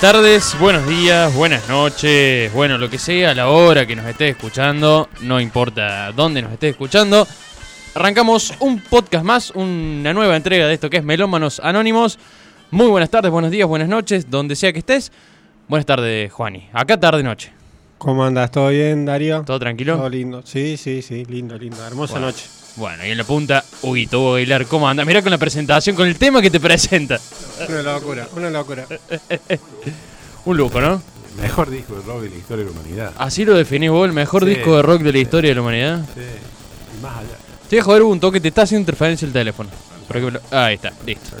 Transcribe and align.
tardes, 0.00 0.56
buenos 0.58 0.88
días, 0.88 1.34
buenas 1.34 1.68
noches, 1.68 2.50
bueno, 2.54 2.78
lo 2.78 2.88
que 2.88 2.98
sea, 2.98 3.34
la 3.34 3.50
hora 3.50 3.84
que 3.84 3.94
nos 3.94 4.06
esté 4.06 4.30
escuchando, 4.30 5.10
no 5.20 5.38
importa 5.38 6.10
dónde 6.12 6.40
nos 6.40 6.52
esté 6.52 6.70
escuchando. 6.70 7.28
Arrancamos 7.94 8.54
un 8.60 8.80
podcast 8.80 9.24
más, 9.26 9.50
una 9.50 10.14
nueva 10.14 10.36
entrega 10.36 10.66
de 10.66 10.72
esto 10.72 10.88
que 10.88 10.96
es 10.96 11.04
Melómanos 11.04 11.60
Anónimos. 11.60 12.18
Muy 12.70 12.86
buenas 12.86 13.10
tardes, 13.10 13.30
buenos 13.30 13.50
días, 13.50 13.68
buenas 13.68 13.88
noches, 13.88 14.30
donde 14.30 14.56
sea 14.56 14.72
que 14.72 14.78
estés. 14.78 15.12
Buenas 15.68 15.84
tardes, 15.84 16.32
Juani. 16.32 16.70
Acá 16.72 16.98
tarde 16.98 17.22
noche. 17.22 17.59
¿Cómo 18.00 18.24
andas? 18.24 18.50
¿Todo 18.50 18.68
bien, 18.70 19.04
Darío? 19.04 19.42
¿Todo 19.42 19.58
tranquilo? 19.58 19.96
Todo 19.98 20.08
lindo. 20.08 20.40
Sí, 20.46 20.78
sí, 20.78 21.02
sí, 21.02 21.22
lindo, 21.26 21.58
lindo. 21.58 21.86
Hermosa 21.86 22.14
Bueno. 22.14 22.28
noche. 22.28 22.46
Bueno, 22.76 23.04
y 23.04 23.10
en 23.10 23.18
la 23.18 23.24
punta, 23.24 23.62
Huguito 23.82 24.20
Hugo 24.20 24.34
Aguilar, 24.36 24.64
¿cómo 24.64 24.88
anda? 24.88 25.04
Mira 25.04 25.20
con 25.20 25.30
la 25.30 25.36
presentación, 25.36 25.94
con 25.94 26.06
el 26.08 26.16
tema 26.16 26.40
que 26.40 26.50
te 26.50 26.58
presenta. 26.60 27.20
Una 27.68 27.82
locura, 27.82 28.26
una 28.36 28.48
locura. 28.48 28.86
Un 30.46 30.56
lujo, 30.56 30.80
¿no? 30.80 31.02
Mejor 31.42 31.68
disco 31.68 31.94
de 31.96 32.02
rock 32.02 32.22
de 32.22 32.30
la 32.30 32.36
historia 32.36 32.64
de 32.64 32.70
la 32.72 32.80
humanidad. 32.80 33.12
Así 33.18 33.44
lo 33.44 33.54
definís 33.54 33.90
vos, 33.90 34.06
el 34.06 34.14
mejor 34.14 34.44
Sí. 34.44 34.48
disco 34.50 34.76
de 34.76 34.82
rock 34.82 35.02
de 35.02 35.12
la 35.12 35.18
historia 35.18 35.50
de 35.50 35.54
la 35.56 35.60
humanidad. 35.60 36.00
Sí. 36.14 36.20
Y 36.98 37.02
más 37.02 37.18
allá. 37.18 37.36
Te 37.68 37.76
voy 37.76 37.80
a 37.80 37.84
joder 37.84 38.02
un 38.04 38.18
toque, 38.18 38.40
te 38.40 38.48
está 38.48 38.62
haciendo 38.62 38.80
interferencia 38.80 39.26
el 39.26 39.32
teléfono. 39.34 39.68
Por 40.08 40.16
ejemplo, 40.16 40.40
ahí 40.50 40.76
está, 40.76 40.90
listo. 41.04 41.36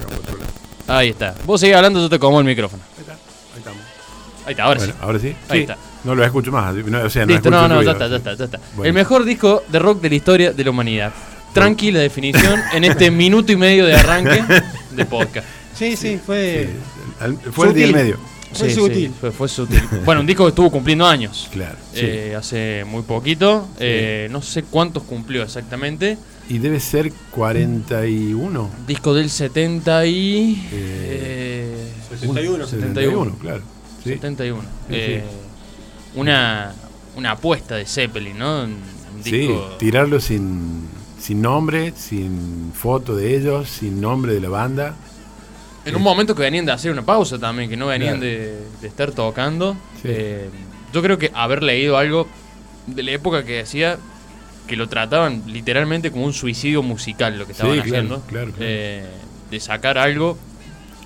Ahí 0.86 1.08
está. 1.08 1.34
Vos 1.46 1.58
seguís 1.58 1.74
hablando, 1.76 2.00
yo 2.00 2.10
te 2.10 2.18
como 2.18 2.38
el 2.40 2.44
micrófono. 2.46 2.82
Ahí 2.96 3.00
está. 3.00 3.12
Ahí 3.14 3.58
estamos. 3.58 3.80
Ahí 4.44 4.50
está, 4.52 4.64
ahora 4.64 4.78
bueno, 4.78 4.92
sí. 4.92 4.98
ahora 5.00 5.18
sí. 5.18 5.28
Ahí 5.48 5.58
Sí. 5.58 5.62
está. 5.62 5.76
No 6.04 6.14
lo 6.14 6.24
escucho 6.24 6.50
más. 6.52 6.74
No, 6.74 7.02
o 7.02 7.10
sea, 7.10 7.26
no 7.26 7.32
Listo, 7.32 7.48
escucho 7.48 7.68
no, 7.68 7.68
no, 7.68 7.82
ya 7.82 7.92
está, 7.92 8.08
ya 8.08 8.16
está, 8.16 8.34
ya 8.34 8.44
está. 8.44 8.60
Bueno. 8.74 8.88
El 8.88 8.92
mejor 8.94 9.24
disco 9.24 9.62
de 9.68 9.78
rock 9.78 10.00
de 10.00 10.08
la 10.10 10.14
historia 10.14 10.52
de 10.52 10.64
la 10.64 10.70
humanidad. 10.70 11.12
Tranquila 11.52 11.98
definición 11.98 12.60
en 12.72 12.84
este 12.84 13.10
minuto 13.10 13.52
y 13.52 13.56
medio 13.56 13.84
de 13.84 13.94
arranque 13.94 14.42
de 14.92 15.04
podcast. 15.04 15.46
Sí, 15.74 15.96
sí, 15.96 16.18
fue. 16.24 16.68
Sí, 17.20 17.50
Fue 17.52 17.68
el 17.68 17.74
día 17.74 17.84
y 17.84 17.88
Sutil. 17.88 18.02
medio. 18.04 18.18
Fue 18.52 18.68
sutil. 18.70 19.12
fue, 19.20 19.30
fue 19.30 19.48
sutil. 19.48 19.80
Bueno, 20.04 20.22
un 20.22 20.26
disco 20.26 20.44
que 20.44 20.48
estuvo 20.48 20.70
cumpliendo 20.72 21.06
años. 21.06 21.48
Claro. 21.52 21.76
sí. 21.92 22.00
eh, 22.02 22.34
hace 22.36 22.84
muy 22.84 23.02
poquito. 23.02 23.68
eh, 23.78 24.26
no 24.30 24.42
sé 24.42 24.64
cuántos 24.64 25.04
cumplió 25.04 25.42
exactamente. 25.42 26.18
Y 26.48 26.58
debe 26.58 26.80
ser 26.80 27.12
41. 27.30 28.70
Disco 28.86 29.14
del 29.14 29.30
70 29.30 30.06
y. 30.06 30.66
Eh, 30.72 31.90
eh, 32.12 32.16
71. 32.18 32.66
71. 32.66 33.36
claro. 33.40 33.62
Sí. 34.02 34.10
71. 34.14 34.62
Una, 36.14 36.72
una 37.16 37.32
apuesta 37.32 37.76
de 37.76 37.84
Zeppelin, 37.86 38.38
¿no? 38.38 38.64
Un, 38.64 39.00
Sí, 39.22 39.50
tirarlo 39.78 40.18
sin, 40.18 40.88
sin 41.20 41.42
nombre, 41.42 41.92
sin 41.94 42.72
foto 42.74 43.14
de 43.14 43.36
ellos, 43.36 43.68
sin 43.68 44.00
nombre 44.00 44.32
de 44.32 44.40
la 44.40 44.48
banda. 44.48 44.94
En 45.84 45.94
un 45.94 46.02
momento 46.02 46.34
que 46.34 46.42
venían 46.42 46.64
de 46.64 46.72
hacer 46.72 46.90
una 46.90 47.02
pausa 47.04 47.38
también, 47.38 47.68
que 47.68 47.76
no 47.76 47.86
venían 47.88 48.18
Claro. 48.18 48.26
de, 48.32 48.60
de 48.80 48.88
estar 48.88 49.12
tocando. 49.12 49.74
Sí. 50.00 50.08
Eh, 50.08 50.48
yo 50.94 51.02
creo 51.02 51.18
que 51.18 51.30
haber 51.34 51.62
leído 51.62 51.98
algo 51.98 52.26
de 52.86 53.02
la 53.02 53.10
época 53.10 53.44
que 53.44 53.54
decía 53.58 53.98
que 54.66 54.76
lo 54.76 54.88
trataban 54.88 55.42
literalmente 55.46 56.10
como 56.10 56.24
un 56.24 56.32
suicidio 56.32 56.82
musical 56.82 57.38
lo 57.38 57.44
que 57.44 57.52
estaban 57.52 57.74
Sí, 57.74 57.82
claro, 57.82 57.96
haciendo. 57.96 58.20
claro, 58.26 58.46
claro. 58.52 58.58
Eh, 58.60 59.06
de 59.50 59.60
sacar 59.60 59.98
algo, 59.98 60.38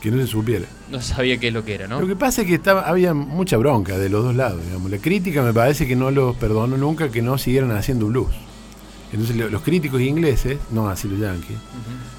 Que 0.05 0.11
no 0.11 0.19
se 0.19 0.27
supiera. 0.27 0.67
no 0.91 1.01
sabía 1.01 1.39
qué 1.39 1.49
es 1.49 1.55
lo 1.55 1.65
que 1.65 1.75
era, 1.75 1.87
¿no? 1.89 1.99
Lo 1.99 2.07
que 2.07 2.15
pasa 2.15 2.43
es 2.43 2.47
que 2.47 2.55
estaba, 2.55 2.83
había 2.83 3.15
mucha 3.15 3.57
bronca 3.57 3.97
de 3.97 4.11
los 4.11 4.23
dos 4.23 4.35
lados. 4.37 4.63
Digamos. 4.63 4.91
La 4.91 4.99
crítica 4.99 5.43
me 5.43 5.55
parece 5.55 5.87
que 5.89 5.97
no 5.97 6.11
los 6.11 6.37
perdonó 6.37 6.77
nunca 6.77 7.11
que 7.11 7.23
no 7.23 7.39
siguieran 7.39 7.71
haciendo 7.71 8.07
blues. 8.09 8.29
Entonces 9.13 9.35
lo- 9.35 9.49
los 9.49 9.63
críticos 9.63 10.03
ingleses, 10.03 10.59
no 10.71 10.89
así 10.91 11.09
los 11.09 11.19
yankees, 11.19 11.57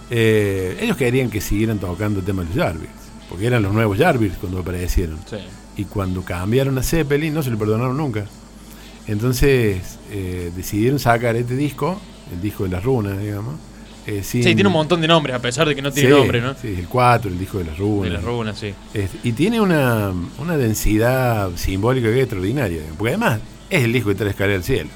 eh, 0.09 0.77
ellos 0.81 0.97
querían 0.97 1.29
que 1.29 1.41
siguieran 1.41 1.77
tocando 1.77 2.19
el 2.21 2.25
tema 2.25 2.41
de 2.43 2.49
los 2.49 2.57
Jarvis. 2.57 2.89
Porque 3.29 3.45
eran 3.45 3.61
los 3.63 3.71
nuevos 3.73 3.97
Jarvis 3.99 4.33
cuando 4.39 4.59
aparecieron. 4.59 5.17
Sí. 5.29 5.37
Y 5.77 5.85
cuando 5.85 6.23
cambiaron 6.23 6.77
a 6.79 6.81
Zeppelin 6.83 7.33
no 7.35 7.43
se 7.43 7.51
lo 7.51 7.57
perdonaron 7.59 7.97
nunca. 7.97 8.25
Entonces 9.07 9.99
eh, 10.11 10.51
decidieron 10.55 10.99
sacar 10.99 11.35
este 11.35 11.55
disco, 11.55 11.99
el 12.33 12.41
disco 12.41 12.63
de 12.63 12.69
las 12.69 12.83
runas, 12.83 13.19
digamos. 13.19 13.55
Eh, 14.07 14.21
sin- 14.23 14.43
Sí, 14.43 14.53
tiene 14.55 14.67
un 14.67 14.73
montón 14.73 15.01
de 15.01 15.07
nombres, 15.07 15.35
a 15.35 15.39
pesar 15.39 15.67
de 15.67 15.75
que 15.75 15.81
no 15.81 15.91
tiene 15.91 16.09
Sí, 16.09 16.15
nombre, 16.15 16.41
¿no? 16.41 16.53
Sí, 16.61 16.75
el 16.79 16.87
4, 16.87 17.29
el 17.31 17.39
disco 17.39 17.57
de 17.59 17.65
las 17.65 17.77
runas. 17.77 18.03
De 18.03 18.09
las 18.09 18.23
runas, 18.23 18.57
sí. 18.59 18.73
Y 19.23 19.31
tiene 19.33 19.59
una, 19.61 20.13
una 20.37 20.57
densidad 20.57 21.49
simbólica 21.55 22.07
que 22.07 22.15
es 22.17 22.21
extraordinaria. 22.23 22.81
Porque 22.97 23.13
además 23.13 23.39
es 23.69 23.83
el 23.83 23.93
disco 23.93 24.09
que 24.09 24.15
trae 24.15 24.29
escalera 24.29 24.57
al 24.57 24.63
cielo. 24.63 24.89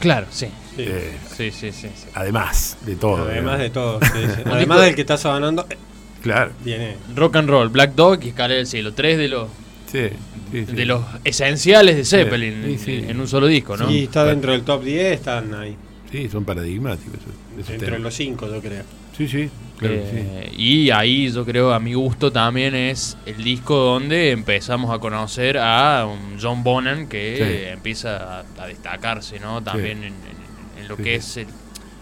Claro, 0.00 0.26
sí. 0.30 0.46
Sí. 0.76 0.84
Eh, 0.88 1.12
Sí, 1.36 1.50
sí, 1.50 1.70
sí. 1.72 1.88
sí. 1.94 2.06
además 2.14 2.78
de 2.86 2.96
todo. 2.96 3.24
Además 3.28 3.58
de 3.58 3.70
todo. 3.70 4.00
sí, 4.00 4.08
sí. 4.14 4.18
disco- 4.26 4.42
Además 4.52 4.80
del 4.80 4.94
que 4.94 5.00
está 5.02 5.16
sonando, 5.16 5.66
eh, 5.70 5.76
Claro. 6.22 6.52
viene. 6.64 6.96
Rock 7.14 7.36
and 7.36 7.48
Roll, 7.50 7.68
Black 7.68 7.94
Dog 7.94 8.20
y 8.24 8.28
Escalera 8.28 8.56
del 8.58 8.66
Cielo. 8.66 8.92
Tres 8.94 9.18
de 9.18 9.28
los, 9.28 9.48
Sí, 9.90 10.08
sí, 10.50 10.64
sí. 10.66 10.72
de 10.74 10.84
los 10.86 11.04
esenciales 11.24 11.96
de 11.96 12.04
Zeppelin 12.04 12.62
Sí, 12.64 12.78
sí. 12.78 12.94
en, 13.04 13.10
en 13.10 13.20
un 13.20 13.28
solo 13.28 13.46
disco, 13.46 13.76
¿no? 13.76 13.88
Sí, 13.88 14.04
está 14.04 14.24
dentro 14.24 14.52
del 14.52 14.62
top 14.62 14.82
10, 14.84 15.12
están 15.14 15.52
ahí. 15.54 15.76
Sí, 16.12 16.28
son 16.28 16.44
paradigmáticos. 16.44 17.14
esos- 17.14 17.34
esos 17.56 17.68
Dentro 17.68 17.72
de 17.78 17.84
temas. 17.86 18.00
los 18.02 18.14
5, 18.14 18.46
yo 18.48 18.60
creo. 18.60 18.82
Sí, 19.16 19.26
sí. 19.28 19.50
Claro, 19.78 19.94
que 19.94 20.00
sí. 20.02 20.16
Eh, 20.16 20.52
Y 20.56 20.90
ahí 20.90 21.30
yo 21.32 21.44
creo, 21.44 21.72
a 21.72 21.80
mi 21.80 21.94
gusto 21.94 22.30
también 22.30 22.74
es 22.74 23.16
el 23.26 23.42
disco 23.42 23.74
donde 23.76 24.30
empezamos 24.30 24.94
a 24.94 24.98
conocer 25.00 25.58
a 25.58 26.06
un 26.06 26.38
John 26.40 26.62
Bonham 26.62 27.08
que 27.08 27.36
Sí. 27.66 27.72
empieza 27.72 28.40
a, 28.40 28.44
a 28.58 28.66
destacarse, 28.66 29.40
¿no? 29.40 29.62
También 29.62 29.98
en, 29.98 30.04
en- 30.12 30.82
en 30.82 30.88
lo 30.88 30.96
Sí, 30.96 31.02
que 31.02 31.14
es 31.16 31.36
el, 31.38 31.46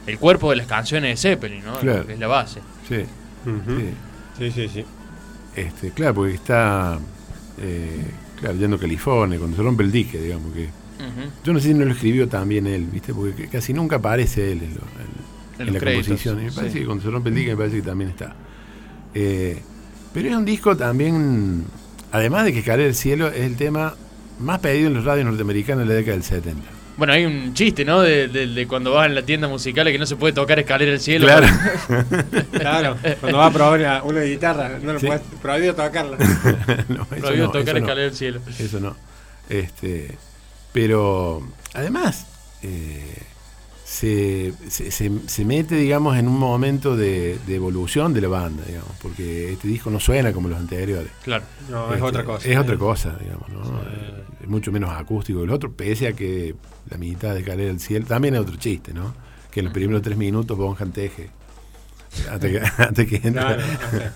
el 0.06 0.18
cuerpo 0.18 0.50
de 0.50 0.56
las 0.56 0.66
canciones 0.66 1.22
de 1.22 1.30
Zeppelin, 1.30 1.64
¿no? 1.64 1.78
Claro. 1.78 2.06
Que 2.06 2.12
es 2.14 2.18
la 2.18 2.26
base. 2.26 2.60
Sí, 2.88 2.96
Ujú. 3.48 3.80
sí. 3.80 3.86
Sí, 4.38 4.50
sí, 4.52 4.68
sí. 4.68 4.84
Este, 5.56 5.90
claro, 5.92 6.14
porque 6.16 6.34
está. 6.34 6.98
eh, 7.60 8.04
claro, 8.40 8.56
yendo 8.56 8.76
a 8.76 8.80
California, 8.80 9.38
cuando 9.38 9.56
se 9.56 9.62
rompe 9.62 9.82
el 9.84 9.92
dique, 9.92 10.18
digamos 10.20 10.52
que. 10.52 10.68
Yo 11.44 11.52
no 11.52 11.58
sé 11.60 11.68
si 11.68 11.74
no 11.74 11.84
lo 11.84 11.92
escribió 11.92 12.28
también 12.28 12.66
él, 12.66 12.86
¿viste? 12.92 13.12
Porque 13.14 13.48
casi 13.48 13.72
nunca 13.72 13.96
aparece 13.96 14.52
él 14.52 14.62
en, 14.62 14.74
lo- 14.74 14.80
en- 14.80 15.60
En 15.60 15.60
en 15.60 15.66
los 15.66 15.74
la 15.74 15.80
créditos, 15.80 16.06
composición. 16.06 16.40
Y 16.40 16.44
me 16.44 16.52
parece 16.52 16.72
sí. 16.74 16.78
que 16.80 16.86
cuando 16.86 17.04
se 17.04 17.10
rompe 17.10 17.28
el 17.30 17.34
dique, 17.34 17.50
me 17.50 17.56
parece 17.56 17.76
que 17.76 17.82
también 17.82 18.10
está. 18.10 18.34
Eh, 19.14 19.60
pero 20.14 20.28
es 20.28 20.34
un 20.36 20.44
disco 20.44 20.76
también. 20.76 21.64
Además 22.12 22.44
de 22.44 22.52
que 22.52 22.62
Caer 22.62 22.80
el 22.80 22.94
Cielo 22.94 23.28
es 23.28 23.40
el 23.42 23.56
tema 23.56 23.94
más 24.40 24.58
pedido 24.60 24.88
en 24.88 24.94
los 24.94 25.04
radios 25.04 25.26
norteamericanos 25.26 25.82
en 25.82 25.88
la 25.88 25.94
década 25.94 26.14
del 26.16 26.24
70. 26.24 26.60
Bueno, 26.96 27.12
hay 27.14 27.24
un 27.24 27.54
chiste, 27.54 27.84
¿no? 27.84 28.00
De, 28.02 28.28
de- 28.28 28.46
de 28.48 28.66
cuando 28.66 28.92
vas 28.92 29.06
en 29.06 29.14
la 29.14 29.22
tienda 29.22 29.48
musical 29.48 29.88
y 29.88 29.92
que 29.92 29.98
no 29.98 30.06
se 30.06 30.16
puede 30.16 30.32
tocar 30.34 30.58
Escalera 30.58 30.90
del 30.90 31.00
Cielo. 31.00 31.26
Claro. 31.26 31.46
Claro, 32.52 32.96
cuando 33.20 33.38
va 33.38 33.46
a 33.46 33.50
probar 33.52 33.80
una, 33.80 34.02
una 34.02 34.20
guitarra, 34.22 34.78
no 34.82 34.92
lo 34.94 35.00
Sí. 35.00 35.06
puedes, 35.06 35.22
prohibido 35.40 35.74
tocarla. 35.74 36.16
no, 36.88 37.06
Prohibido 37.06 37.46
no, 37.46 37.52
tocar 37.52 37.74
no. 37.74 37.80
Escalera 37.80 38.06
del 38.08 38.14
Cielo. 38.14 38.40
Eso 38.58 38.80
no. 38.80 38.96
Este, 39.48 40.16
pero 40.72 41.42
además 41.74 42.26
eh, 42.62 43.16
se, 43.84 44.52
se, 44.68 44.90
se- 44.90 45.28
se 45.28 45.44
mete, 45.44 45.74
digamos, 45.74 46.16
en 46.16 46.28
un 46.28 46.38
momento 46.38 46.96
de, 46.96 47.38
de 47.46 47.54
evolución 47.56 48.14
de 48.14 48.20
la 48.20 48.28
banda, 48.28 48.62
digamos, 48.66 48.90
porque 49.02 49.52
este 49.52 49.66
disco 49.68 49.90
no 49.90 49.98
suena 49.98 50.32
como 50.32 50.48
los 50.48 50.58
anteriores. 50.58 51.10
Claro. 51.24 51.44
No, 51.68 51.88
es 51.88 51.94
Este, 51.94 52.02
otra 52.06 52.24
cosa. 52.24 52.48
Es 52.48 52.58
otra 52.58 52.76
cosa, 52.78 53.16
digamos, 53.20 53.48
¿no? 53.48 53.80
Es 54.40 54.48
mucho 54.48 54.70
menos 54.72 54.90
acústico 54.90 55.40
que 55.40 55.44
el 55.44 55.50
otro, 55.50 55.72
pese 55.72 56.08
a 56.08 56.12
que 56.12 56.54
la 56.88 56.96
mitad 56.98 57.34
de 57.34 57.42
Calera 57.42 57.68
del 57.68 57.80
Cielo 57.80 58.06
también 58.06 58.34
es 58.34 58.40
otro 58.40 58.56
chiste, 58.56 58.92
¿no? 58.94 59.12
Que 59.50 59.60
en 59.60 59.64
los 59.66 59.74
primeros 59.74 60.02
tres 60.02 60.16
minutos 60.16 60.56
Bonham 60.56 60.92
teje. 60.92 61.30
Hasta 62.30 62.48
que, 62.48 62.58
hasta 62.78 63.06
que 63.06 63.16
entra. 63.16 63.56
Claro, 63.56 63.62
o 63.62 63.90
sea, 63.90 64.12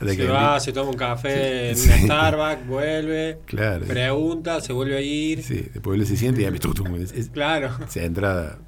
hasta 0.00 0.06
se 0.08 0.16
que- 0.16 0.26
va, 0.28 0.60
se 0.60 0.72
toma 0.72 0.90
un 0.90 0.96
café 0.96 1.70
en 1.70 1.76
Sí. 1.76 1.90
un 1.90 1.98
Starbucks, 2.06 2.66
vuelve, 2.66 3.38
Claro. 3.46 3.86
pregunta, 3.86 4.60
se 4.60 4.72
vuelve 4.72 4.96
a 4.96 5.00
ir. 5.00 5.42
Sí, 5.42 5.66
después 5.72 6.00
él 6.00 6.06
se 6.06 6.16
siente 6.16 6.40
y 6.40 6.44
ya 6.44 6.50
es- 6.50 7.12
es- 7.12 7.28
Claro. 7.28 7.70
esa 7.86 8.02
entrada 8.02 8.58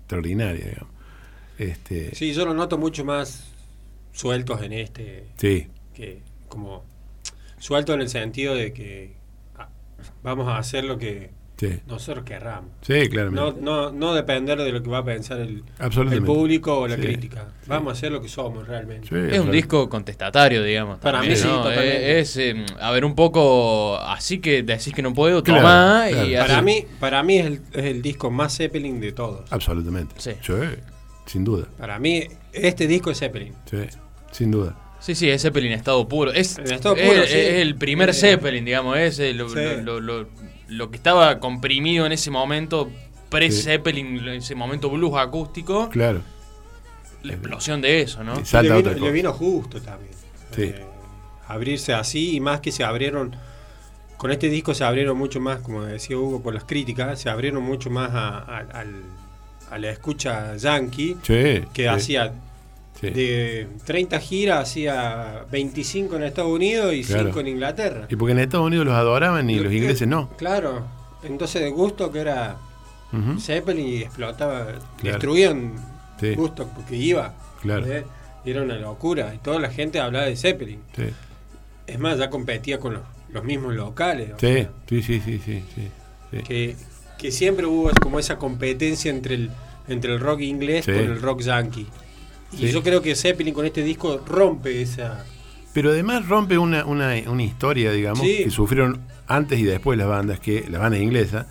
extraordinaria, 0.00 0.66
digamos. 0.66 0.90
Este, 1.58 2.14
Sí, 2.14 2.32
yo 2.34 2.44
lo 2.44 2.52
noto 2.54 2.76
mucho 2.78 3.04
más 3.04 3.44
sueltos 4.12 4.62
en 4.62 4.72
este, 4.74 5.24
sí, 5.36 5.68
que 5.94 6.20
como 6.48 6.84
suelto 7.58 7.94
en 7.94 8.00
el 8.02 8.08
sentido 8.08 8.54
de 8.54 8.72
que 8.72 9.14
ah, 9.56 9.68
vamos 10.22 10.48
a 10.48 10.58
hacer 10.58 10.84
lo 10.84 10.98
que 10.98 11.30
sí, 11.68 11.80
nosotros 11.86 12.24
querramos. 12.24 12.70
sí, 12.82 13.08
claramente. 13.08 13.60
No, 13.60 13.90
no, 13.90 13.92
no 13.92 14.14
depender 14.14 14.58
de 14.62 14.72
lo 14.72 14.82
que 14.82 14.88
va 14.90 14.98
a 14.98 15.04
pensar 15.04 15.40
el, 15.40 15.62
público 16.24 16.78
o 16.80 16.88
la 16.88 16.96
Sí, 16.96 17.02
crítica. 17.02 17.48
Vamos 17.66 17.90
a 17.90 17.92
hacer 17.92 18.12
lo 18.12 18.20
que 18.22 18.28
somos 18.28 18.66
realmente. 18.68 19.08
Sí, 19.08 19.34
Es 19.34 19.40
un 19.40 19.50
disco 19.50 19.88
contestatario, 19.88 20.62
digamos. 20.62 20.98
Para 20.98 21.18
también, 21.18 21.34
mí 21.34 21.38
sí, 21.42 21.48
¿no? 21.48 21.62
totalmente. 21.62 22.20
Es, 22.20 22.36
es, 22.36 22.54
eh, 22.56 22.66
a 22.80 22.90
ver, 22.90 23.04
un 23.04 23.14
poco 23.14 23.98
así 23.98 24.38
que 24.38 24.62
decís 24.62 24.92
que 24.94 25.02
no 25.02 25.12
puedo, 25.14 25.42
Claro, 25.42 25.60
tomá 25.60 26.06
claro. 26.08 26.28
y 26.28 26.34
Para 26.34 26.56
así. 26.56 26.64
mí, 26.64 26.84
para 27.00 27.22
mí 27.22 27.38
es 27.38 27.46
el, 27.46 27.60
es 27.72 27.84
el 27.84 28.02
disco 28.02 28.30
más 28.30 28.56
Zeppelin 28.56 29.00
de 29.00 29.12
todos. 29.12 29.50
Absolutamente. 29.50 30.14
Sí. 30.18 30.32
sin 31.26 31.44
duda. 31.44 31.66
Para 31.78 31.98
mí, 31.98 32.24
este 32.52 32.86
disco 32.86 33.10
es 33.10 33.18
Zeppelin. 33.18 33.54
Sí, 33.70 33.78
sin 34.30 34.50
duda. 34.50 34.76
Sí, 35.00 35.14
sí, 35.14 35.28
es 35.28 35.42
Zeppelin 35.42 35.72
en 35.72 35.78
estado 35.78 36.08
puro. 36.08 36.32
Es, 36.32 36.56
En 36.58 36.70
estado 36.72 36.96
es- 36.96 37.06
puro, 37.08 37.22
es 37.24 37.30
sí. 37.30 37.36
el 37.38 37.74
primer 37.76 38.14
Zeppelin, 38.14 38.64
digamos, 38.64 38.96
es 38.96 39.18
el- 39.18 39.36
lo, 39.36 39.48
sí. 39.50 39.56
lo- 39.82 40.00
lo- 40.00 40.26
lo- 40.68 40.90
que 40.90 40.96
estaba 40.96 41.38
comprimido 41.40 42.06
en 42.06 42.12
ese 42.12 42.30
momento, 42.30 42.90
pre-Zeppelin, 43.28 44.18
en 44.18 44.28
ese 44.28 44.54
momento 44.54 44.90
blues 44.90 45.14
acústico, 45.16 45.88
Claro. 45.90 46.20
la 47.22 47.32
explosión 47.32 47.80
de 47.80 48.02
eso, 48.02 48.22
¿no? 48.24 48.36
Sí. 48.36 48.42
Y 48.42 48.46
Salta 48.46 48.74
le, 48.76 48.82
vino, 48.82 49.06
le 49.06 49.12
vino 49.12 49.32
justo 49.32 49.80
también. 49.80 50.12
Sí. 50.54 50.62
Eh, 50.64 50.84
abrirse 51.48 51.92
así 51.94 52.36
y 52.36 52.40
más 52.40 52.60
que 52.60 52.72
se 52.72 52.84
abrieron. 52.84 53.36
Con 54.16 54.30
este 54.30 54.48
disco 54.48 54.72
se 54.74 54.84
abrieron 54.84 55.18
mucho 55.18 55.40
más, 55.40 55.58
como 55.60 55.82
decía 55.82 56.16
Hugo, 56.16 56.40
por 56.42 56.54
las 56.54 56.64
críticas, 56.64 57.20
se 57.20 57.28
abrieron 57.28 57.62
mucho 57.62 57.90
más 57.90 58.10
a, 58.12 58.38
a- 58.38 58.58
al- 58.80 59.02
a 59.70 59.78
la 59.78 59.90
escucha 59.90 60.56
yankee 60.56 61.16
Sí. 61.22 61.64
que 61.72 61.82
sí. 61.82 61.86
hacía 61.86 62.32
Sí. 63.00 63.10
De 63.10 63.66
30 63.84 64.20
giras 64.20 64.68
hacía 64.68 65.44
25 65.50 66.16
en 66.16 66.22
Estados 66.24 66.50
Unidos 66.52 66.94
y 66.94 67.02
Claro. 67.04 67.24
5 67.26 67.40
en 67.40 67.48
Inglaterra. 67.48 68.06
Y 68.08 68.16
porque 68.16 68.32
en 68.32 68.38
Estados 68.38 68.66
Unidos 68.66 68.86
los 68.86 68.94
adoraban 68.94 69.50
y 69.50 69.56
Lo 69.56 69.64
los 69.64 69.70
que- 69.70 69.76
ingleses 69.78 70.08
no. 70.08 70.30
Claro. 70.36 70.84
Entonces 71.24 71.62
de 71.62 71.70
gusto 71.70 72.10
que 72.12 72.20
era 72.20 72.56
Ujú. 73.12 73.40
Zeppelin 73.40 73.86
y 73.86 73.96
explotaba, 74.02 74.66
Claro. 74.66 74.78
destruían 75.02 75.72
Sí. 76.20 76.34
gusto 76.34 76.68
porque 76.74 76.96
iba. 76.96 77.34
Claro. 77.62 77.86
¿eh? 77.86 78.04
Y 78.44 78.50
era 78.50 78.62
una 78.62 78.76
locura. 78.76 79.34
Y 79.34 79.38
toda 79.38 79.58
la 79.58 79.70
gente 79.70 79.98
hablaba 80.00 80.26
de 80.26 80.36
Zeppelin. 80.36 80.80
Sí. 80.96 81.04
Es 81.86 81.98
más, 81.98 82.18
ya 82.18 82.30
competía 82.30 82.78
con 82.78 82.94
los, 82.94 83.02
los 83.32 83.42
mismos 83.44 83.74
locales. 83.74 84.30
Sí, 84.38 84.66
sí, 84.88 85.02
sí, 85.02 85.20
sí, 85.20 85.40
sí, 85.44 85.64
sí, 85.74 85.88
sí. 86.30 86.38
que, 86.42 86.76
que 87.18 87.30
siempre 87.32 87.66
hubo 87.66 87.90
como 88.00 88.18
esa 88.18 88.36
competencia 88.38 89.10
entre 89.10 89.34
el, 89.34 89.50
entre 89.88 90.12
el 90.14 90.20
rock 90.20 90.40
inglés 90.40 90.84
Sí. 90.84 90.92
con 90.92 91.00
el 91.02 91.20
rock 91.20 91.40
yankee. 91.42 91.86
Y 92.58 92.68
yo 92.70 92.82
creo 92.82 93.02
que 93.02 93.14
Zeppelin 93.14 93.54
con 93.54 93.64
este 93.66 93.82
disco 93.82 94.22
rompe 94.26 94.80
esa. 94.82 95.24
Pero 95.72 95.90
además 95.90 96.28
rompe 96.28 96.56
una, 96.58 96.84
una, 96.84 97.14
una 97.26 97.42
historia, 97.42 97.90
digamos, 97.92 98.20
Sí. 98.20 98.44
que 98.44 98.50
sufrieron 98.50 99.00
antes 99.26 99.58
y 99.58 99.64
después 99.64 99.98
las 99.98 100.06
bandas, 100.08 100.38
que 100.40 100.66
las 100.70 100.80
bandas 100.80 101.00
inglesas, 101.00 101.46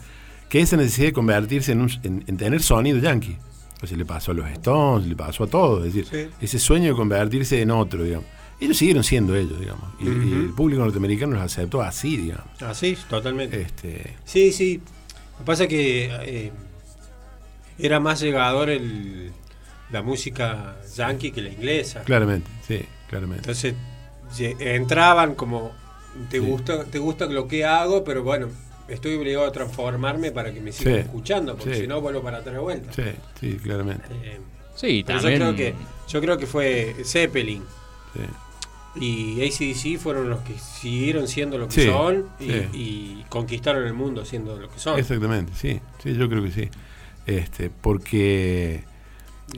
que 0.48 0.58
es 0.60 0.64
esa 0.64 0.76
necesidad 0.76 1.08
de 1.08 1.12
convertirse 1.12 1.72
en, 1.72 1.80
un- 1.82 1.90
en- 2.02 2.24
en 2.26 2.36
tener 2.36 2.62
sonido 2.62 2.98
yankee. 2.98 3.36
O 3.82 3.86
sea, 3.86 3.98
le 3.98 4.04
pasó 4.06 4.30
a 4.30 4.34
los 4.34 4.48
Stones, 4.50 5.06
le 5.06 5.14
pasó 5.16 5.44
a 5.44 5.46
todos. 5.46 5.86
Es 5.86 5.92
decir, 5.94 6.08
Sí. 6.10 6.30
ese 6.40 6.58
sueño 6.58 6.88
de 6.90 6.94
convertirse 6.94 7.60
en 7.60 7.70
otro, 7.70 8.02
digamos. 8.02 8.26
Ellos 8.60 8.76
siguieron 8.78 9.04
siendo 9.04 9.34
ellos, 9.36 9.58
digamos. 9.60 9.84
Y, 10.00 10.06
el 10.06 10.52
público 10.56 10.80
norteamericano 10.82 11.34
los 11.34 11.42
aceptó 11.42 11.82
así, 11.82 12.16
digamos. 12.16 12.46
Así, 12.62 12.96
totalmente. 13.10 13.60
Este, 13.60 14.16
Sí, 14.24 14.52
sí. 14.52 14.80
Lo 15.32 15.38
que 15.40 15.44
pasa 15.44 15.64
es 15.64 15.68
que 15.68 16.04
eh, 16.22 16.52
era 17.78 18.00
más 18.00 18.20
llegador 18.20 18.70
el, 18.70 19.32
la 19.90 20.02
música 20.02 20.76
yankee 20.96 21.30
que 21.30 21.42
la 21.42 21.50
inglesa. 21.50 22.02
claramente, 22.02 22.50
sí, 22.66 22.80
claramente. 23.08 23.42
Entonces 23.42 23.74
entraban 24.58 25.34
como 25.34 25.72
te 26.30 26.38
Sí. 26.40 26.46
gusta 26.46 26.84
te 26.84 26.98
gusta 26.98 27.26
lo 27.26 27.46
que 27.48 27.64
hago, 27.64 28.04
pero 28.04 28.22
bueno, 28.22 28.48
estoy 28.88 29.14
obligado 29.16 29.46
a 29.46 29.52
transformarme 29.52 30.30
para 30.32 30.52
que 30.52 30.60
me 30.60 30.72
sigan 30.72 30.94
Sí. 30.94 31.00
escuchando, 31.00 31.56
porque 31.56 31.74
Sí. 31.74 31.80
si 31.82 31.86
no 31.86 32.00
vuelvo 32.00 32.22
para 32.22 32.38
atrás 32.38 32.54
de 32.54 32.60
vuelta. 32.60 32.92
Sí, 32.92 33.02
sí, 33.40 33.56
claramente. 33.62 34.04
Eh, 34.22 34.40
Sí, 34.74 35.04
también. 35.04 35.32
yo 35.32 35.38
creo 35.38 35.56
que 35.56 35.74
yo 36.08 36.20
creo 36.20 36.38
que 36.38 36.46
fue 36.46 36.94
Zeppelin 37.04 37.62
Sí. 38.14 39.00
y 39.00 39.42
ACDC 39.42 39.98
fueron 39.98 40.28
los 40.30 40.40
que 40.42 40.54
siguieron 40.58 41.26
siendo 41.28 41.58
lo 41.58 41.66
que 41.68 41.74
Sí, 41.82 41.86
son 41.86 42.28
y, 42.38 42.44
sí. 42.50 42.68
y 42.72 43.24
conquistaron 43.28 43.84
el 43.86 43.94
mundo 43.94 44.24
siendo 44.24 44.56
lo 44.56 44.68
que 44.68 44.78
son. 44.78 44.98
Exactamente, 44.98 45.52
sí, 45.56 45.80
sí, 46.02 46.14
yo 46.14 46.28
creo 46.28 46.42
que 46.44 46.50
sí. 46.52 46.68
Este, 47.26 47.70
porque 47.70 48.84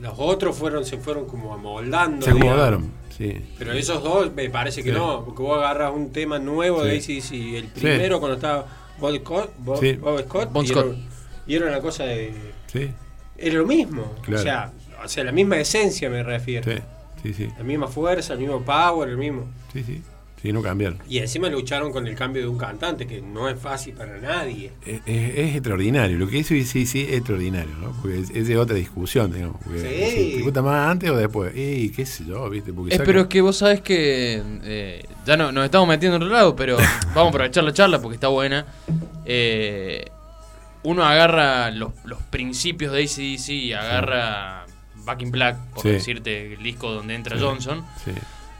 Los 0.01 0.13
otros 0.17 0.55
fueron 0.55 0.85
se 0.85 0.97
fueron 0.97 1.25
como 1.25 1.53
amoldando. 1.53 2.25
se 2.25 2.31
digamos. 2.33 2.51
acomodaron, 2.53 2.91
sí. 3.17 3.33
Pero 3.57 3.71
esos 3.73 4.03
dos 4.03 4.31
me 4.33 4.49
parece 4.49 4.83
que 4.83 4.91
Sí. 4.91 4.95
no, 4.97 5.23
porque 5.25 5.41
vos 5.41 5.57
agarras 5.57 5.93
un 5.93 6.11
tema 6.11 6.37
nuevo 6.39 6.83
de 6.83 6.99
Sí. 7.01 7.17
ACDC, 7.19 7.57
el 7.57 7.65
primero 7.67 8.19
cuando 8.19 8.35
estaba 8.35 8.65
Bob 8.99 9.15
Scott, 9.19 9.51
Bob, 9.59 9.79
Sí. 9.79 9.93
Bob 9.93 10.19
Scott, 10.23 10.51
Bon 10.51 10.65
y, 10.65 10.67
Scott. 10.67 10.85
Era, 10.87 10.95
y 11.47 11.55
era 11.55 11.67
una 11.67 11.79
cosa 11.81 12.03
de... 12.03 12.33
Sí, 12.67 12.91
Era 13.37 13.55
lo 13.59 13.65
mismo, 13.65 14.13
Claro. 14.23 14.39
o, 14.39 14.43
sea, 14.43 14.71
o 15.03 15.07
sea, 15.07 15.23
la 15.23 15.31
misma 15.31 15.57
esencia 15.57 16.09
me 16.09 16.21
refiero. 16.23 16.69
sí, 16.71 16.79
sí, 17.23 17.33
sí, 17.33 17.49
La 17.57 17.63
misma 17.63 17.87
fuerza, 17.87 18.33
el 18.33 18.39
mismo 18.39 18.61
power, 18.61 19.09
el 19.09 19.17
mismo... 19.17 19.45
sí, 19.73 19.83
sí, 19.83 20.01
sí, 20.41 20.51
no 20.53 20.61
cambiaron. 20.61 20.99
Y 21.09 21.17
encima 21.19 21.49
lucharon 21.49 21.91
con 21.91 22.05
el 22.07 22.15
cambio 22.15 22.41
de 22.43 22.47
un 22.47 22.57
cantante, 22.57 23.05
que 23.07 23.21
no 23.21 23.47
es 23.49 23.59
fácil 23.59 23.93
para 23.93 24.17
nadie. 24.19 24.71
Es, 24.85 25.01
es- 25.05 25.37
es 25.37 25.55
extraordinario, 25.55 26.17
lo 26.17 26.27
que 26.27 26.37
hizo 26.37 26.49
sí, 26.49 26.85
sí, 26.85 27.01
es 27.09 27.13
extraordinario, 27.17 27.73
¿no? 27.81 27.91
Porque 28.01 28.19
es, 28.19 28.29
es 28.29 28.47
de 28.47 28.57
otra 28.57 28.75
discusión, 28.75 29.31
digamos. 29.31 29.57
Porque, 29.63 29.79
Sí. 29.79 30.37
¿Te 30.37 30.41
gusta 30.43 30.61
más 30.61 30.89
antes 30.91 31.09
o 31.09 31.15
después? 31.17 31.53
Y 31.55 31.89
qué 31.91 32.05
sé 32.05 32.25
yo, 32.25 32.49
¿viste? 32.49 32.71
Porque 32.73 32.93
Eh, 32.93 32.97
saca- 32.97 33.05
pero 33.05 33.21
es 33.21 33.27
que 33.27 33.41
vos 33.41 33.57
sabés 33.57 33.81
que 33.81 34.41
eh, 34.63 35.05
ya 35.25 35.35
no, 35.37 35.51
nos 35.51 35.65
estamos 35.65 35.87
metiendo 35.87 36.17
en 36.17 36.23
otro 36.23 36.33
lado, 36.33 36.55
pero 36.55 36.77
vamos 37.15 37.25
a 37.25 37.29
aprovechar 37.29 37.63
la 37.63 37.73
charla 37.73 38.01
porque 38.01 38.15
está 38.15 38.27
buena. 38.29 38.65
Eh, 39.25 40.05
uno 40.83 41.03
agarra 41.03 41.69
los, 41.71 41.91
los 42.05 42.21
principios 42.23 42.93
de 42.93 43.03
ACDC 43.03 43.49
y 43.49 43.73
agarra 43.73 44.65
Back 45.03 45.21
in 45.21 45.31
Black, 45.31 45.57
por 45.73 45.83
Sí. 45.83 45.89
decirte 45.89 46.53
el 46.53 46.63
disco 46.63 46.91
donde 46.91 47.15
entra 47.15 47.37
Sí. 47.37 47.43
Johnson, 47.43 47.83
Sí, 48.05 48.11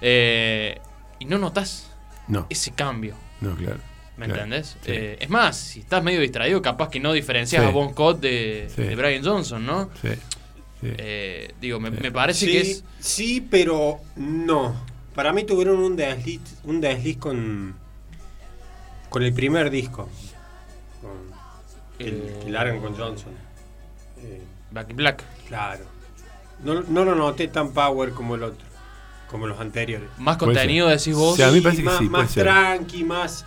eh, 0.01 0.79
y 1.19 1.25
no 1.25 1.37
notas 1.37 1.89
no, 2.27 2.45
ese 2.49 2.71
cambio. 2.71 3.15
no, 3.41 3.55
claro. 3.55 3.79
¿Me 4.17 4.25
claro, 4.25 4.43
entendés? 4.45 4.77
sí. 4.81 4.91
Eh, 4.91 5.17
es 5.21 5.29
más, 5.29 5.55
si 5.57 5.81
estás 5.81 6.03
medio 6.03 6.19
distraído, 6.21 6.59
capaz 6.61 6.89
que 6.89 6.99
no 6.99 7.13
diferencias 7.13 7.61
Sí. 7.61 7.67
a 7.67 7.71
Bon 7.71 7.91
Scott 7.91 8.19
de, 8.19 8.67
Sí. 8.75 8.81
de 8.81 8.95
Brian 8.95 9.23
Johnson, 9.23 9.63
¿no? 9.63 9.91
Sí, 10.01 10.09
sí. 10.09 10.17
Eh, 10.97 11.53
digo, 11.61 11.79
me, 11.79 11.91
Sí. 11.91 11.97
me 12.01 12.11
parece 12.11 12.45
sí, 12.47 12.51
que 12.51 12.61
es. 12.61 12.83
sí, 12.99 13.41
pero 13.41 13.99
no. 14.15 14.75
Para 15.13 15.33
mí 15.33 15.43
tuvieron 15.43 15.77
un 15.79 15.95
desliz, 15.95 16.41
un 16.63 16.81
desliz 16.81 17.17
con, 17.17 17.75
con 19.09 19.21
el 19.23 19.33
primer 19.33 19.69
disco. 19.69 20.09
Con, 21.01 21.11
que, 21.99 22.07
Eh. 22.09 22.39
que 22.43 22.49
largan 22.49 22.79
con 22.81 22.95
Johnson. 22.97 23.33
Eh, 24.19 24.41
Back 24.71 24.89
in 24.89 24.95
Black. 24.97 25.23
claro. 25.47 25.85
No, 26.63 26.81
no 26.81 27.05
lo 27.05 27.13
noté 27.13 27.49
tan 27.49 27.71
power 27.71 28.09
como 28.11 28.33
el 28.33 28.41
otro. 28.41 28.65
Como 29.29 29.45
los 29.47 29.59
anteriores. 29.59 30.09
Más 30.17 30.37
contenido, 30.37 30.87
decís 30.87 31.13
vos. 31.15 31.35
Sí, 31.35 31.41
a 31.43 31.49
mí 31.51 31.57
Y 31.57 31.61
parece 31.61 31.81
que 31.83 31.89
más, 32.09 32.31
sí, 32.31 32.39
tranqui, 32.39 33.03
más. 33.03 33.45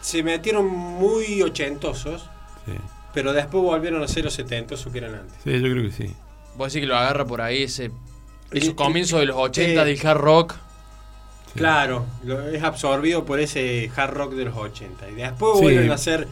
Se 0.00 0.22
metieron 0.22 0.66
muy 0.66 1.42
ochentosos, 1.42 2.22
Sí. 2.64 2.72
pero 3.12 3.32
después 3.34 3.62
volvieron 3.62 4.02
a 4.02 4.08
ser 4.08 4.24
los 4.24 4.32
setentosos 4.34 4.90
que 4.90 4.98
eran 4.98 5.14
antes. 5.16 5.36
Sí, 5.44 5.52
yo 5.52 5.70
creo 5.70 5.82
que 5.82 5.92
sí. 5.92 6.14
Vos 6.56 6.72
decís 6.72 6.80
que 6.82 6.86
lo 6.86 6.96
agarra 6.96 7.26
por 7.26 7.42
ahí 7.42 7.64
ese. 7.64 7.90
Esos 8.50 8.70
Eh, 8.70 8.74
comienzos 8.74 9.20
de 9.20 9.26
los 9.26 9.36
80 9.36 9.82
eh, 9.82 9.84
del 9.84 10.06
hard 10.06 10.18
rock. 10.18 10.54
Sí. 11.52 11.58
Claro, 11.58 12.06
lo- 12.24 12.48
es 12.48 12.62
absorbido 12.62 13.24
por 13.24 13.40
ese 13.40 13.90
hard 13.94 14.14
rock 14.14 14.32
de 14.34 14.44
los 14.46 14.56
80. 14.56 15.08
Y 15.10 15.14
después 15.16 15.52
Sí. 15.58 15.62
vuelven 15.62 15.90
a 15.90 15.98
ser 15.98 16.26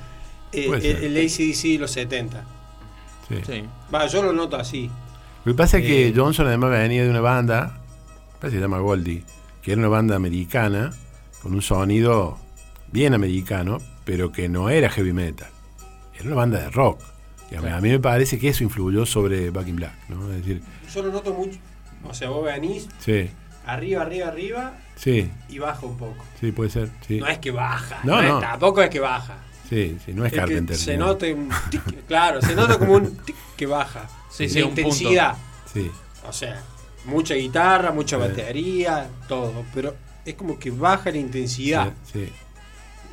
eh, 0.53 0.71
el, 0.73 1.17
el 1.17 1.27
ACDC 1.27 1.73
de 1.75 1.79
los 1.79 1.91
70. 1.91 2.43
Sí. 3.29 3.35
Sí. 3.47 3.65
Va, 3.95 4.07
yo 4.07 4.23
lo 4.23 4.33
noto 4.33 4.57
así. 4.57 4.91
Lo 5.45 5.53
que 5.53 5.57
pasa 5.59 5.77
es 5.79 5.85
que 5.85 6.09
Eh, 6.09 6.13
Johnson 6.17 6.47
además 6.47 6.71
venía 6.71 7.05
de 7.05 7.11
una 7.11 7.21
banda, 7.21 7.81
que 8.41 8.51
se 8.51 8.61
llama 8.61 8.79
Goldie, 8.79 9.25
que 9.63 9.73
era 9.73 9.81
una 9.81 9.89
banda 9.89 10.17
americana, 10.17 10.91
con 11.43 11.55
un 11.55 11.63
sonido 11.63 12.39
bien 12.93 13.15
americano, 13.15 13.79
pero 14.05 14.33
que 14.33 14.49
no 14.49 14.71
era 14.71 14.89
heavy 14.91 15.13
metal. 15.13 15.49
Era 16.15 16.25
una 16.27 16.35
banda 16.37 16.61
de 16.61 16.71
rock. 16.71 17.01
Y 17.51 17.55
a, 17.57 17.63
mí, 17.63 17.69
a 17.71 17.81
mí 17.81 17.89
me 17.89 17.99
parece 18.01 18.39
que 18.39 18.49
eso 18.51 18.63
influyó 18.65 19.07
sobre 19.07 19.51
Back 19.51 19.69
in 19.69 19.77
Black, 19.77 19.95
¿no? 20.09 20.31
Es 20.31 20.39
decir, 20.39 20.63
Yo 20.95 21.03
lo 21.03 21.13
noto 21.13 21.33
mucho. 21.33 21.59
O 22.05 22.13
sea, 22.15 22.29
vos 22.31 22.45
venís 22.45 22.89
sí, 23.01 23.29
arriba, 23.67 24.03
arriba, 24.03 24.29
arriba 24.29 24.75
sí, 24.97 25.31
y 25.49 25.59
baja 25.59 25.85
un 25.87 25.97
poco. 25.97 26.25
sí, 26.41 26.53
puede 26.53 26.71
ser. 26.71 26.91
Sí, 27.07 27.19
No 27.19 27.27
es 27.27 27.39
que 27.39 27.51
baja. 27.51 28.01
No, 28.05 28.21
es- 28.21 28.29
no. 28.29 28.39
tampoco 28.41 28.83
es 28.83 28.91
que 28.91 29.01
baja. 29.01 29.39
sí, 29.69 29.99
sí, 30.05 30.13
no 30.15 30.25
es 30.25 30.33
Es 30.33 30.33
que 30.35 30.39
Carpenter. 30.41 30.77
se 30.77 30.97
nota 30.97 31.27
un 31.27 31.49
tic, 31.71 31.83
claro, 32.07 32.41
se 32.43 32.55
nota 32.55 32.79
como 32.79 32.93
un 32.95 33.17
tic 33.19 33.35
que 33.57 33.67
baja. 33.67 34.09
Sí, 34.31 34.45
De 34.45 34.49
sí, 34.51 34.63
un 34.63 34.69
punto. 34.69 34.81
intensidad. 34.83 35.37
Sí, 35.73 35.91
O 36.27 36.33
sea, 36.33 36.63
mucha 37.05 37.35
guitarra, 37.35 37.91
mucha 37.93 38.17
Sí. 38.17 38.23
batería, 38.23 39.09
todo. 39.29 39.65
Pero 39.75 39.95
es 40.25 40.35
como 40.35 40.59
que 40.59 40.71
baja 40.71 41.11
la 41.11 41.19
intensidad. 41.19 41.93
sí, 42.13 42.25
sí. 42.27 42.33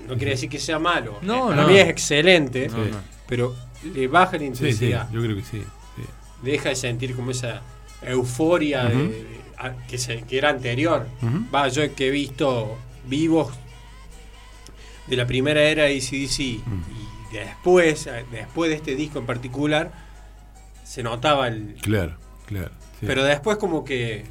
No 0.08 0.16
quiere 0.18 0.32
decir 0.32 0.50
que 0.50 0.60
sea 0.60 0.78
malo. 0.78 1.18
No, 1.24 1.48
Para 1.48 1.64
no. 1.64 1.68
mí 1.68 1.78
es 1.78 1.88
excelente, 1.90 2.68
No, 2.68 2.78
pero 3.28 3.56
le 3.84 4.08
baja 4.08 4.34
la 4.34 4.40
Sí, 4.40 4.46
sí, 4.46 4.46
intensidad. 4.48 5.10
yo 5.12 5.22
creo 5.22 5.36
que 5.36 5.42
sí. 5.44 5.64
sí. 5.96 6.04
Deja 6.44 6.70
de 6.70 6.76
sentir 6.76 7.16
como 7.16 7.32
esa 7.32 7.62
euforia 8.04 8.84
de- 8.86 9.26
a- 9.58 9.72
que, 9.88 9.98
se- 9.98 10.22
que 10.24 10.38
era 10.38 10.50
anterior. 10.50 11.08
Va, 11.54 11.68
yo 11.70 11.96
que 11.96 12.08
he 12.08 12.12
visto 12.12 12.78
vivos 13.08 13.52
de 15.08 15.16
la 15.16 15.26
primera 15.26 15.62
era 15.64 15.84
de 15.84 15.96
ACDC 15.98 16.62
Mm. 16.66 16.82
y 17.32 17.34
después, 17.38 18.08
eh, 18.08 18.26
después 18.32 18.70
de 18.70 18.76
este 18.76 18.96
disco 18.96 19.20
en 19.20 19.26
particular, 19.26 19.92
se 20.84 21.02
notaba 21.04 21.48
el... 21.48 21.76
Claro, 21.82 22.16
claro. 22.46 22.72
Sí. 23.06 23.08
Pero 23.08 23.24
después 23.24 23.58
como 23.58 23.84
que 23.86 24.24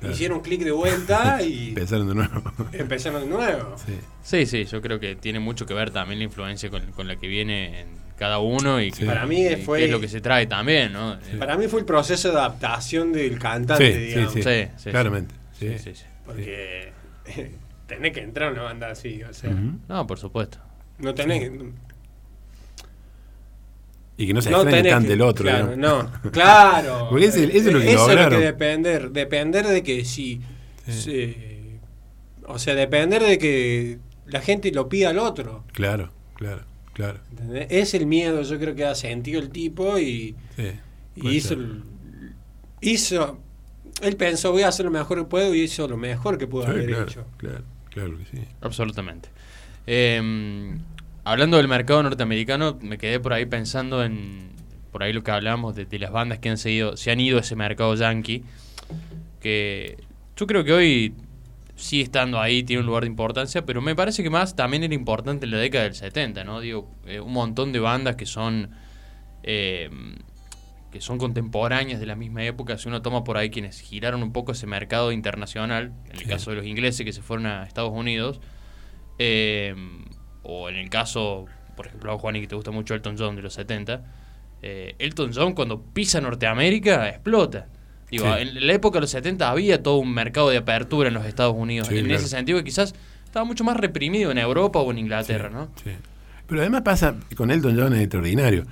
Claro. 0.00 0.14
hicieron 0.14 0.40
clic 0.40 0.62
de 0.64 0.72
vuelta 0.72 1.40
y 1.46 1.68
Empezaron 1.68 2.08
de 2.08 2.14
nuevo. 2.16 2.42
empezaron 2.72 3.22
de 3.22 3.28
nuevo. 3.28 3.76
sí. 3.86 3.94
Sí, 4.24 4.46
sí, 4.46 4.64
yo 4.64 4.80
creo 4.82 4.98
que 4.98 5.14
tiene 5.16 5.38
mucho 5.40 5.64
que 5.66 5.74
ver 5.74 5.90
también 5.92 6.18
la 6.18 6.24
influencia 6.24 6.70
con, 6.70 6.90
con 6.92 7.06
la 7.06 7.16
que 7.16 7.26
viene 7.28 7.80
en 7.82 7.86
cada 8.18 8.38
uno 8.40 8.80
y, 8.80 8.90
Sí. 8.92 9.04
Para 9.04 9.26
mí 9.26 9.46
y 9.46 9.56
fue- 9.56 9.78
qué 9.80 9.84
es 9.86 9.90
lo 9.90 10.00
que 10.00 10.08
se 10.08 10.20
trae 10.20 10.46
también, 10.46 10.92
¿no? 10.92 11.14
Eh, 11.14 11.18
Para 11.38 11.56
mí 11.56 11.66
fue 11.68 11.80
el 11.80 11.86
proceso 11.86 12.30
de 12.32 12.34
adaptación 12.38 13.12
del 13.12 13.38
cantante, 13.38 13.92
Sí, 13.92 14.00
digamos. 14.00 14.32
sí, 14.32 14.42
sí, 14.76 14.90
claramente. 14.90 15.34
Sí, 15.58 15.68
Sí, 15.70 15.78
sí, 15.78 15.94
sí. 15.94 16.04
Porque 16.26 16.92
tenés 17.86 18.12
que 18.12 18.20
entrar 18.20 18.48
a 18.48 18.52
una 18.52 18.62
banda 18.62 18.90
así, 18.90 19.22
o 19.22 19.32
sea. 19.32 19.50
No, 19.88 20.06
por 20.06 20.18
supuesto. 20.18 20.58
no 20.98 21.14
tenés 21.14 21.50
Y 24.16 24.26
que 24.26 24.34
no 24.34 24.42
se 24.42 24.50
no 24.50 24.58
extrañe 24.58 24.76
tenés 24.78 24.92
tanto 24.92 25.06
que- 25.08 25.12
el 25.14 25.20
otro. 25.22 25.44
Claro, 25.44 25.76
no, 25.76 26.10
claro. 26.32 27.06
Porque 27.10 27.26
ese- 27.26 27.44
eso 27.56 27.68
es 27.68 27.72
lo 27.74 27.80
que 27.80 27.92
Eso 27.92 28.06
lograron. 28.08 28.40
depender, 28.40 29.10
depender 29.10 29.66
de 29.66 29.82
que 29.82 30.04
si, 30.04 30.40
Sí. 30.86 30.92
se- 30.92 31.62
o 32.46 32.58
sea, 32.58 32.74
depender 32.74 33.22
de 33.22 33.38
que 33.38 33.98
la 34.26 34.40
gente 34.40 34.70
lo 34.72 34.88
pida 34.88 35.10
al 35.10 35.18
otro. 35.18 35.64
Claro, 35.72 36.10
claro, 36.34 36.62
claro. 36.92 37.20
¿entendés? 37.30 37.66
Es 37.70 37.94
el 37.94 38.06
miedo, 38.06 38.42
yo 38.42 38.58
creo 38.58 38.74
que 38.74 38.84
ha 38.84 38.94
sentido 38.94 39.40
el 39.40 39.48
tipo 39.50 39.98
y, 39.98 40.34
Sí, 40.56 40.72
y 41.16 41.28
hizo, 41.30 41.56
hizo, 42.80 43.38
Él 44.02 44.16
pensó, 44.16 44.50
voy 44.52 44.62
a 44.62 44.68
hacer 44.68 44.84
lo 44.84 44.90
mejor 44.90 45.18
que 45.18 45.24
puedo 45.24 45.54
y 45.54 45.62
hizo 45.62 45.86
lo 45.86 45.96
mejor 45.96 46.36
que 46.38 46.46
pudo 46.46 46.64
Sí, 46.64 46.70
haber 46.70 46.86
claro, 46.86 47.02
hecho. 47.04 47.24
claro, 47.36 47.62
claro 47.90 48.18
que 48.18 48.24
sí. 48.24 48.44
Absolutamente. 48.60 49.28
Eh, 49.86 50.74
hablando 51.24 51.56
del 51.56 51.68
mercado 51.68 52.02
norteamericano, 52.02 52.78
me 52.80 52.98
quedé 52.98 53.20
por 53.20 53.32
ahí 53.32 53.46
pensando 53.46 54.04
en. 54.04 54.50
Por 54.90 55.02
ahí 55.02 55.12
lo 55.12 55.22
que 55.22 55.30
hablábamos 55.30 55.74
de, 55.74 55.86
de 55.86 55.98
las 55.98 56.10
bandas 56.12 56.38
que 56.38 56.50
han 56.50 56.58
seguido, 56.58 56.96
se 56.98 57.10
han 57.10 57.18
ido 57.20 57.38
a 57.38 57.40
ese 57.40 57.56
mercado 57.56 57.94
yankee. 57.94 58.44
Que 59.40 59.96
yo 60.36 60.46
creo 60.46 60.64
que 60.64 60.72
hoy 60.72 61.14
sigue 61.76 62.02
estando 62.04 62.38
ahí, 62.40 62.62
tiene 62.62 62.80
un 62.80 62.86
lugar 62.86 63.04
de 63.04 63.08
importancia, 63.08 63.64
pero 63.64 63.80
me 63.80 63.94
parece 63.96 64.22
que 64.22 64.30
más 64.30 64.54
también 64.54 64.84
era 64.84 64.94
importante 64.94 65.46
en 65.46 65.50
la 65.52 65.56
década 65.58 65.84
del 65.84 65.94
70, 65.94 66.44
¿no? 66.44 66.60
Digo, 66.60 66.90
eh, 67.06 67.20
un 67.20 67.32
montón 67.32 67.72
de 67.72 67.80
bandas 67.80 68.16
que 68.16 68.26
son. 68.26 68.70
eh, 69.42 69.90
que 70.92 71.00
son 71.00 71.16
contemporáneas 71.16 71.98
de 72.00 72.04
la 72.06 72.14
misma 72.16 72.44
época, 72.44 72.76
si 72.76 72.86
uno 72.86 73.00
toma 73.00 73.24
por 73.24 73.38
ahí 73.38 73.48
quienes 73.48 73.80
giraron 73.80 74.22
un 74.22 74.30
poco 74.30 74.52
ese 74.52 74.66
mercado 74.66 75.10
internacional, 75.10 75.90
en 76.04 76.12
el 76.12 76.18
Sí. 76.18 76.24
caso 76.26 76.50
de 76.50 76.56
los 76.58 76.66
ingleses 76.66 77.02
que 77.06 77.14
se 77.14 77.22
fueron 77.22 77.46
a 77.46 77.64
Estados 77.64 77.92
Unidos, 77.94 78.42
eh, 79.18 79.74
o 80.42 80.68
en 80.68 80.76
el 80.76 80.88
caso, 80.90 81.46
por 81.76 81.86
ejemplo, 81.86 82.12
a 82.12 82.18
Juan 82.18 82.36
y 82.36 82.40
que 82.42 82.46
te 82.48 82.54
gusta 82.54 82.70
mucho 82.70 82.94
Elton 82.94 83.16
John 83.18 83.36
de 83.36 83.42
los 83.42 83.54
70, 83.54 84.02
eh, 84.62 84.94
Elton 84.98 85.32
John 85.34 85.54
cuando 85.54 85.80
pisa 85.80 86.20
Norteamérica 86.20 87.08
explota. 87.08 87.66
Digo, 88.10 88.24
Sí. 88.26 88.42
en 88.42 88.66
la 88.66 88.72
época 88.74 88.96
de 88.98 89.02
los 89.02 89.10
70 89.10 89.50
había 89.50 89.82
todo 89.82 89.96
un 89.98 90.12
mercado 90.12 90.50
de 90.50 90.58
apertura 90.58 91.08
en 91.08 91.14
los 91.14 91.24
Estados 91.24 91.54
Unidos, 91.56 91.88
Sí, 91.88 91.98
en 91.98 92.04
claro. 92.04 92.20
ese 92.20 92.28
sentido 92.28 92.58
que 92.58 92.64
quizás 92.64 92.94
estaba 93.24 93.44
mucho 93.44 93.64
más 93.64 93.76
reprimido 93.76 94.30
en 94.30 94.38
Europa 94.38 94.78
o 94.80 94.90
en 94.90 94.98
Inglaterra, 94.98 95.48
Sí, 95.48 95.54
¿no? 95.90 95.96
Pero 96.46 96.60
además 96.60 96.82
pasa, 96.82 97.14
con 97.36 97.50
Elton 97.50 97.74
John 97.78 97.94
es 97.94 98.00
extraordinario, 98.02 98.64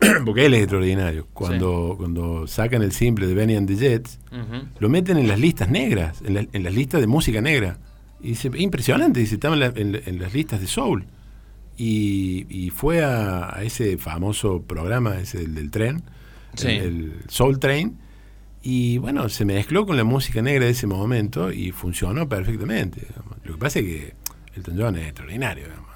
porque 0.24 0.46
él 0.46 0.54
es 0.54 0.60
extraordinario. 0.62 1.26
Cuando, 1.34 1.94
cuando 1.98 2.46
sacan 2.46 2.82
el 2.82 2.92
simple 2.92 3.26
de 3.26 3.34
Benny 3.34 3.56
and 3.56 3.68
the 3.68 3.76
Jets, 3.76 4.18
lo 4.78 4.88
meten 4.88 5.18
en 5.18 5.28
las 5.28 5.38
listas 5.38 5.68
negras, 5.68 6.22
en, 6.24 6.34
la- 6.34 6.46
en 6.50 6.62
las 6.64 6.72
listas 6.72 7.00
de 7.02 7.06
música 7.06 7.40
negra. 7.42 7.78
Y 8.20 8.28
dice, 8.28 8.50
impresionante, 8.56 9.20
dice, 9.20 9.34
estaba 9.34 9.54
en, 9.54 9.60
la- 9.60 9.72
en 9.76 9.92
la- 9.92 10.00
en 10.06 10.18
las 10.18 10.32
listas 10.34 10.60
de 10.60 10.66
soul. 10.66 11.04
Y, 11.76 12.46
y 12.48 12.70
fue 12.70 13.04
a, 13.04 13.54
a 13.56 13.62
ese 13.62 13.98
famoso 13.98 14.62
programa, 14.62 15.18
ese 15.18 15.38
del, 15.38 15.54
del 15.54 15.70
tren, 15.70 16.02
Sí. 16.54 16.68
el, 16.68 16.78
el 16.82 17.14
Soul 17.28 17.58
Train, 17.58 17.98
y 18.62 18.96
bueno, 18.98 19.28
se 19.28 19.44
mezcló 19.44 19.84
con 19.86 19.96
la 19.98 20.04
música 20.04 20.40
negra 20.40 20.64
de 20.64 20.70
ese 20.70 20.86
momento 20.86 21.52
y 21.52 21.70
funcionó 21.72 22.26
perfectamente. 22.28 23.02
digamos. 23.06 23.36
Lo 23.44 23.52
que 23.52 23.58
pasa 23.58 23.78
es 23.80 23.84
que 23.84 24.14
Elton 24.56 24.74
John 24.78 24.96
es 24.96 25.04
extraordinario. 25.04 25.64
digamos. 25.64 25.86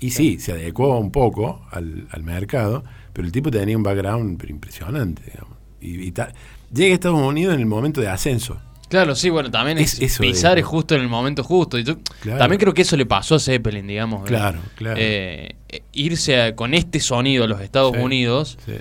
Y 0.00 0.10
sí, 0.10 0.38
se 0.40 0.52
adecuó 0.52 0.98
un 0.98 1.12
poco 1.12 1.64
al, 1.70 2.08
al 2.10 2.22
mercado, 2.24 2.84
pero 3.12 3.24
el 3.24 3.32
tipo 3.32 3.50
tenía 3.52 3.76
un 3.76 3.84
background 3.84 4.44
impresionante. 4.50 5.22
digamos. 5.30 5.56
Y, 5.80 6.02
y 6.02 6.10
ta- 6.10 6.32
llega 6.72 6.90
a 6.90 6.94
Estados 6.94 7.20
Unidos 7.20 7.54
en 7.54 7.60
el 7.60 7.66
momento 7.66 8.00
de 8.00 8.08
ascenso. 8.08 8.60
Claro, 8.88 9.14
sí, 9.14 9.30
bueno, 9.30 9.50
también 9.50 9.78
es, 9.78 10.00
Es- 10.00 10.18
pisar 10.18 10.58
es, 10.58 10.64
justo 10.64 10.94
en 10.94 11.00
el 11.02 11.08
momento 11.08 11.42
justo. 11.42 11.78
Y 11.78 11.84
yo 11.84 11.96
Claro. 12.20 12.38
también 12.38 12.60
creo 12.60 12.74
que 12.74 12.82
eso 12.82 12.96
le 12.96 13.06
pasó 13.06 13.36
a 13.36 13.40
Zeppelin, 13.40 13.86
digamos. 13.86 14.24
Claro, 14.28 14.60
claro. 14.74 14.96
Eh, 15.00 15.56
eh, 15.68 15.82
irse 15.92 16.40
a- 16.40 16.54
con 16.56 16.74
este 16.74 17.00
sonido 17.00 17.44
a 17.44 17.46
los 17.48 17.60
Estados 17.60 17.92
Sí, 17.96 18.02
Unidos 18.02 18.58
Sí, 18.64 18.72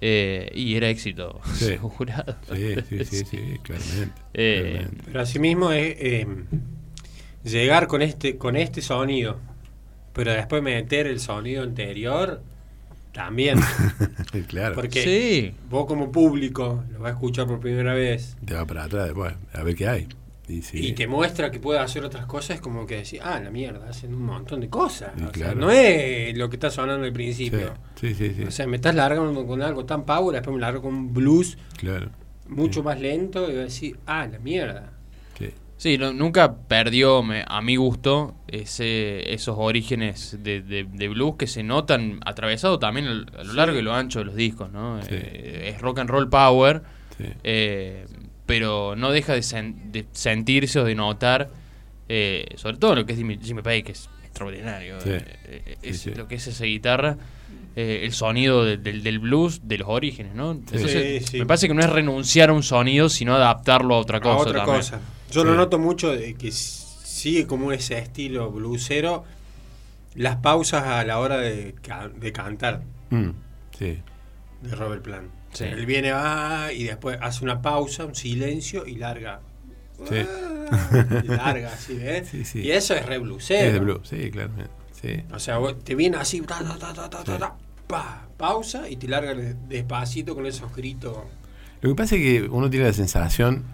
eh, 0.00 0.50
y 0.54 0.74
era 0.74 0.88
éxito 0.88 1.40
Sí. 1.54 1.64
asegurado. 1.66 2.36
sí, 2.52 2.74
sí, 2.88 3.04
sí, 3.04 3.24
sí, 3.30 3.38
claramente. 3.62 4.20
Eh, 4.34 4.60
claramente. 4.72 5.02
Pero 5.06 5.20
asimismo 5.20 5.72
es 5.72 5.96
eh, 5.98 6.26
llegar 7.44 7.86
con 7.86 8.02
este, 8.02 8.36
con 8.36 8.56
este 8.56 8.82
sonido, 8.82 9.38
pero 10.12 10.32
después 10.32 10.62
meter 10.62 11.06
el 11.06 11.20
sonido 11.20 11.62
anterior, 11.62 12.42
también. 13.12 13.58
claro. 14.48 14.74
Porque 14.74 15.02
Sí. 15.02 15.54
vos 15.70 15.86
como 15.86 16.10
público 16.10 16.84
lo 16.92 17.00
vas 17.00 17.10
a 17.12 17.14
escuchar 17.14 17.46
por 17.46 17.60
primera 17.60 17.94
vez 17.94 18.36
Te 18.44 18.54
va 18.54 18.66
para 18.66 18.84
atrás 18.84 19.04
después, 19.06 19.34
a 19.52 19.62
ver 19.62 19.74
qué 19.74 19.88
hay. 19.88 20.08
Y, 20.48 20.60
sí. 20.62 20.78
y 20.88 20.92
te 20.92 21.06
muestra 21.06 21.50
que 21.50 21.60
puede 21.60 21.78
hacer 21.78 22.04
otras 22.04 22.26
cosas, 22.26 22.60
como 22.60 22.84
que 22.84 22.96
decir, 22.96 23.20
ah, 23.22 23.38
la 23.40 23.50
mierda, 23.50 23.88
hacen 23.88 24.12
un 24.12 24.22
montón 24.24 24.60
de 24.60 24.68
cosas. 24.68 25.12
O 25.22 25.32
sea, 25.32 25.54
no 25.54 25.70
es 25.70 26.36
lo 26.36 26.50
que 26.50 26.56
está 26.56 26.68
sonando 26.70 27.06
al 27.06 27.12
principio. 27.12 27.72
sí, 28.00 28.12
sí, 28.14 28.34
sí, 28.36 28.42
O 28.42 28.50
sea, 28.50 28.66
me 28.66 28.76
estás 28.76 28.94
largando 28.94 29.46
con 29.46 29.62
algo 29.62 29.84
tan 29.84 30.04
power, 30.04 30.34
después 30.34 30.54
me 30.54 30.60
largo 30.60 30.82
con 30.82 30.94
un 30.94 31.14
blues 31.14 31.56
claro. 31.78 32.10
mucho 32.48 32.82
más 32.82 33.00
lento 33.00 33.44
y 33.48 33.52
voy 33.52 33.60
a 33.60 33.64
decir, 33.64 33.96
ah, 34.06 34.26
la 34.26 34.38
mierda. 34.40 34.92
Sí. 35.82 35.92
Sí, 35.92 35.98
no- 35.98 36.12
nunca 36.12 36.54
perdió, 36.68 37.22
me- 37.24 37.44
a 37.46 37.60
mi 37.60 37.76
gusto, 37.76 38.34
ese, 38.46 39.32
esos 39.34 39.56
orígenes 39.58 40.38
de, 40.42 40.62
de- 40.62 40.84
de 40.84 41.08
blues 41.08 41.34
que 41.36 41.46
se 41.46 41.62
notan 41.62 42.20
atravesado 42.24 42.78
también 42.78 43.06
al- 43.08 43.26
a, 43.36 43.42
lo 43.44 43.52
largo 43.54 43.78
y 43.78 43.82
lo 43.82 43.92
ancho 43.92 44.20
de 44.20 44.26
los 44.26 44.34
discos, 44.36 44.70
¿no? 44.70 45.02
Sí. 45.02 45.08
Eh, 45.10 45.72
es 45.74 45.80
rock 45.80 45.98
and 45.98 46.08
roll 46.10 46.28
power, 46.30 46.82
Sí. 47.18 47.24
eh, 47.42 48.06
pero 48.46 48.94
no 48.96 49.10
deja 49.10 49.34
de, 49.34 49.40
sen- 49.40 49.90
de 49.90 50.06
sentirse 50.12 50.78
o 50.80 50.84
de 50.84 50.94
notar, 50.94 51.50
eh, 52.08 52.46
sobre 52.56 52.76
todo 52.76 52.94
lo 52.94 53.04
que 53.06 53.12
es 53.12 53.18
Jimmy, 53.18 53.38
Jimmy 53.42 53.62
Page, 53.62 53.82
que 53.82 53.92
es 53.92 54.08
extraordinario, 54.24 55.00
Sí. 55.00 55.10
eh, 55.10 55.78
es 55.82 55.98
Sí, 56.00 56.10
sí. 56.10 56.14
lo 56.16 56.28
que 56.28 56.36
es 56.36 56.46
esa 56.46 56.64
guitarra. 56.64 57.16
eh, 57.74 58.00
el 58.04 58.12
sonido 58.12 58.66
de- 58.66 58.76
del, 58.76 59.02
del 59.02 59.18
blues 59.18 59.62
de 59.66 59.78
los 59.78 59.88
orígenes, 59.88 60.34
¿no? 60.34 60.50
Entonces, 60.52 61.20
Sí, 61.24 61.26
sí. 61.26 61.38
Me 61.38 61.46
parece 61.46 61.68
que 61.68 61.72
no 61.74 61.80
es 61.80 61.88
renunciar 61.88 62.50
a 62.50 62.52
un 62.52 62.62
sonido, 62.62 63.08
sino 63.08 63.34
adaptarlo 63.34 63.94
a 63.94 63.98
otra 63.98 64.20
cosa. 64.20 64.34
a 64.34 64.40
otra 64.42 64.52
también. 64.58 64.76
cosa. 64.76 65.00
Yo 65.32 65.44
lo 65.44 65.52
Sí. 65.52 65.56
noto 65.56 65.78
mucho 65.78 66.14
de 66.14 66.34
que 66.34 66.52
sigue 66.52 67.46
como 67.46 67.72
ese 67.72 67.98
estilo 67.98 68.50
bluesero. 68.50 69.24
Las 70.14 70.36
pausas 70.36 70.84
a 70.84 71.04
la 71.04 71.18
hora 71.18 71.38
de, 71.38 71.74
de 72.16 72.32
cantar 72.32 72.82
Mm, 73.10 73.30
sí. 73.78 73.98
de 74.62 74.76
Robert 74.76 75.02
Plant. 75.02 75.30
Sí. 75.52 75.64
Él 75.64 75.86
viene, 75.86 76.12
va 76.12 76.72
y 76.72 76.84
después 76.84 77.18
hace 77.20 77.44
una 77.44 77.60
pausa, 77.62 78.04
un 78.06 78.14
silencio 78.14 78.86
y 78.86 78.96
larga. 78.96 79.40
Sí. 80.08 80.16
Ah, 80.70 81.22
y 81.24 81.28
larga, 81.28 81.72
así, 81.74 81.94
¿ves? 81.94 82.28
Sí. 82.44 82.60
Y 82.60 82.70
eso 82.72 82.94
es 82.94 83.04
re 83.06 83.18
bluesero. 83.18 83.66
Es 83.68 83.72
de 83.74 83.78
blues, 83.80 84.08
sí. 84.08 84.30
Sí. 85.00 85.22
O 85.32 85.38
sea, 85.38 85.58
te 85.84 85.94
viene 85.94 86.16
así, 86.16 86.40
ta, 86.42 86.60
ta, 86.78 87.08
ta, 87.10 87.56
pa, 87.86 88.28
pausa 88.36 88.88
y 88.88 88.96
te 88.96 89.08
larga 89.08 89.34
de- 89.34 89.54
despacito 89.68 90.34
con 90.34 90.46
esos 90.46 90.74
gritos. 90.74 91.16
Lo 91.80 91.88
que 91.90 91.94
pasa 91.96 92.16
es 92.16 92.22
que 92.22 92.42
uno 92.48 92.70
tiene 92.70 92.86
la 92.86 92.92
sensación, 92.92 93.64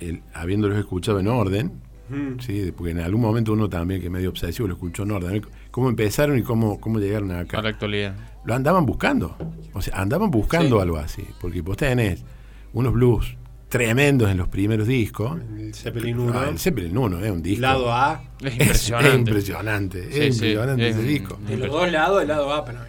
el, 0.00 0.22
habiéndolos 0.34 0.78
escuchado 0.78 1.20
en 1.20 1.28
orden, 1.28 1.72
Mm. 2.10 2.40
¿sí? 2.40 2.72
porque 2.74 2.92
en 2.92 3.00
algún 3.00 3.20
momento 3.20 3.52
uno 3.52 3.68
también, 3.68 4.00
que 4.00 4.06
es 4.06 4.12
medio 4.12 4.30
obsesivo, 4.30 4.66
lo 4.66 4.74
escuchó 4.74 5.02
en 5.02 5.10
orden, 5.10 5.46
cómo 5.70 5.90
empezaron 5.90 6.38
y 6.38 6.42
cómo, 6.42 6.80
cómo 6.80 6.98
llegaron 6.98 7.30
acá. 7.32 7.58
A 7.58 7.62
la 7.62 7.68
actualidad. 7.68 8.14
Lo 8.46 8.54
andaban 8.54 8.86
buscando, 8.86 9.36
o 9.74 9.82
sea, 9.82 10.00
andaban 10.00 10.30
buscando 10.30 10.76
Sí. 10.76 10.82
algo 10.82 10.96
así, 10.96 11.24
porque 11.38 11.60
vos 11.60 11.76
tenés 11.76 12.24
unos 12.72 12.94
blues 12.94 13.36
tremendos 13.68 14.30
en 14.30 14.38
los 14.38 14.48
primeros 14.48 14.86
discos. 14.88 15.38
El 15.58 15.74
Zeppelin 15.74 16.18
1, 16.18 16.32
Ah, 16.40 16.48
el 16.48 16.58
Zeppelin 16.58 16.96
1 16.96 17.22
es 17.22 17.30
un 17.30 17.42
disco. 17.42 17.60
lado 17.60 17.92
A. 17.92 18.22
Es 18.40 18.46
Es- 18.46 18.52
impresionante. 18.60 19.08
Es, 19.10 19.18
impresionante, 19.18 19.98
Sí, 20.04 20.08
es 20.08 20.14
sí, 20.38 20.46
impresionante 20.46 20.88
es 20.88 20.96
ese 20.96 21.00
un- 21.04 21.08
disco. 21.08 21.38
De 21.46 21.56
los 21.58 21.68
dos 21.70 21.92
lados, 21.92 22.22
el 22.22 22.28
lado 22.28 22.50
A 22.54 22.64
para 22.64 22.84
mí. 22.84 22.88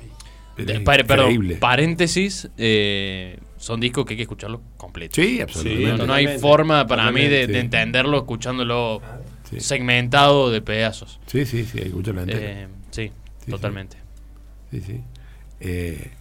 Pero 0.55 0.71
Eh, 0.71 0.75
es 0.77 0.79
pare- 0.81 1.03
perdón, 1.03 1.57
paréntesis, 1.59 2.49
eh, 2.57 3.37
son 3.59 3.79
discos 3.79 4.05
que 4.05 4.13
hay 4.13 4.17
que 4.17 4.23
escucharlos 4.23 4.61
completos. 4.77 5.15
Sí, 5.15 5.41
absolutamente. 5.41 5.97
no, 5.97 6.07
no 6.07 6.13
hay 6.13 6.39
forma 6.39 6.87
para 6.87 7.11
mí 7.11 7.27
de, 7.27 7.43
entenderlo 7.59 8.17
escuchándolo 8.17 9.01
Sí. 9.49 9.59
segmentado 9.59 10.51
de 10.51 10.61
pedazos. 10.61 11.19
Sí, 11.25 11.43
sí, 11.45 11.65
sí, 11.65 11.77
hay 11.79 11.83
que 11.83 11.89
escucharlo 11.89 12.21
entero. 12.21 12.39
Eh, 12.39 12.67
sí, 12.91 13.11
sí. 13.43 13.51
totalmente. 13.51 13.97
Sí, 14.71 14.81
sí. 14.81 15.01
Eh, 15.59 16.11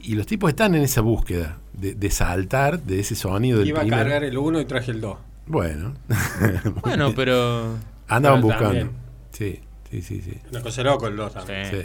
y 0.00 0.14
los 0.14 0.26
tipos 0.26 0.48
están 0.50 0.74
en 0.74 0.82
esa 0.82 1.02
búsqueda 1.02 1.58
de, 1.74 1.94
de 1.94 2.10
saltar 2.10 2.82
de 2.82 3.00
ese 3.00 3.14
sonido 3.14 3.58
del 3.58 3.68
Iba 3.68 3.82
a 3.82 3.86
cargar 3.86 4.24
el 4.24 4.36
1 4.36 4.60
y 4.60 4.64
traje 4.64 4.90
el 4.90 5.00
2. 5.00 5.18
Bueno. 5.46 5.94
Bueno, 6.82 7.12
pero... 7.14 7.76
Andaban 8.08 8.40
pero 8.40 8.48
buscando. 8.48 8.66
también. 8.66 8.90
Sí, 9.32 9.60
sí, 9.90 10.02
sí, 10.02 10.20
sí. 10.22 10.38
Una 10.50 10.62
cosa 10.62 10.82
loco 10.82 11.06
el 11.06 11.16
2 11.16 11.34
también. 11.34 11.66
Sí. 11.66 11.76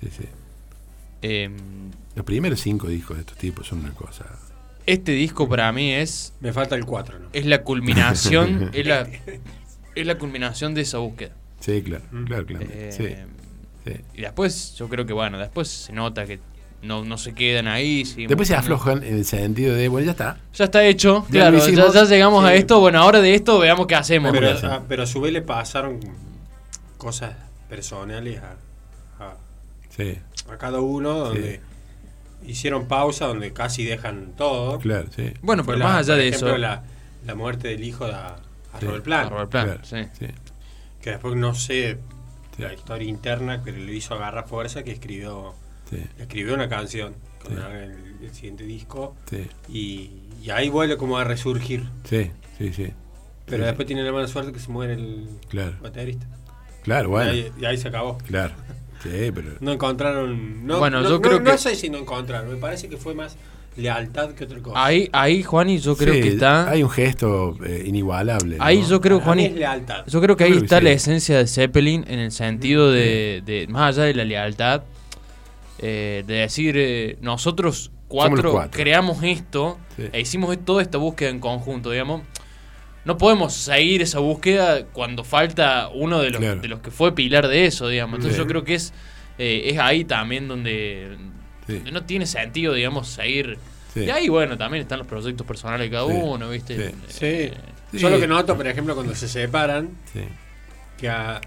Sí, 0.00 0.08
sí, 0.10 0.22
sí. 0.22 0.28
Eh, 1.22 1.50
Los 2.14 2.24
primeros 2.24 2.60
cinco 2.60 2.88
discos 2.88 3.16
de 3.16 3.20
estos 3.22 3.36
tipos 3.38 3.66
son 3.66 3.80
una 3.80 3.92
cosa. 3.92 4.24
este 4.86 5.12
disco 5.12 5.48
para 5.48 5.70
mí 5.72 5.92
es, 5.92 6.32
Me 6.40 6.52
falta 6.52 6.74
el 6.74 6.84
4, 6.84 7.18
¿no? 7.18 7.28
es 7.32 7.46
la 7.46 7.62
culminación, 7.62 8.70
es 8.74 8.86
la, 8.86 9.08
es 9.94 10.06
la 10.06 10.16
culminación 10.18 10.74
de 10.74 10.82
esa 10.82 10.98
búsqueda. 10.98 11.32
Sí, 11.60 11.82
claro, 11.82 12.04
claro, 12.26 12.46
claro. 12.46 12.66
Eh, 12.70 12.90
Sí, 12.92 13.90
sí. 13.92 14.00
Y 14.14 14.20
después, 14.22 14.74
yo 14.76 14.88
creo 14.88 15.04
que 15.06 15.12
bueno, 15.12 15.38
después 15.38 15.68
se 15.68 15.92
nota 15.92 16.24
que 16.26 16.38
no, 16.82 17.04
no 17.04 17.18
se 17.18 17.34
quedan 17.34 17.66
ahí. 17.66 18.04
Después 18.28 18.46
se 18.46 18.54
aflojan 18.54 19.02
en 19.02 19.14
el 19.16 19.24
sentido 19.24 19.74
de, 19.74 19.88
bueno, 19.88 20.04
ya 20.04 20.12
está. 20.12 20.38
Ya 20.54 20.66
está 20.66 20.84
hecho, 20.86 21.24
Ya 21.30 21.50
claro, 21.50 21.58
ya, 21.92 22.04
llegamos 22.04 22.44
a 22.44 22.54
esto. 22.54 22.78
Bueno, 22.78 23.00
ahora 23.00 23.20
de 23.20 23.34
esto 23.34 23.58
veamos 23.58 23.88
qué 23.88 23.96
hacemos. 23.96 24.30
Pero, 24.30 24.50
hacen? 24.52 24.70
a, 24.70 24.82
pero 24.86 25.02
a 25.02 25.06
su 25.06 25.20
vez 25.20 25.32
le 25.32 25.42
pasaron 25.42 25.98
cosas 26.96 27.34
personales 27.68 28.40
a, 28.40 28.52
a- 29.24 29.36
Sí, 29.90 30.16
a 30.54 30.58
cada 30.58 30.80
uno, 30.80 31.14
donde 31.14 31.60
hicieron 32.46 32.86
pausa, 32.86 33.26
donde 33.26 33.52
casi 33.52 33.84
dejan 33.84 34.32
todo. 34.36 34.78
claro, 34.78 35.08
sí. 35.14 35.32
bueno, 35.42 35.64
pero 35.64 35.78
la- 35.78 35.84
más 35.86 35.96
allá 35.98 36.14
por 36.14 36.22
de 36.22 36.28
ejemplo, 36.28 36.48
eso. 36.50 36.58
La, 36.58 36.82
la 37.26 37.34
muerte 37.34 37.68
del 37.68 37.84
hijo 37.84 38.06
de 38.06 38.12
a, 38.14 38.36
a 38.72 38.80
Sí. 38.80 38.86
Robert 38.86 39.04
Plant, 39.04 39.26
a 39.26 39.30
Robert 39.30 39.50
Plant, 39.50 39.68
Claro, 39.68 39.84
sí. 39.84 40.08
sí. 40.18 40.26
que 41.00 41.10
después 41.10 41.34
no 41.36 41.54
sé 41.54 41.98
Sí. 42.56 42.62
la 42.62 42.72
historia 42.74 43.08
interna, 43.08 43.60
pero 43.64 43.78
le 43.78 43.92
hizo 43.94 44.14
agarrar 44.14 44.46
fuerza 44.48 44.82
que 44.82 44.92
escribió 44.92 45.54
sí. 45.90 46.02
escribió 46.18 46.54
una 46.54 46.68
canción 46.68 47.14
hagan 47.50 47.72
el, 47.76 48.16
el 48.22 48.34
siguiente 48.34 48.64
disco. 48.64 49.16
Sí, 49.30 49.46
Y, 49.68 50.10
y 50.44 50.50
ahí 50.50 50.68
vuelve 50.68 50.96
como 50.98 51.16
a 51.18 51.24
resurgir. 51.24 51.88
sí, 52.04 52.30
sí, 52.58 52.72
sí. 52.72 52.92
Pero 53.46 53.62
Sí, 53.62 53.66
después 53.66 53.86
tiene 53.86 54.02
la 54.02 54.12
mala 54.12 54.28
suerte 54.28 54.52
que 54.52 54.58
se 54.58 54.70
muere 54.70 54.94
el 54.94 55.28
Claro. 55.48 55.76
baterista. 55.80 56.26
Claro, 56.82 57.08
bueno. 57.10 57.32
Y, 57.32 57.40
ahí, 57.44 57.52
y 57.60 57.64
ahí 57.64 57.78
se 57.78 57.88
acabó. 57.88 58.18
Claro. 58.18 58.54
Sí, 59.02 59.30
pero. 59.34 59.52
No 59.60 59.72
encontraron. 59.72 60.66
No, 60.66 60.78
Bueno, 60.78 60.98
no- 61.02 61.08
yo 61.08 61.14
no- 61.16 61.20
creo 61.22 61.40
no 61.40 61.52
que- 61.52 61.58
sé 61.58 61.74
si 61.76 61.88
no 61.90 61.98
encontraron. 61.98 62.50
Me 62.50 62.56
parece 62.56 62.88
que 62.88 62.96
fue 62.96 63.14
más 63.14 63.36
lealtad 63.76 64.30
que 64.30 64.44
otra 64.44 64.58
cosa. 64.60 64.84
Ahí, 64.84 65.08
ahí, 65.12 65.42
Juani, 65.44 65.78
yo 65.78 65.96
creo 65.96 66.14
Sí, 66.14 66.20
que 66.20 66.28
está. 66.30 66.68
Hay 66.68 66.82
un 66.82 66.90
gesto 66.90 67.56
eh, 67.64 67.84
inigualable. 67.86 68.56
¿no? 68.56 68.64
Ahí 68.64 68.82
yo 68.88 69.00
creo, 69.00 69.20
Juani. 69.20 69.44
es 69.44 69.52
lealtad. 69.54 70.04
Yo 70.08 70.20
creo 70.20 70.36
que 70.36 70.44
ahí 70.44 70.50
creo 70.50 70.60
que 70.62 70.66
está 70.66 70.78
sí. 70.78 70.84
la 70.84 70.90
esencia 70.90 71.38
de 71.38 71.46
Zeppelin 71.46 72.04
en 72.08 72.18
el 72.18 72.32
sentido 72.32 72.90
de, 72.90 73.42
de- 73.46 73.66
más 73.68 73.96
allá 73.96 74.06
de 74.06 74.14
la 74.14 74.24
lealtad, 74.24 74.82
eh, 75.78 76.24
de 76.26 76.34
decir, 76.34 76.74
eh, 76.76 77.18
nosotros 77.20 77.92
cuatro, 78.08 78.68
creamos 78.72 79.22
esto 79.22 79.78
Sí. 79.96 80.04
e 80.12 80.20
hicimos 80.20 80.56
toda 80.64 80.82
esta 80.82 80.98
búsqueda 80.98 81.28
en 81.30 81.38
conjunto, 81.38 81.90
digamos. 81.92 82.22
No 83.04 83.16
podemos 83.16 83.54
seguir 83.54 84.02
esa 84.02 84.18
búsqueda 84.18 84.84
cuando 84.92 85.24
falta 85.24 85.88
uno 85.88 86.20
de 86.20 86.30
los, 86.30 86.40
Claro. 86.40 86.60
de 86.60 86.68
los 86.68 86.80
que 86.80 86.90
fue 86.90 87.14
pilar 87.14 87.48
de 87.48 87.66
eso, 87.66 87.88
digamos. 87.88 88.16
Entonces 88.16 88.36
Sí. 88.36 88.42
yo 88.42 88.46
creo 88.48 88.64
que 88.64 88.74
es, 88.74 88.92
eh, 89.38 89.62
es 89.66 89.78
ahí 89.78 90.04
también 90.04 90.46
donde, 90.48 91.16
Sí. 91.66 91.74
donde 91.74 91.92
no 91.92 92.04
tiene 92.04 92.26
sentido, 92.26 92.74
digamos, 92.74 93.08
seguir. 93.08 93.58
Sí. 93.94 94.00
Y 94.00 94.10
ahí, 94.10 94.28
bueno, 94.28 94.58
también 94.58 94.82
están 94.82 94.98
los 94.98 95.06
proyectos 95.08 95.46
personales 95.46 95.88
de 95.88 95.96
cada 95.96 96.06
Sí. 96.06 96.12
uno, 96.22 96.50
¿viste? 96.50 96.92
Sí. 97.08 97.24
Eh. 97.26 97.52
Yo 97.92 98.10
lo 98.10 98.20
que 98.20 98.26
noto, 98.26 98.54
por 98.56 98.66
ejemplo, 98.66 98.94
cuando 98.94 99.14
se 99.14 99.28
separan, 99.28 99.90
Sí. 100.12 100.20
que 100.98 101.08
a, 101.08 101.40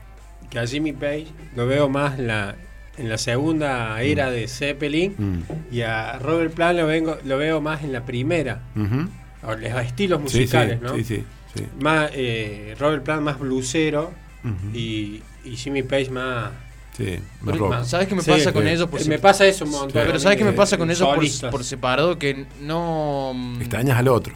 que 0.50 0.58
a 0.60 0.66
Jimmy 0.66 0.94
Page 0.94 1.28
lo 1.56 1.68
veo 1.68 1.88
más 1.88 2.18
la, 2.18 2.56
en 2.98 3.08
la 3.10 3.18
segunda 3.20 4.02
era 4.02 4.32
de 4.32 4.48
Zeppelin 4.48 5.14
Mm. 5.18 5.74
y 5.76 5.82
a 5.82 6.18
Robert 6.20 6.54
Plant 6.54 6.80
lo, 6.80 6.88
vengo, 6.88 7.18
lo 7.24 7.38
veo 7.38 7.62
más 7.62 7.84
en 7.84 7.94
la 7.94 8.04
primera. 8.06 8.62
Ujú. 8.76 9.08
o 9.44 9.56
los 9.56 9.82
estilos 9.84 10.20
Sí, 10.20 10.24
musicales, 10.24 10.78
sí, 10.80 10.86
¿no? 10.86 10.96
Sí, 10.98 11.04
sí, 11.04 11.24
sí. 11.56 11.66
Más, 11.80 12.10
eh, 12.14 12.76
Robert 12.80 13.04
Plant 13.04 13.22
más 13.22 13.40
bluesero 13.40 14.12
Ujú. 14.44 14.76
y, 14.78 15.22
y 15.46 15.56
Jimmy 15.56 15.84
Page 15.84 16.10
más... 16.10 16.50
Sí, 16.98 17.18
más 17.42 17.58
rock. 17.58 17.84
¿Sabes 17.86 18.08
qué 18.08 18.16
me 18.16 18.22
Sí, 18.22 18.32
pasa 18.32 18.52
con 18.52 18.68
ellos? 18.68 18.90
Por 18.90 19.02
Eh, 19.02 19.06
me 19.06 19.18
pasa 19.18 19.46
eso 19.48 19.64
un 19.66 19.72
montón. 19.72 19.92
Pero 19.94 20.20
¿sabes 20.20 20.38
qué 20.38 20.44
me 20.44 20.52
pasa 20.54 20.78
con 20.78 20.92
eso 20.92 21.10
por, 21.50 21.64
separado? 21.64 22.20
Que 22.20 22.46
no... 22.62 23.32
mm, 23.34 23.62
Extrañas 23.62 23.98
al 23.98 24.08
otro. 24.10 24.34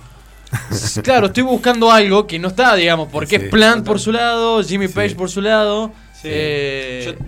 Claro, 1.03 1.27
estoy 1.27 1.43
buscando 1.43 1.91
algo 1.91 2.25
que 2.27 2.39
no 2.39 2.47
está, 2.47 2.75
digamos, 2.75 3.09
porque 3.11 3.37
Sí. 3.39 3.45
es 3.45 3.51
Plant 3.51 3.85
por 3.85 3.99
su 3.99 4.11
lado, 4.13 4.63
Jimmy 4.63 4.87
Sí. 4.87 4.93
Page 4.93 5.15
por 5.15 5.29
su 5.29 5.41
lado. 5.41 5.91
Sí. 6.13 6.29
eh, 6.31 7.13
Yo, 7.19 7.25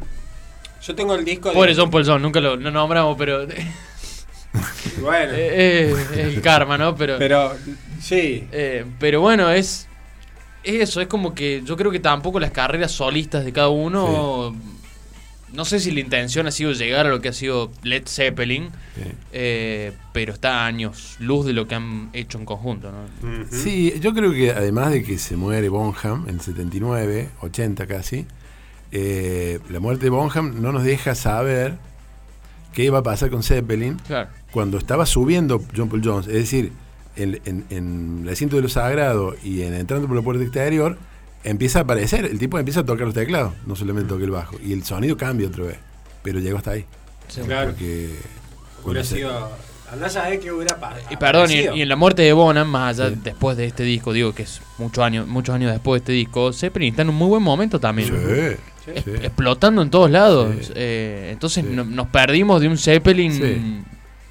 yo 0.88 0.96
tengo 0.96 1.14
el 1.16 1.26
disco 1.26 1.52
pobre 1.52 1.74
de... 1.76 1.82
John 1.82 1.92
Paul 1.92 2.06
John, 2.06 2.22
nunca 2.22 2.40
lo 2.40 2.56
no 2.56 2.72
nombramos, 2.72 3.18
pero... 3.18 3.44
eh, 3.52 3.68
Bueno, 5.02 5.34
eh, 5.36 5.92
es 6.14 6.18
el 6.20 6.42
karma, 6.42 6.78
¿no? 6.78 6.96
Pero, 6.96 7.18
pero 7.20 7.54
sí, 8.08 8.48
eh, 8.52 8.86
pero 9.00 9.22
bueno, 9.22 9.50
es... 9.50 9.88
es 10.64 10.82
Eso, 10.90 11.02
es 11.02 11.08
como 11.08 11.34
que 11.34 11.62
yo 11.66 11.76
creo 11.78 11.92
que 11.92 12.00
tampoco 12.00 12.40
las 12.40 12.52
carreras 12.52 12.92
solistas 12.92 13.46
de 13.46 13.54
cada 13.54 13.70
uno... 13.70 14.56
No 15.54 15.64
sé 15.64 15.80
si 15.80 15.92
la 15.92 16.02
intención 16.02 16.46
ha 16.46 16.52
sido 16.52 16.74
llegar 16.74 17.06
a 17.06 17.10
lo 17.10 17.22
que 17.22 17.30
ha 17.30 17.34
sido 17.34 17.72
Led 17.82 18.04
Zeppelin, 18.06 18.66
Sí. 18.96 19.02
eh, 19.32 19.94
pero 20.12 20.34
está 20.34 20.64
a 20.64 20.66
años 20.66 21.16
luz 21.20 21.46
de 21.46 21.54
lo 21.54 21.70
que 21.70 21.76
han 21.76 22.10
hecho 22.12 22.38
en 22.38 22.44
conjunto. 22.44 22.92
Sí, 23.50 23.94
yo 24.02 24.14
creo 24.14 24.34
que 24.34 24.52
además 24.52 24.92
de 24.92 25.04
que 25.04 25.18
se 25.18 25.38
muere 25.38 25.70
Bonham 25.70 26.26
en 26.28 26.36
el 26.36 26.42
79, 26.42 27.30
80 27.40 27.88
casi, 27.88 28.26
eh, 28.92 29.60
la 29.70 29.80
muerte 29.80 30.04
de 30.06 30.10
Bonham 30.10 30.62
no 30.62 30.74
nos 30.74 30.84
deja 30.84 31.16
saber 31.16 31.78
qué 32.74 32.84
iba 32.84 33.00
a 33.00 33.04
pasar 33.04 33.30
con 33.30 33.42
Zeppelin 33.42 33.96
Claro. 34.06 34.30
cuando 34.52 34.78
estaba 34.78 35.06
subiendo 35.06 35.64
John 35.76 35.88
Paul 35.88 36.02
Jones. 36.04 36.28
Es 36.28 36.34
decir, 36.34 36.74
en, 37.18 37.42
en- 37.46 37.66
en 37.70 38.22
el 38.24 38.30
asiento 38.34 38.56
de 38.56 38.62
lo 38.62 38.70
sagrado 38.70 39.36
y 39.44 39.62
en 39.64 39.74
entrando 39.74 40.08
por 40.08 40.16
la 40.16 40.22
puerta 40.24 40.44
exterior, 40.44 40.98
empieza 41.44 41.80
a 41.80 41.82
aparecer, 41.84 42.26
el 42.26 42.40
tipo 42.40 42.58
empieza 42.60 42.82
a 42.82 42.86
tocar 42.86 43.06
los 43.06 43.14
teclados, 43.16 43.54
no 43.66 43.76
solamente 43.76 44.10
toca 44.10 44.24
el 44.24 44.32
bajo. 44.32 44.56
Y 44.64 44.74
el 44.74 44.84
sonido 44.84 45.18
cambia 45.18 45.48
otra 45.48 45.66
vez, 45.66 45.78
pero 46.24 46.40
llegó 46.40 46.58
hasta 46.58 46.72
ahí. 46.72 46.86
claro. 47.46 47.72
Porque 47.72 48.16
Hubiera 48.84 49.04
sido... 49.04 49.50
Andás 49.92 50.18
a 50.18 50.28
ver 50.30 50.40
qué 50.42 50.52
hubiera 50.52 50.78
pasado. 50.78 51.02
Y 51.10 51.16
perdón, 51.16 51.50
y, 51.50 51.56
y 51.78 51.82
en 51.82 51.88
la 51.88 51.96
muerte 51.96 52.22
de 52.22 52.34
Bonham, 52.34 52.68
más 52.68 53.00
allá 53.00 53.10
Sí. 53.16 53.22
después 53.24 53.56
de 53.56 53.66
este 53.66 53.84
disco, 53.84 54.12
digo 54.12 54.34
que 54.36 54.44
es 54.44 54.62
muchos 54.78 55.02
años, 55.02 55.26
muchos 55.28 55.56
años 55.56 55.72
después 55.72 56.02
de 56.02 56.04
este 56.04 56.12
disco, 56.12 56.52
Zeppelin 56.52 56.90
está 56.90 57.04
en 57.04 57.10
un 57.10 57.16
muy 57.16 57.28
buen 57.30 57.42
momento 57.42 57.80
también. 57.80 58.10
Sí, 58.10 58.92
Es- 58.94 59.04
sí. 59.06 59.12
Explotando 59.22 59.82
en 59.82 59.90
todos 59.90 60.12
lados. 60.12 60.54
Sí. 60.62 60.74
Eh, 60.76 61.30
entonces 61.32 61.64
Sí. 61.66 61.72
no- 61.74 61.86
nos 61.86 62.08
perdimos 62.08 62.60
de 62.60 62.68
un 62.68 62.78
Zeppelin 62.78 63.32
Sí. 63.32 63.82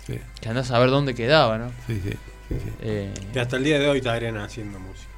Sí, 0.07 0.19
que 0.43 0.49
andás 0.51 0.67
a 0.67 0.75
saber 0.75 0.91
dónde 0.91 1.15
quedaba, 1.15 1.57
¿no? 1.57 1.71
sí, 1.87 2.01
sí, 2.05 2.11
sí, 2.49 2.55
sí. 2.63 2.71
Eh, 2.83 3.13
Que 3.33 3.41
hasta 3.41 3.57
el 3.57 3.65
día 3.65 3.79
de 3.79 3.89
hoy 3.89 3.99
estarían 3.99 4.37
haciendo 4.39 4.79
música. 4.79 5.09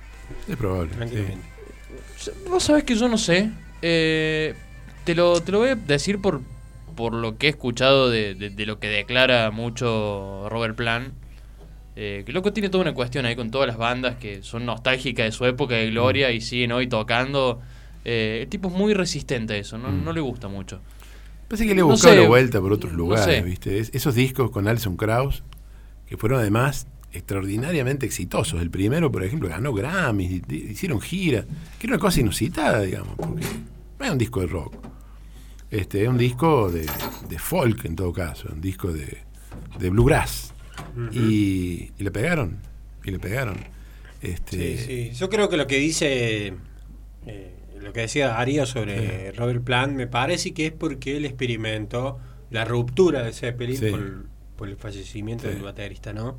Es 0.48 0.56
probable. 0.56 0.90
sí. 0.92 0.96
Tranquilamente. 0.98 1.46
Vos 2.48 2.62
sabés 2.62 2.84
que 2.84 2.94
yo 2.94 3.08
no 3.08 3.16
sé. 3.18 3.50
Eh, 3.82 4.54
te, 5.04 5.14
lo, 5.14 5.40
te 5.40 5.52
lo 5.52 5.58
voy 5.58 5.68
a 5.70 5.74
decir 5.74 6.20
por, 6.20 6.40
por 6.96 7.14
lo 7.14 7.38
que 7.38 7.46
he 7.46 7.50
escuchado 7.50 8.10
de, 8.10 8.34
de- 8.34 8.50
de 8.50 8.66
lo 8.66 8.78
que 8.78 8.88
declara 8.88 9.50
mucho 9.50 10.46
Robert 10.50 10.76
Plant. 10.76 11.14
Eh, 12.00 12.22
que 12.24 12.32
loco 12.32 12.52
tiene 12.52 12.68
toda 12.68 12.82
una 12.82 12.94
cuestión 12.94 13.26
ahí 13.26 13.34
con 13.34 13.50
todas 13.50 13.66
las 13.66 13.76
bandas 13.76 14.16
que 14.16 14.42
son 14.42 14.64
nostálgicas 14.66 15.26
de 15.26 15.32
su 15.32 15.44
época 15.46 15.74
de 15.74 15.90
gloria 15.90 16.30
y 16.30 16.40
siguen 16.40 16.72
hoy 16.72 16.86
tocando. 16.86 17.60
Eh, 18.04 18.40
el 18.42 18.48
tipo 18.48 18.68
es 18.68 18.74
muy 18.74 18.94
resistente 18.94 19.54
a 19.54 19.56
eso, 19.56 19.78
no, 19.78 19.88
Mm. 19.90 20.04
no 20.04 20.12
le 20.12 20.20
gusta 20.20 20.46
mucho. 20.48 20.80
Parece 21.48 21.66
que 21.66 21.74
le 21.74 21.80
he 21.80 21.84
No 21.84 21.96
sé, 21.96 22.14
la 22.14 22.28
vuelta 22.28 22.60
por 22.60 22.72
otros 22.72 22.92
no 22.92 22.98
lugares, 22.98 23.24
sé. 23.24 23.42
¿viste? 23.42 23.78
Es- 23.78 23.90
esos 23.94 24.14
discos 24.14 24.50
con 24.50 24.68
Alison 24.68 24.96
Krauss, 24.96 25.42
que 26.06 26.16
fueron 26.16 26.38
además 26.40 26.86
extraordinariamente 27.12 28.06
exitosos. 28.06 28.60
El 28.60 28.70
primero, 28.70 29.10
por 29.10 29.24
ejemplo, 29.24 29.48
ganó 29.48 29.72
Grammys, 29.72 30.42
hicieron 30.50 31.00
gira, 31.00 31.44
que 31.78 31.86
era 31.86 31.94
una 31.94 32.00
cosa 32.00 32.20
inusitada, 32.20 32.82
digamos, 32.82 33.14
porque 33.16 33.46
no 33.98 34.04
es 34.04 34.10
un 34.10 34.18
disco 34.18 34.40
de 34.40 34.46
rock. 34.46 34.74
Este, 35.70 36.02
es 36.04 36.08
un 36.08 36.16
disco 36.18 36.70
de, 36.70 36.86
de 37.28 37.38
folk 37.38 37.84
en 37.84 37.96
todo 37.96 38.12
caso, 38.12 38.48
un 38.52 38.60
disco 38.60 38.92
de, 38.92 39.18
de 39.78 39.90
bluegrass. 39.90 40.54
y, 41.12 41.90
y 41.98 42.02
le 42.04 42.10
pegaron, 42.10 42.58
y 43.04 43.10
le 43.10 43.18
pegaron. 43.18 43.56
Este, 44.22 44.78
Sí, 44.78 44.84
sí. 44.84 45.10
Yo 45.14 45.28
creo 45.28 45.48
que 45.48 45.56
lo 45.56 45.66
que 45.66 45.76
dice, 45.78 46.54
eh, 47.26 47.54
lo 47.80 47.92
que 47.92 48.00
decía 48.00 48.28
Darío 48.28 48.66
sobre 48.66 49.32
Robert 49.32 49.62
Plant, 49.62 49.94
me 49.94 50.06
parece 50.06 50.52
que 50.52 50.66
es 50.66 50.72
porque 50.72 51.16
él 51.16 51.24
experimentó 51.24 52.18
la 52.50 52.64
ruptura 52.64 53.22
de 53.22 53.32
Zeppelin 53.32 53.90
por, 53.90 54.26
por 54.56 54.68
el 54.68 54.76
fallecimiento 54.76 55.46
del 55.48 55.62
baterista, 55.62 56.12
¿no? 56.12 56.36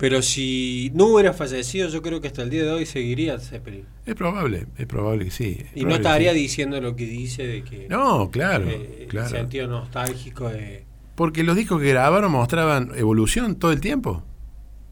Pero 0.00 0.22
si 0.22 0.90
no 0.94 1.06
hubiera 1.08 1.34
fallecido, 1.34 1.88
yo 1.90 2.00
creo 2.00 2.20
que 2.22 2.28
hasta 2.28 2.42
el 2.42 2.48
día 2.50 2.64
de 2.64 2.70
hoy 2.70 2.86
seguiría 2.86 3.38
Zeppelin. 3.38 3.84
Es 4.06 4.14
probable, 4.14 4.66
es 4.78 4.86
probable 4.86 5.26
que 5.26 5.30
sí. 5.30 5.58
es 5.60 5.76
Y 5.76 5.84
no 5.84 5.94
estaría 5.94 6.32
sí. 6.32 6.38
diciendo 6.38 6.80
lo 6.80 6.96
que 6.96 7.04
dice 7.04 7.46
de 7.46 7.62
que 7.62 7.86
No, 7.88 8.30
claro, 8.30 8.64
eh, 8.66 9.06
claro. 9.10 9.26
el 9.28 9.32
sentido 9.32 9.68
nostálgico 9.68 10.48
de... 10.48 10.84
Porque 11.14 11.44
los 11.44 11.54
discos 11.54 11.80
que 11.82 11.90
grabaron 11.90 12.32
mostraban 12.32 12.92
evolución 12.96 13.56
todo 13.56 13.72
el 13.72 13.80
tiempo. 13.80 14.24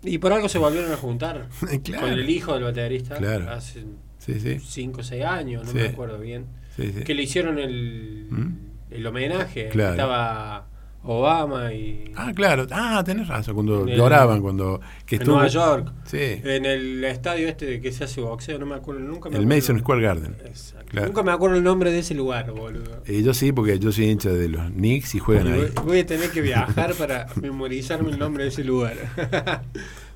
Y 0.02 0.18
por 0.18 0.32
algo 0.32 0.48
se 0.48 0.58
volvieron 0.58 0.92
a 0.92 0.96
juntar 0.96 1.48
Claro. 1.82 2.02
con 2.02 2.12
el 2.12 2.28
hijo 2.30 2.52
del 2.54 2.64
baterista 2.64 3.16
Claro. 3.16 3.50
hace 3.50 3.84
Sí, 4.18 4.38
sí. 4.40 4.58
5 4.60 5.00
o 5.00 5.02
6 5.02 5.24
años, 5.24 5.64
no 5.64 5.70
Sí. 5.72 5.78
me 5.78 5.86
acuerdo 5.86 6.18
bien. 6.20 6.44
sí. 6.76 6.92
que 7.04 7.14
le 7.14 7.22
hicieron 7.22 7.58
el, 7.58 8.26
¿Mm? 8.30 8.54
el 8.90 9.06
homenaje. 9.06 9.68
Claro. 9.70 9.92
Estaba 9.92 10.67
Obama 11.04 11.72
y 11.72 12.12
Ah, 12.16 12.32
claro. 12.34 12.66
Ah, 12.70 13.02
tenés 13.04 13.28
razón. 13.28 13.54
Cuando 13.54 13.84
el- 13.86 13.96
lloraban, 13.96 14.42
cuando. 14.42 14.80
Que 15.06 15.16
en 15.16 15.22
estuvo, 15.22 15.36
Nueva 15.36 15.48
York. 15.48 15.92
Sí. 16.04 16.18
En 16.20 16.64
el 16.66 17.02
estadio 17.04 17.48
este 17.48 17.66
de 17.66 17.80
que 17.80 17.92
se 17.92 18.04
hace 18.04 18.20
boxeo, 18.20 18.58
no 18.58 18.66
me 18.66 18.74
acuerdo 18.74 19.00
nunca. 19.00 19.30
Me 19.30 19.36
El 19.36 19.42
acuerdo 19.44 19.56
Mason 19.56 19.78
Square 19.80 20.02
Garden. 20.02 20.36
Exacto. 20.44 20.86
Claro. 20.88 21.06
Nunca 21.08 21.22
me 21.22 21.32
acuerdo 21.32 21.56
el 21.56 21.62
nombre 21.62 21.92
de 21.92 22.00
ese 22.00 22.14
lugar, 22.14 22.50
boludo. 22.50 23.02
Y 23.06 23.22
yo 23.22 23.32
sí, 23.32 23.52
porque 23.52 23.78
yo 23.78 23.92
soy 23.92 24.10
hincha 24.10 24.30
de 24.30 24.48
los 24.48 24.70
Knicks 24.72 25.14
y 25.14 25.18
juegan 25.20 25.46
ahí. 25.52 25.60
voy, 25.76 25.84
voy 25.86 25.98
a 26.00 26.06
tener 26.06 26.30
que 26.30 26.40
viajar 26.40 26.92
para 26.94 27.26
memorizarme 27.40 28.10
el 28.10 28.18
nombre 28.18 28.42
de 28.44 28.48
ese 28.50 28.64
lugar. 28.64 28.96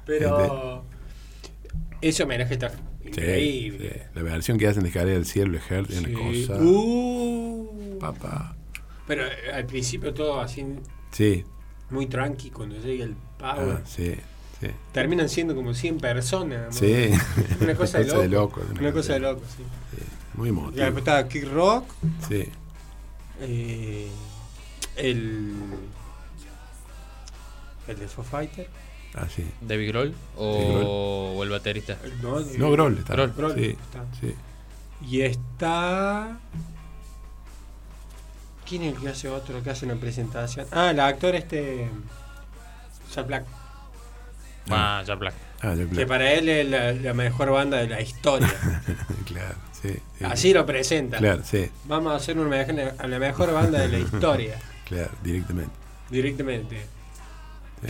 Pero 0.07 0.85
ese 2.01 2.23
homenaje 2.25 2.55
está 2.55 2.71
Sí, 2.71 3.09
increíble. 3.09 3.93
sí. 3.95 4.01
La 4.15 4.23
versión 4.23 4.59
que 4.59 4.67
hacen 4.67 4.83
de 4.83 4.89
Escalera 4.89 5.15
del 5.15 5.27
Cielo, 5.27 5.57
es 5.59 5.71
una 5.71 6.09
Sí. 6.09 6.47
cosa. 6.47 6.61
Uh. 6.63 7.99
Papá. 8.01 8.57
Pero 9.07 9.27
eh, 9.27 9.53
al 9.53 9.67
principio 9.67 10.13
todo 10.15 10.41
así 10.41 10.65
Sí. 11.11 11.45
muy 11.91 12.07
tranqui 12.07 12.51
cuando 12.51 12.77
llega 12.77 13.05
el 13.05 13.17
pavo. 13.39 13.73
Ah, 13.73 13.81
sí. 13.85 14.15
Sí. 14.61 14.69
terminan 14.93 15.29
siendo 15.29 15.57
como 15.57 15.75
100 15.75 15.99
personas. 15.99 16.67
¿no? 16.67 16.73
Sí. 16.73 17.11
Una 17.61 17.75
cosa 17.75 17.99
de 17.99 18.29
loco. 18.29 18.63
Una 18.81 18.93
cosa 18.93 19.15
de 19.15 19.21
loco, 19.21 19.43
sí. 19.57 19.65
Muy 20.35 20.49
Y 20.49 20.51
emotivo. 20.51 20.85
después 20.85 20.99
estaba 21.03 21.29
Kick 21.29 21.53
Rock, 21.53 21.85
Sí. 22.29 22.49
eh, 23.41 24.09
el. 24.97 25.53
El 27.89 27.99
de 27.99 28.07
Foo 28.09 28.23
Fighter. 28.25 28.69
Ah, 29.15 29.27
sí. 29.29 29.45
¿David 29.61 29.89
Grohl 29.89 30.15
o, 30.37 30.57
Sí, 30.59 30.65
Grohl. 30.69 30.85
o 30.87 31.43
el 31.43 31.51
baterista? 31.51 31.99
No, 32.23 32.41
No, 32.41 32.71
Grohl 32.71 32.99
está. 32.99 33.13
Grohl. 33.15 33.33
Grohl 33.37 33.55
Sí. 33.57 33.65
está. 33.79 34.05
sí. 34.21 34.35
Y 35.07 35.21
está. 35.23 36.39
¿Quién 38.73 38.85
es 38.85 38.95
el 38.97 39.03
que 39.03 39.09
hace 39.11 39.29
otro 39.29 39.63
que 39.63 39.69
hace 39.69 39.85
una 39.85 39.97
presentación? 39.97 40.67
Ah, 40.73 40.93
el 40.93 41.01
actor 41.01 41.35
este. 41.35 41.91
Jack 43.15 43.27
Black. 43.27 43.45
Ah, 44.71 45.03
ya 45.07 45.15
Black. 45.15 45.35
Ah, 45.61 45.75
ya, 45.75 45.87
Que 45.95 46.07
para 46.07 46.33
él 46.33 46.49
es 46.49 46.67
la, 46.71 46.93
la 46.93 47.13
mejor 47.13 47.51
banda 47.51 47.77
de 47.77 47.89
la 47.89 48.01
historia. 48.01 48.49
claro, 49.27 49.57
sí, 49.79 49.91
sí. 50.19 50.25
Así 50.25 50.55
lo 50.55 50.65
presenta. 50.65 51.19
Claro, 51.19 51.43
sí, 51.45 51.69
Vamos 51.85 52.15
a 52.15 52.17
hacer 52.17 52.39
una, 52.39 52.49
me- 52.49 52.93
a 52.97 53.07
la 53.07 53.19
mejor 53.19 53.53
banda 53.53 53.81
de 53.81 53.89
la 53.89 53.99
historia. 53.99 54.59
claro, 54.87 55.11
directamente. 55.23 55.73
Directamente. 56.09 56.87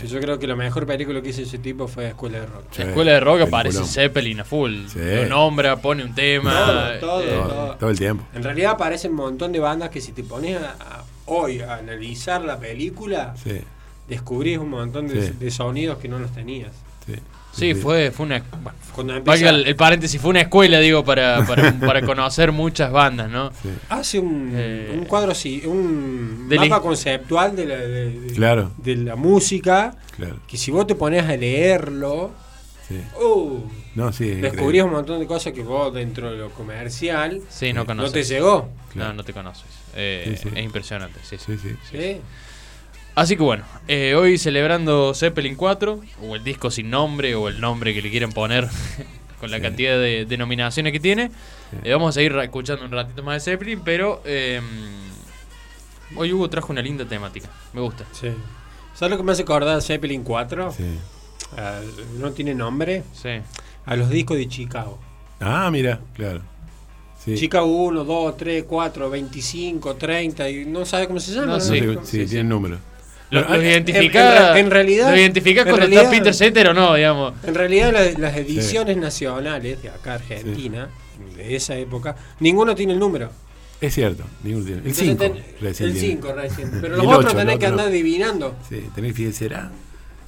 Yo 0.07 0.19
creo 0.19 0.39
que 0.39 0.47
la 0.47 0.55
mejor 0.55 0.85
película 0.87 1.21
que 1.21 1.29
hizo 1.29 1.41
ese 1.43 1.59
tipo 1.59 1.87
fue 1.87 2.07
Escuela 2.07 2.39
de 2.39 2.45
Rock. 2.47 2.63
Sí. 2.71 2.81
La 2.83 2.89
escuela 2.89 3.11
de 3.13 3.19
rock 3.19 3.41
aparece. 3.41 3.83
Zeppelin 3.85 4.39
a 4.39 4.43
full. 4.43 4.87
Sí. 4.87 4.99
Lo 4.99 5.25
nombra, 5.27 5.75
pone 5.77 6.03
un 6.03 6.15
tema. 6.15 6.97
Todo, 6.99 6.99
todo, 6.99 7.21
eh, 7.23 7.29
Todo, 7.29 7.75
todo 7.75 7.89
el 7.91 7.97
tiempo. 7.99 8.23
En 8.33 8.43
realidad 8.43 8.71
aparecen 8.71 9.11
un 9.11 9.17
montón 9.17 9.51
de 9.51 9.59
bandas 9.59 9.89
que 9.89 10.01
si 10.01 10.11
te 10.11 10.23
pones 10.23 10.57
a- 10.61 10.71
a- 10.79 11.03
hoy 11.27 11.61
a 11.61 11.75
analizar 11.75 12.41
la 12.43 12.57
película, 12.59 13.35
Sí, 13.43 13.59
descubrís 14.07 14.57
un 14.57 14.69
montón 14.71 15.07
de, 15.07 15.27
Sí. 15.27 15.33
de 15.39 15.51
sonidos 15.51 15.97
que 15.99 16.07
no 16.07 16.17
los 16.19 16.31
tenías. 16.31 16.71
sí. 17.05 17.13
Sí, 17.53 17.75
fue, 17.75 18.09
fue 18.11 18.25
una. 18.25 18.39
bueno, 18.63 18.77
Cuando 18.95 19.15
empieza, 19.15 19.45
Valga 19.45 19.49
el, 19.61 19.67
el 19.67 19.75
paréntesis, 19.75 20.19
fue 20.19 20.31
una 20.31 20.41
escuela, 20.41 20.79
digo, 20.79 21.05
para, 21.05 21.45
para, 21.45 21.71
para 21.79 22.01
conocer 22.01 22.51
muchas 22.51 22.91
bandas, 22.91 23.29
¿no? 23.29 23.51
sí. 23.61 23.69
hace 23.89 24.19
un, 24.19 24.51
Eh, 24.55 24.95
un 24.97 25.05
cuadro, 25.05 25.35
sí, 25.35 25.61
un 25.65 26.47
de 26.49 26.55
la 26.55 26.65
mapa 26.65 26.81
conceptual 26.81 27.55
de 27.55 27.65
la, 27.65 27.75
de, 27.77 28.09
de- 28.19 28.33
Claro. 28.33 28.71
de 28.77 28.95
la 28.95 29.15
música, 29.15 29.95
Claro, 30.15 30.39
que 30.47 30.57
si 30.57 30.71
vos 30.71 30.87
te 30.87 30.95
pones 30.95 31.23
a 31.25 31.35
leerlo, 31.37 32.31
sí. 32.87 32.99
uh, 33.21 33.59
No, 33.95 34.11
sí. 34.11 34.29
es 34.29 34.41
descubrís 34.41 34.59
increíble. 34.59 34.83
un 34.83 34.91
montón 34.91 35.19
de 35.19 35.27
cosas 35.27 35.53
que 35.53 35.61
vos 35.61 35.93
dentro 35.93 36.31
de 36.31 36.37
lo 36.39 36.49
comercial 36.49 37.39
Sí, 37.49 37.71
no 37.71 37.83
no 37.85 38.09
te 38.11 38.23
llegó. 38.23 38.69
Claro. 38.91 39.09
No, 39.09 39.13
no 39.17 39.23
te 39.23 39.31
conoces. 39.33 39.65
Eh, 39.95 40.35
Sí, 40.41 40.49
sí. 40.49 40.55
Es 40.55 40.63
impresionante, 40.65 41.19
sí, 41.23 41.37
sí. 41.37 41.55
Sí, 41.61 41.69
sí. 41.69 41.75
¿sí? 41.91 42.17
Así 43.15 43.35
que 43.37 43.43
bueno, 43.43 43.63
eh, 43.87 44.15
hoy 44.15 44.37
celebrando 44.37 45.13
Zeppelin 45.13 45.55
4, 45.55 46.01
o 46.23 46.35
el 46.35 46.43
disco 46.43 46.71
sin 46.71 46.89
nombre, 46.89 47.35
o 47.35 47.47
el 47.47 47.61
nombre 47.61 47.93
que 47.93 48.01
le 48.01 48.09
quieran 48.09 48.31
poner, 48.31 48.67
con 49.39 49.51
la 49.51 49.57
Sí. 49.57 49.63
cantidad 49.63 49.97
de 49.99 50.25
denominaciones 50.25 50.91
que 50.91 50.99
tiene. 50.99 51.27
Sí. 51.29 51.77
Eh, 51.83 51.91
vamos 51.93 52.09
a 52.09 52.11
seguir 52.13 52.35
escuchando 52.37 52.85
un 52.85 52.91
ratito 52.91 53.21
más 53.21 53.35
de 53.45 53.51
Zeppelin, 53.51 53.81
pero 53.81 54.21
eh, 54.25 54.61
hoy 56.15 56.33
Hugo 56.33 56.49
trajo 56.49 56.71
una 56.71 56.81
linda 56.81 57.05
temática. 57.05 57.49
Me 57.73 57.81
gusta. 57.81 58.03
Sí. 58.13 58.29
¿Sabes 58.95 59.11
lo 59.11 59.17
que 59.17 59.23
me 59.23 59.31
hace 59.31 59.43
acordar 59.43 59.75
de 59.75 59.81
Zeppelin 59.81 60.23
4? 60.23 60.71
Sí. 60.71 60.83
Ah, 61.57 61.81
no 62.17 62.31
tiene 62.31 62.55
nombre. 62.55 63.03
Sí. 63.13 63.29
A 63.85 63.95
los 63.95 64.09
discos 64.09 64.37
de 64.37 64.47
Chicago. 64.47 64.99
Ah, 65.39 65.69
mira, 65.71 65.99
claro. 66.15 66.41
Sí. 67.23 67.35
Chicago 67.37 67.65
1, 67.67 68.03
2, 68.03 68.37
3, 68.37 68.63
4, 68.67 69.09
25, 69.09 69.95
30, 69.95 70.49
y 70.49 70.65
no 70.65 70.83
sabe 70.85 71.07
cómo 71.07 71.19
se 71.19 71.31
llama. 71.33 71.45
No, 71.45 71.53
No 71.53 71.59
sí. 71.59 71.79
sé, 71.79 71.81
¿no? 71.85 72.05
sí, 72.05 72.25
tiene 72.25 72.43
número. 72.49 72.77
Lo, 73.31 73.39
Bueno, 73.41 73.55
los 73.55 73.63
eh, 73.63 73.69
identifica, 73.71 74.51
en- 74.59 74.65
en 74.65 74.71
realidad- 74.71 75.09
¿Lo 75.11 75.17
identificás 75.17 75.65
en 75.65 75.71
cuando 75.71 75.79
realidad- 75.87 76.03
está 76.03 76.17
Peter 76.17 76.33
Setter 76.33 76.67
o 76.69 76.73
no, 76.73 76.93
digamos? 76.95 77.33
En 77.43 77.55
realidad 77.55 77.91
la- 77.91 78.19
las 78.19 78.37
ediciones 78.37 78.95
nacionales 78.97 79.81
de 79.81 79.89
acá 79.89 80.15
Argentina, 80.15 80.89
de 81.35 81.55
esa 81.55 81.75
época, 81.77 82.15
ninguno 82.39 82.75
tiene 82.75 82.93
el 82.93 82.99
número. 82.99 83.31
Es 83.81 83.95
cierto, 83.95 84.23
ninguno 84.43 84.65
tiene. 84.65 84.81
El 84.81 84.87
Entonces 84.87 85.07
5 85.07 85.23
ten- 85.23 85.43
recién 85.61 85.89
El 85.89 85.95
tiene. 85.95 86.07
5 86.15 86.33
recién. 86.33 86.71
Pero 86.81 86.97
los 86.97 87.07
otros 87.07 87.35
tenés 87.35 87.57
que 87.57 87.65
otro 87.65 87.67
andar 87.69 87.85
no. 87.87 87.91
adivinando. 87.91 88.55
Sí, 88.69 88.85
tenés 88.95 89.13
que 89.15 89.33
será. 89.33 89.71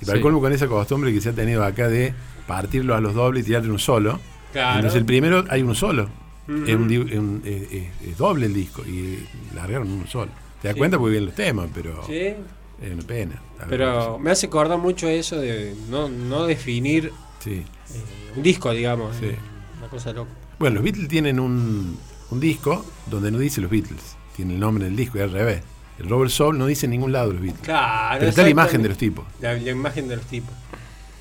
Y 0.02 0.06
para 0.06 0.14
Sí. 0.16 0.18
el 0.18 0.22
colmo 0.24 0.42
con 0.42 0.52
esa 0.52 0.68
costumbre 0.68 1.14
que 1.14 1.22
se 1.22 1.30
ha 1.30 1.34
tenido 1.34 1.64
acá 1.64 1.88
de 1.88 2.14
partirlo 2.48 2.96
a 2.96 3.00
los 3.02 3.14
dobles 3.14 3.44
y 3.44 3.46
tirarle 3.46 3.72
un 3.72 3.80
solo. 3.80 4.20
Claro. 4.52 4.76
Entonces 4.78 5.00
el 5.00 5.06
primero 5.06 5.46
hay 5.50 5.62
uno 5.62 5.76
solo. 5.76 6.10
Es, 6.48 6.76
un, 6.76 6.88
di- 6.88 6.96
es 6.96 7.18
un- 7.20 7.42
es- 7.46 7.72
es- 7.72 8.10
es 8.12 8.18
doble 8.18 8.46
el 8.48 8.54
disco 8.54 8.84
y 8.86 9.20
largaron 9.56 9.90
uno 9.92 10.06
solo. 10.08 10.32
Te 10.62 10.68
das 10.68 10.74
Sí. 10.76 10.78
cuenta 10.80 10.98
porque 11.00 11.12
bien 11.14 11.26
los 11.26 11.34
temas, 11.36 11.68
pero 11.74 12.04
Sí. 12.06 12.34
Una 12.82 13.04
pena. 13.04 13.42
Pero 13.70 14.20
me 14.20 14.32
hace 14.32 14.48
acordar 14.48 14.78
mucho 14.78 15.08
eso 15.08 15.40
de 15.40 15.76
no, 15.90 16.10
no 16.10 16.46
definir 16.46 17.12
sí. 17.40 17.64
Eh, 17.94 18.34
un 18.36 18.44
disco, 18.44 18.72
digamos. 18.72 19.16
Sí. 19.18 19.26
eh, 19.28 19.38
Una 19.80 19.88
cosa 19.88 20.12
loca. 20.14 20.30
Bueno, 20.60 20.76
los 20.76 20.84
Beatles 20.84 21.08
tienen 21.08 21.40
un, 21.40 21.98
un 22.32 22.40
disco 22.40 22.86
donde 23.08 23.32
no 23.32 23.38
dice 23.40 23.62
los 23.62 23.72
Beatles. 23.72 24.16
Tiene 24.36 24.54
el 24.56 24.60
nombre 24.60 24.86
del 24.86 24.96
disco 24.96 25.18
y 25.18 25.22
al 25.22 25.32
revés. 25.32 25.62
El 25.98 26.10
Robert 26.10 26.30
Soul 26.32 26.58
no 26.58 26.66
dice 26.66 26.86
en 26.86 26.92
ningún 26.92 27.12
lado 27.14 27.32
los 27.32 27.42
Beatles. 27.42 27.64
Claro. 27.64 28.18
Pero 28.20 28.30
está 28.30 28.44
la 28.44 28.50
imagen 28.50 28.82
de 28.82 28.90
exactamente. 28.90 29.22
los 29.22 29.26
tipos. 29.32 29.42
La, 29.42 29.54
la 29.54 29.72
imagen 29.72 30.08
de 30.10 30.16
los 30.18 30.26
tipos. 30.26 30.54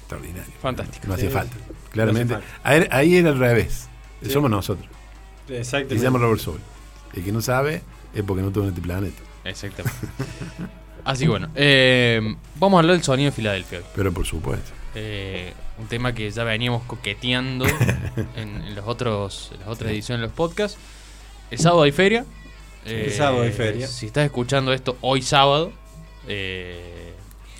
Extraordinario. 0.00 0.52
Fantástico. 0.60 1.06
No 1.06 1.14
hacía 1.14 1.28
Sí. 1.28 1.34
falta. 1.34 1.56
Claramente. 1.90 2.34
No 2.34 2.40
Ahí, 2.64 2.86
ahí 2.90 3.16
era 3.16 3.30
al 3.30 3.38
revés. 3.38 3.88
Sí. 4.22 4.30
Somos 4.30 4.50
nosotros. 4.50 4.88
Y 5.46 5.50
se 5.52 5.58
Exactamente. 5.60 6.02
llama 6.02 6.18
Robert 6.18 6.40
Soul. 6.40 6.58
El 7.12 7.22
que 7.24 7.30
no 7.32 7.40
sabe 7.40 7.82
es 8.14 8.22
porque 8.24 8.42
no 8.42 8.48
estuvo 8.48 8.64
en 8.64 8.70
este 8.70 8.82
planeta. 8.82 9.22
Exactamente. 9.44 9.96
Así 11.04 11.24
que 11.24 11.30
bueno, 11.30 11.48
eh, 11.54 12.34
vamos 12.56 12.78
a 12.78 12.80
hablar 12.80 12.96
del 12.96 13.04
sonido 13.04 13.30
de 13.30 13.36
Filadelfia. 13.36 13.78
hoy. 13.78 13.84
Pero 13.94 14.12
por 14.12 14.24
supuesto. 14.26 14.70
Eh, 14.94 15.52
un 15.78 15.86
tema 15.86 16.14
que 16.14 16.30
ya 16.30 16.44
veníamos 16.44 16.82
coqueteando 16.84 17.66
en, 18.36 18.62
en 18.64 18.74
los 18.74 18.86
otros, 18.86 19.50
en 19.54 19.60
las 19.60 19.68
otras 19.68 19.90
ediciones 19.90 20.20
de 20.22 20.26
los 20.28 20.36
podcasts. 20.36 20.78
El 21.50 21.58
sábado 21.58 21.82
hay 21.82 21.92
feria. 21.92 22.24
Eh, 22.86 23.04
El 23.08 23.12
sábado 23.12 23.42
hay 23.42 23.52
feria. 23.52 23.86
Si 23.86 24.06
estás 24.06 24.24
escuchando 24.24 24.72
esto 24.72 24.96
hoy 25.00 25.20
sábado, 25.22 25.72
eh, 26.28 27.12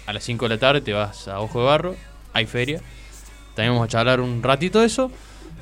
a 0.06 0.12
las 0.12 0.22
5 0.24 0.44
de 0.46 0.54
la 0.54 0.60
tarde 0.60 0.80
te 0.80 0.92
vas 0.92 1.28
a 1.28 1.40
Ojo 1.40 1.60
de 1.60 1.66
Barro, 1.66 1.96
hay 2.32 2.46
feria. 2.46 2.80
También 3.54 3.72
vamos 3.74 3.86
a 3.86 3.88
charlar 3.88 4.20
un 4.20 4.42
ratito 4.42 4.80
de 4.80 4.86
eso. 4.86 5.10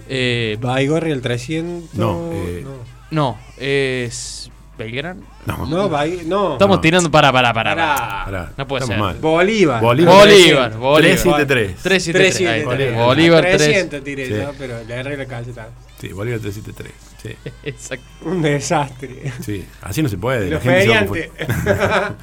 Eh, 0.09 0.57
Baigorri 0.61 1.11
el 1.11 1.23
300. 1.23 1.95
No, 1.95 2.31
eh, 2.33 2.65
no, 3.11 3.39
es 3.57 4.51
Belgrano. 4.85 5.23
No, 5.47 5.67
No, 5.67 5.89
no. 5.89 6.53
Estamos 6.53 6.77
No. 6.77 6.81
tirando 6.81 7.11
para, 7.11 7.33
para, 7.33 7.53
para. 7.53 8.53
No 8.57 8.67
puede 8.67 8.85
estamos 8.85 8.89
ser. 8.89 8.99
mal. 8.99 9.17
Bolívar. 9.21 9.81
Bolívar. 9.81 10.15
Bolívar, 10.15 10.71
Bolívar. 10.79 11.01
373. 11.03 11.77
373. 11.83 12.37
ahí 12.53 12.61
está. 12.61 12.71
373. 12.77 12.97
Bolívar 13.07 13.41
3. 13.43 13.57
300 13.57 14.05
tiré 14.05 14.27
Sí. 14.27 14.35
pero 14.59 14.85
le 14.87 14.95
agarré 14.95 15.17
la 15.17 15.27
calceta. 15.27 15.69
Sí, 16.01 16.09
Bolívar 16.09 16.41
373. 16.41 17.12
Sí, 17.23 17.31
Exacto. 17.63 18.05
Un 18.25 18.43
desastre. 18.43 19.33
sí. 19.45 19.65
Así 19.81 20.03
no 20.03 20.09
se 20.09 20.19
puede. 20.19 20.51
Los 20.51 20.63
feriantes. 20.63 21.31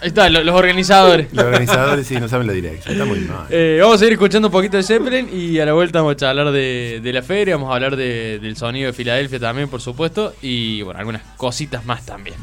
Ahí 0.01 0.07
está, 0.09 0.29
lo- 0.29 0.43
los 0.43 0.55
organizadores. 0.55 1.27
Los 1.33 1.45
organizadores 1.45 2.05
sí 2.05 2.15
no 2.19 2.27
saben 2.27 2.47
la 2.47 2.53
dirección. 2.53 2.93
Está 2.93 3.05
muy 3.05 3.19
mal. 3.19 3.47
Eh, 3.49 3.79
vamos 3.81 4.01
a 4.01 4.05
ir 4.05 4.11
escuchando 4.13 4.47
un 4.49 4.51
poquito 4.51 4.75
de 4.77 4.83
Zeppelin 4.83 5.29
y 5.31 5.57
a 5.59 5.65
la 5.65 5.73
vuelta 5.73 6.01
vamos 6.01 6.21
a 6.21 6.29
hablar 6.29 6.51
de, 6.51 6.99
de 7.01 7.13
la 7.13 7.21
feria, 7.21 7.55
vamos 7.55 7.71
a 7.71 7.75
hablar 7.75 7.95
de- 7.95 8.39
del 8.39 8.55
sonido 8.57 8.87
de 8.87 8.93
Filadelfia 8.93 9.39
también, 9.39 9.69
por 9.69 9.79
supuesto, 9.81 10.33
y 10.41 10.81
bueno, 10.81 10.99
algunas 10.99 11.21
cositas 11.37 11.85
más 11.85 12.05
también. 12.05 12.35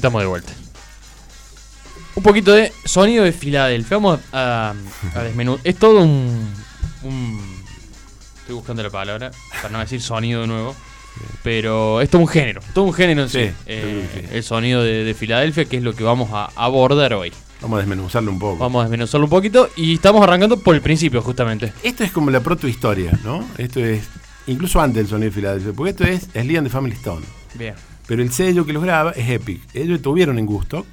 Estamos 0.00 0.20
de 0.22 0.26
vuelta. 0.26 0.52
Un 2.16 2.22
poquito 2.22 2.52
de 2.52 2.72
sonido 2.84 3.24
de 3.24 3.32
Filadelfia. 3.32 3.96
Vamos 3.96 4.20
a, 4.32 4.74
a 5.14 5.22
desmenuzar. 5.22 5.60
Es 5.66 5.76
todo 5.76 6.00
un, 6.02 6.52
un- 7.04 7.60
Estoy 8.40 8.54
buscando 8.56 8.82
la 8.82 8.90
palabra 8.90 9.30
para 9.62 9.68
no 9.70 9.78
decir 9.78 10.00
sonido 10.02 10.40
de 10.42 10.46
nuevo. 10.48 10.74
Pero 11.42 12.00
es 12.00 12.08
todo 12.10 12.22
un 12.22 12.28
género. 12.28 12.60
Todo 12.74 12.84
un 12.86 12.92
género 12.94 13.22
en 13.22 13.28
sí. 13.28 13.46
Sí, 13.46 13.52
Eh, 13.66 14.08
sí. 14.14 14.26
El 14.32 14.42
sonido 14.42 14.82
de, 14.82 15.04
de 15.04 15.14
Filadelfia, 15.14 15.64
que 15.66 15.76
es 15.76 15.82
lo 15.82 15.94
que 15.94 16.02
vamos 16.04 16.30
a 16.32 16.50
abordar 16.56 17.12
hoy. 17.14 17.32
Vamos 17.60 17.76
a 17.76 17.80
desmenuzarlo 17.80 18.30
un 18.32 18.38
poco. 18.38 18.58
Vamos 18.58 18.80
a 18.80 18.84
desmenuzarlo 18.84 19.26
un 19.26 19.30
poquito. 19.30 19.68
Y 19.76 19.94
estamos 19.94 20.22
arrancando 20.22 20.58
por 20.60 20.74
el 20.74 20.80
principio, 20.80 21.20
justamente. 21.22 21.72
Esto 21.82 22.04
es 22.04 22.10
como 22.12 22.30
la 22.30 22.40
protohistoria, 22.40 23.18
¿no? 23.24 23.44
Esto 23.58 23.80
es 23.80 24.02
incluso 24.46 24.80
antes 24.80 24.96
del 25.02 25.08
sonido 25.08 25.30
de 25.30 25.34
Filadelfia, 25.34 25.72
porque 25.74 25.90
esto 25.90 26.04
es 26.04 26.22
Sly 26.32 26.56
and 26.56 26.66
the 26.66 26.72
Family 26.72 26.94
Stone. 26.94 27.24
Bien. 27.54 27.74
Pero 28.10 28.22
el 28.24 28.32
sello 28.32 28.66
que 28.66 28.72
los 28.72 28.82
graba 28.82 29.12
es 29.12 29.30
Epic. 29.30 29.60
Ellos 29.72 30.02
tuvieron 30.02 30.36
en 30.40 30.44
gusto 30.44 30.84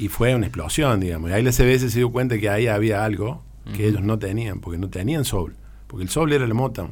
y 0.00 0.08
fue 0.08 0.34
una 0.34 0.46
explosión, 0.46 0.98
digamos. 0.98 1.30
Y 1.30 1.32
ahí 1.32 1.44
la 1.44 1.52
CBS 1.52 1.88
se 1.90 1.98
dio 1.98 2.10
cuenta 2.10 2.40
que 2.40 2.50
ahí 2.50 2.66
había 2.66 3.04
algo 3.04 3.44
que 3.76 3.86
ellos 3.86 4.02
no 4.02 4.18
tenían, 4.18 4.58
porque 4.58 4.76
no 4.76 4.90
tenían 4.90 5.24
soul. 5.24 5.54
Porque 5.86 6.02
el 6.02 6.10
soul 6.10 6.32
era 6.32 6.44
la 6.44 6.54
Motown. 6.54 6.90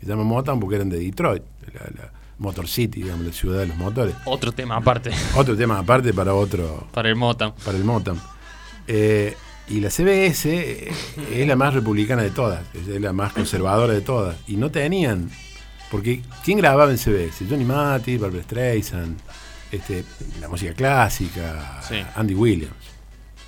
Se 0.00 0.06
llama 0.06 0.24
Motown 0.24 0.58
porque 0.58 0.74
eran 0.74 0.88
de 0.88 0.98
Detroit, 0.98 1.44
la, 1.72 2.02
la 2.02 2.12
Motor 2.38 2.66
City, 2.66 3.04
digamos, 3.04 3.24
la 3.24 3.32
ciudad 3.32 3.60
de 3.60 3.68
los 3.68 3.76
motores. 3.76 4.16
Otro 4.24 4.50
tema 4.50 4.78
aparte 4.78 5.12
Otro 5.36 5.56
tema 5.56 5.78
aparte 5.78 6.12
para 6.12 6.34
otro, 6.34 6.88
para 6.92 7.08
el 7.08 7.14
Motown. 7.14 7.54
para 7.64 7.78
el 7.78 7.84
Motown. 7.84 8.20
Eh, 8.88 9.36
y 9.68 9.78
la 9.78 9.90
CBS 9.90 10.44
eh, 10.52 10.92
es 11.32 11.46
la 11.46 11.54
más 11.54 11.72
republicana 11.72 12.22
de 12.24 12.30
todas, 12.30 12.64
es 12.74 12.88
la 13.00 13.12
más 13.12 13.32
conservadora 13.32 13.92
de 13.92 14.00
todas. 14.00 14.36
Y 14.48 14.56
no 14.56 14.72
tenían, 14.72 15.30
porque 15.94 16.22
¿quién 16.44 16.58
grababa 16.58 16.90
en 16.90 16.98
CBS? 16.98 17.46
Johnny 17.48 17.64
Mathis, 17.64 18.18
Barbara 18.20 18.42
Streisand, 18.42 19.16
este, 19.70 20.04
la 20.40 20.48
música 20.48 20.72
clásica, 20.74 21.80
Sí. 21.88 21.94
Andy 22.16 22.34
Williams. 22.34 22.74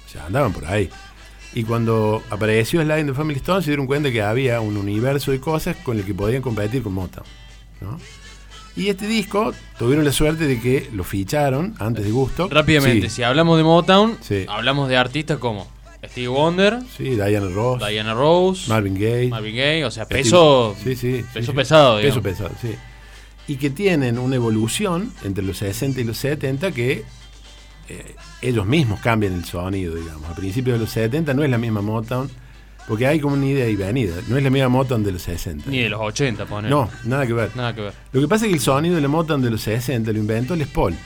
O 0.06 0.08
sea, 0.08 0.26
andaban 0.26 0.52
por 0.52 0.64
ahí. 0.64 0.88
Y 1.54 1.64
cuando 1.64 2.22
apareció 2.30 2.80
Slide 2.82 3.00
in 3.00 3.06
the 3.08 3.14
Family 3.14 3.38
Stone 3.38 3.62
se 3.62 3.70
dieron 3.70 3.88
cuenta 3.88 4.12
que 4.12 4.22
había 4.22 4.60
un 4.60 4.76
universo 4.76 5.32
de 5.32 5.40
cosas 5.40 5.74
con 5.82 5.96
el 5.98 6.04
que 6.04 6.14
podían 6.14 6.40
competir 6.40 6.84
con 6.84 6.92
Motown. 6.94 7.26
¿no? 7.80 7.98
Y 8.76 8.90
este 8.90 9.08
disco 9.08 9.52
tuvieron 9.76 10.04
la 10.04 10.12
suerte 10.12 10.46
de 10.46 10.60
que 10.60 10.88
lo 10.92 11.02
ficharon 11.02 11.74
antes 11.80 12.04
de 12.04 12.12
gusto. 12.12 12.48
Rápidamente, 12.48 13.08
Sí. 13.08 13.16
si 13.16 13.22
hablamos 13.24 13.58
de 13.58 13.64
Motown, 13.64 14.18
Sí. 14.20 14.46
hablamos 14.48 14.88
de 14.88 14.96
artistas 14.96 15.38
como 15.38 15.66
Steve 16.16 16.28
Wonder, 16.28 16.78
Sí, 16.96 17.10
Diana 17.10 17.46
Ross, 17.48 17.86
Diana 17.86 18.14
Rose, 18.14 18.70
Marvin 18.70 18.94
Gaye. 18.94 19.28
Marvin 19.28 19.54
Gaye, 19.54 19.84
o 19.84 19.90
sea, 19.90 20.06
peso, 20.08 20.74
sí, 20.82 20.96
sí, 20.96 21.22
peso 21.34 21.52
sí, 21.52 21.56
pesado, 21.56 21.96
Peso 21.96 22.20
digamos. 22.20 22.22
pesado, 22.24 22.50
sí. 22.62 22.74
Y 23.48 23.56
que 23.56 23.68
tienen 23.68 24.18
una 24.18 24.36
evolución 24.36 25.12
entre 25.24 25.44
los 25.44 25.58
60 25.58 26.00
y 26.00 26.04
los 26.04 26.16
70 26.16 26.72
que 26.72 27.04
eh, 27.90 28.14
ellos 28.40 28.64
mismos 28.64 28.98
cambian 29.00 29.34
el 29.34 29.44
sonido, 29.44 29.94
digamos. 29.94 30.24
A 30.30 30.34
principios 30.34 30.76
de 30.78 30.80
los 30.86 30.90
70 30.90 31.34
no 31.34 31.44
es 31.44 31.50
la 31.50 31.58
misma 31.58 31.82
Motown, 31.82 32.30
porque 32.88 33.06
hay 33.06 33.20
como 33.20 33.34
una 33.34 33.44
idea 33.46 33.68
y 33.68 33.76
venida. 33.76 34.14
No 34.28 34.38
es 34.38 34.42
la 34.42 34.48
misma 34.48 34.70
Motown 34.70 35.04
de 35.04 35.12
los 35.12 35.20
60. 35.22 35.68
Ni 35.70 35.80
de 35.80 35.90
los 35.90 36.00
80, 36.00 36.46
pone. 36.46 36.70
No, 36.70 36.88
nada 37.04 37.26
que 37.26 37.34
ver. 37.34 37.54
Nada 37.54 37.74
que 37.74 37.82
ver. 37.82 37.92
Lo 38.12 38.20
que 38.22 38.26
pasa 38.26 38.46
es 38.46 38.48
que 38.48 38.54
el 38.56 38.60
sonido 38.62 38.94
de 38.96 39.02
la 39.02 39.08
Motown 39.08 39.42
de 39.42 39.50
los 39.50 39.60
60 39.60 40.10
lo 40.12 40.18
inventó 40.18 40.56
Les 40.56 40.66
Paul. 40.66 40.96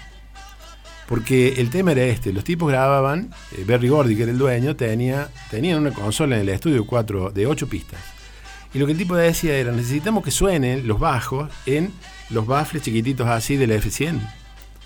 Porque 1.10 1.54
el 1.60 1.70
tema 1.70 1.90
era 1.90 2.04
este, 2.04 2.32
los 2.32 2.44
tipos 2.44 2.70
grababan, 2.70 3.30
eh, 3.50 3.64
Berry 3.66 3.88
Gordy, 3.88 4.14
que 4.14 4.22
era 4.22 4.30
el 4.30 4.38
dueño, 4.38 4.76
tenía, 4.76 5.28
tenían 5.50 5.80
una 5.80 5.90
consola 5.90 6.36
en 6.36 6.42
el 6.42 6.50
estudio 6.50 6.86
cuatro, 6.86 7.32
de 7.32 7.48
8 7.48 7.68
pistas. 7.68 7.98
Y 8.72 8.78
lo 8.78 8.86
que 8.86 8.92
el 8.92 8.98
tipo 8.98 9.16
decía 9.16 9.56
era, 9.56 9.72
necesitamos 9.72 10.22
que 10.22 10.30
suenen 10.30 10.86
los 10.86 11.00
bajos 11.00 11.50
en 11.66 11.92
los 12.30 12.46
baffles 12.46 12.84
chiquititos 12.84 13.26
así 13.26 13.56
de 13.56 13.66
la 13.66 13.74
F100. 13.74 14.20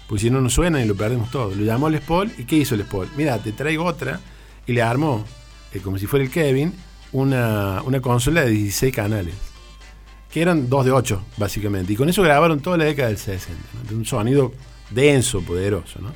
Porque 0.09 0.23
si 0.23 0.31
no, 0.31 0.41
no 0.41 0.49
suenan 0.49 0.81
y 0.83 0.87
lo 0.87 0.95
perdemos 0.95 1.31
todo. 1.31 1.55
Lo 1.55 1.63
llamó 1.63 1.91
Les 1.91 2.01
Paul 2.01 2.33
y 2.39 2.45
¿qué 2.45 2.57
hizo 2.57 2.75
Les 2.75 2.87
Paul? 2.87 3.07
Mira, 3.19 3.37
te 3.37 3.53
traigo 3.53 3.85
otra 3.85 4.19
y 4.67 4.73
le 4.73 4.81
armó, 4.81 5.27
eh, 5.75 5.81
como 5.81 5.99
si 5.99 6.07
fuera 6.07 6.25
el 6.25 6.31
Kevin, 6.31 6.73
una, 7.13 7.83
una 7.83 8.01
consola 8.01 8.41
de 8.41 8.51
16 8.51 8.95
canales 8.95 9.35
que 10.33 10.41
eran 10.41 10.71
dos 10.71 10.87
de 10.87 10.91
ocho, 10.91 11.23
básicamente. 11.37 11.93
Y 11.93 11.97
con 11.97 12.09
eso 12.09 12.23
grabaron 12.23 12.61
toda 12.61 12.79
la 12.79 12.85
década 12.85 13.09
del 13.09 13.19
60. 13.19 13.61
¿no? 13.75 13.91
De 13.91 13.95
un 13.95 14.07
sonido 14.07 14.55
denso, 14.95 15.43
poderoso. 15.43 16.01
¿no? 16.01 16.13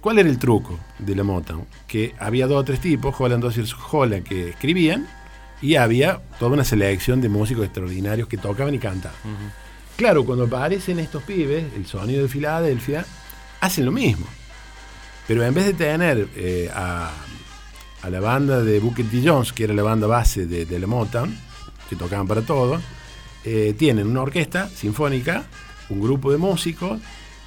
¿Cuál 0.00 0.18
era 0.18 0.28
el 0.28 0.38
truco 0.38 0.78
de 0.98 1.14
la 1.14 1.24
Motown? 1.24 1.66
Que 1.86 2.14
había 2.18 2.46
dos 2.46 2.60
o 2.60 2.64
tres 2.64 2.80
tipos, 2.80 3.14
Holland, 3.18 3.42
Dozier, 3.42 3.66
Holland, 3.90 4.24
que 4.24 4.50
escribían 4.50 5.06
y 5.62 5.76
había 5.76 6.20
toda 6.38 6.52
una 6.52 6.64
selección 6.64 7.20
de 7.20 7.28
músicos 7.28 7.64
extraordinarios 7.64 8.28
que 8.28 8.36
tocaban 8.36 8.74
y 8.74 8.78
cantaban. 8.78 9.16
Claro, 9.96 10.24
cuando 10.24 10.44
aparecen 10.44 10.98
estos 10.98 11.22
pibes, 11.22 11.64
el 11.74 11.86
sonido 11.86 12.22
de 12.22 12.28
Filadelfia, 12.28 13.06
hacen 13.60 13.86
lo 13.86 13.92
mismo. 13.92 14.26
Pero 15.26 15.42
en 15.42 15.54
vez 15.54 15.66
de 15.66 15.72
tener 15.72 16.28
eh, 16.36 16.70
a, 16.74 17.10
a 18.02 18.10
la 18.10 18.20
banda 18.20 18.62
de 18.62 18.80
Booker 18.80 19.06
T. 19.06 19.22
Jones, 19.24 19.52
que 19.52 19.64
era 19.64 19.72
la 19.72 19.82
banda 19.82 20.06
base 20.06 20.46
de, 20.46 20.66
de 20.66 20.78
la 20.78 20.86
Motown, 20.86 21.34
que 21.88 21.96
tocaban 21.96 22.26
para 22.26 22.42
todo, 22.42 22.80
eh, 23.44 23.74
tienen 23.78 24.06
una 24.06 24.22
orquesta 24.22 24.68
sinfónica, 24.68 25.44
un 25.88 26.00
grupo 26.00 26.30
de 26.30 26.38
músicos 26.38 27.00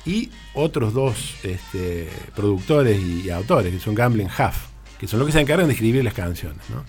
y 0.05 0.31
otros 0.57 0.93
dos 0.93 1.35
este, 1.43 2.09
productores 2.35 2.99
y, 2.99 3.29
autores, 3.29 3.71
que 3.71 3.79
son 3.79 3.93
Gambling 3.93 4.27
Huff, 4.27 4.67
que 4.99 5.07
son 5.07 5.19
los 5.19 5.27
que 5.27 5.31
se 5.31 5.39
encargan 5.39 5.67
de 5.67 5.73
escribir 5.73 6.03
las 6.03 6.15
canciones. 6.15 6.61
¿no? 6.69 6.83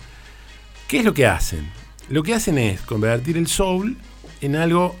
¿Qué 0.87 0.99
es 0.99 1.05
lo 1.05 1.13
que 1.13 1.27
hacen? 1.27 1.69
Lo 2.09 2.23
que 2.23 2.33
hacen 2.33 2.57
es 2.57 2.81
convertir 2.81 3.37
el 3.37 3.47
soul 3.47 3.95
en 4.41 4.55
algo 4.55 4.95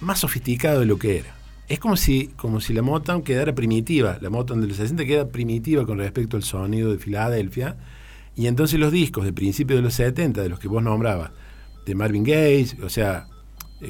más 0.00 0.20
sofisticado 0.20 0.80
de 0.80 0.86
lo 0.86 0.98
que 0.98 1.18
era. 1.18 1.34
Es 1.68 1.78
como 1.78 1.96
si, 1.96 2.26
como 2.36 2.60
si 2.60 2.74
la 2.74 2.82
Motown 2.82 3.22
quedara 3.22 3.54
primitiva, 3.54 4.18
la 4.20 4.28
Motown 4.28 4.60
de 4.60 4.66
los 4.66 4.76
60 4.76 5.06
queda 5.06 5.28
primitiva 5.28 5.86
con 5.86 5.98
respecto 5.98 6.36
al 6.36 6.42
sonido 6.42 6.92
de 6.92 6.98
Filadelfia, 6.98 7.78
y 8.36 8.46
entonces 8.46 8.78
los 8.78 8.92
discos 8.92 9.24
de 9.24 9.32
principios 9.32 9.78
de 9.78 9.82
los 9.82 9.94
70, 9.94 10.42
de 10.42 10.48
los 10.50 10.58
que 10.58 10.68
vos 10.68 10.82
nombrabas, 10.82 11.30
de 11.86 11.94
Marvin 11.94 12.24
Gaye, 12.24 12.76
o 12.82 12.90
sea, 12.90 13.26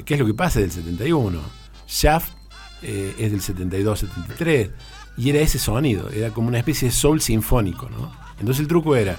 ¿qué 0.05 0.13
es 0.13 0.19
lo 0.19 0.25
que 0.25 0.33
pasa 0.33 0.61
del 0.61 0.71
71? 0.71 1.41
Shaft 1.87 2.42
eh, 2.83 3.15
es 3.17 3.31
del 3.31 3.41
72-73, 3.41 4.71
y 5.17 5.29
era 5.29 5.39
ese 5.39 5.59
sonido, 5.59 6.09
era 6.09 6.31
como 6.31 6.47
una 6.47 6.59
especie 6.59 6.89
de 6.89 6.93
soul 6.93 7.21
sinfónico, 7.21 7.89
¿no? 7.89 8.11
Entonces 8.39 8.61
el 8.61 8.67
truco 8.67 8.95
era, 8.95 9.17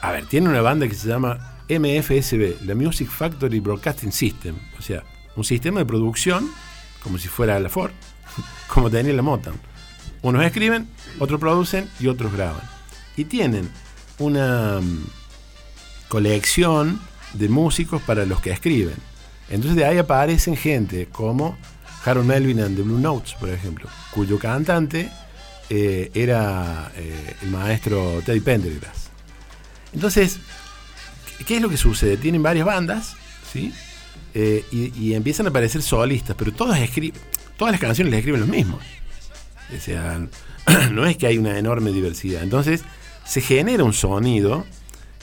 a 0.00 0.12
ver, 0.12 0.26
tiene 0.26 0.48
una 0.48 0.62
banda 0.62 0.88
que 0.88 0.94
se 0.94 1.08
llama 1.08 1.56
MFSB, 1.68 2.64
la 2.64 2.74
Music 2.74 3.08
Factory 3.08 3.60
Broadcasting 3.60 4.12
System, 4.12 4.56
o 4.78 4.82
sea, 4.82 5.02
un 5.36 5.44
sistema 5.44 5.80
de 5.80 5.86
producción, 5.86 6.50
como 7.02 7.18
si 7.18 7.28
fuera 7.28 7.58
la 7.58 7.68
Ford, 7.68 7.92
como 8.68 8.90
tenía 8.90 9.12
la 9.12 9.22
Motown. 9.22 9.56
Unos 10.22 10.44
escriben, 10.44 10.88
otros 11.18 11.40
producen 11.40 11.88
y 11.98 12.06
otros 12.06 12.32
graban. 12.32 12.62
Y 13.16 13.24
tienen 13.24 13.68
una 14.18 14.80
mm, 14.80 15.04
colección 16.08 17.00
de 17.34 17.48
músicos 17.48 18.00
para 18.02 18.24
los 18.24 18.40
que 18.40 18.50
escriben. 18.50 18.94
Entonces 19.50 19.76
de 19.76 19.84
ahí 19.84 19.98
aparecen 19.98 20.56
gente 20.56 21.08
como 21.10 21.58
Harold 22.04 22.26
Melvin 22.26 22.60
and 22.60 22.76
the 22.76 22.82
Blue 22.82 22.98
Notes, 22.98 23.34
por 23.34 23.48
ejemplo, 23.48 23.88
cuyo 24.10 24.38
cantante 24.38 25.10
eh, 25.70 26.10
era 26.14 26.90
eh, 26.96 27.36
el 27.42 27.50
maestro 27.50 28.20
Teddy 28.24 28.40
Pendergrass. 28.40 29.10
Entonces, 29.92 30.38
¿qué 31.46 31.56
es 31.56 31.62
lo 31.62 31.68
que 31.68 31.76
sucede? 31.76 32.16
Tienen 32.16 32.42
varias 32.42 32.66
bandas, 32.66 33.14
¿sí? 33.52 33.72
Eh, 34.34 34.64
y, 34.72 35.12
empiezan 35.12 35.46
a 35.46 35.50
aparecer 35.50 35.82
solistas, 35.82 36.34
pero 36.38 36.52
todas, 36.52 36.80
todas 37.56 37.72
las 37.72 37.80
canciones 37.80 38.10
las 38.10 38.18
escriben 38.18 38.40
los 38.40 38.48
mismos. 38.48 38.82
O 39.76 39.80
sea, 39.80 40.26
no 40.90 41.06
es 41.06 41.16
que 41.16 41.26
hay 41.26 41.38
una 41.38 41.58
enorme 41.58 41.92
diversidad. 41.92 42.42
Entonces, 42.42 42.82
se 43.24 43.40
genera 43.40 43.84
un 43.84 43.92
sonido 43.92 44.64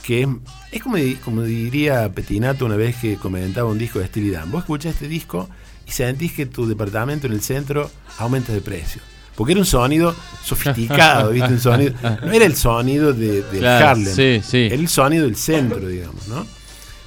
que 0.03 0.21
es, 0.23 0.29
es 0.71 0.81
como 0.81 1.43
diría 1.43 2.09
Petinato 2.13 2.65
una 2.65 2.75
vez 2.75 2.95
que 2.95 3.17
comentaba 3.17 3.69
un 3.69 3.77
disco 3.77 3.99
de 3.99 4.07
Steely 4.07 4.29
Dan. 4.29 4.51
Vos 4.51 4.61
escuchás 4.61 4.93
este 4.93 5.07
disco 5.07 5.49
y 5.89 5.91
sentís 5.91 6.33
que 6.33 6.45
tu 6.45 6.67
departamento 6.67 7.25
en 7.27 7.33
el 7.33 7.41
centro 7.41 7.89
aumenta 8.19 8.53
de 8.53 8.61
precio. 8.61 9.01
Porque 9.35 9.53
era 9.53 9.61
un 9.61 9.65
sonido 9.65 10.15
sofisticado, 10.43 11.29
¿viste? 11.31 11.53
Un 11.53 11.59
sonido, 11.59 11.93
no 12.23 12.31
era 12.31 12.45
el 12.45 12.55
sonido 12.55 13.13
de, 13.13 13.41
del 13.43 13.59
Claro, 13.59 13.87
Harlem. 13.87 14.13
sí, 14.15 14.41
sí. 14.45 14.65
Era 14.67 14.75
el 14.75 14.87
sonido 14.89 15.25
del 15.25 15.35
centro, 15.35 15.79
digamos, 15.87 16.27
¿no? 16.27 16.45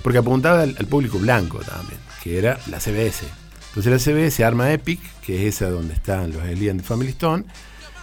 Porque 0.03 0.19
apuntaba 0.19 0.63
al, 0.63 0.75
al 0.79 0.87
público 0.87 1.19
blanco 1.19 1.59
también, 1.61 2.01
que 2.23 2.39
era 2.39 2.59
la 2.69 2.81
CBS. 2.81 3.25
Entonces 3.69 3.93
la 3.93 3.99
CBS 3.99 4.45
arma 4.45 4.73
Epic, 4.73 5.01
que 5.21 5.47
es 5.47 5.55
esa 5.57 5.71
donde 5.71 5.95
están 5.95 6.33
los 6.33 6.43
Elian 6.45 6.79
de 6.79 6.83
Family 6.83 7.11
Stone, 7.11 7.45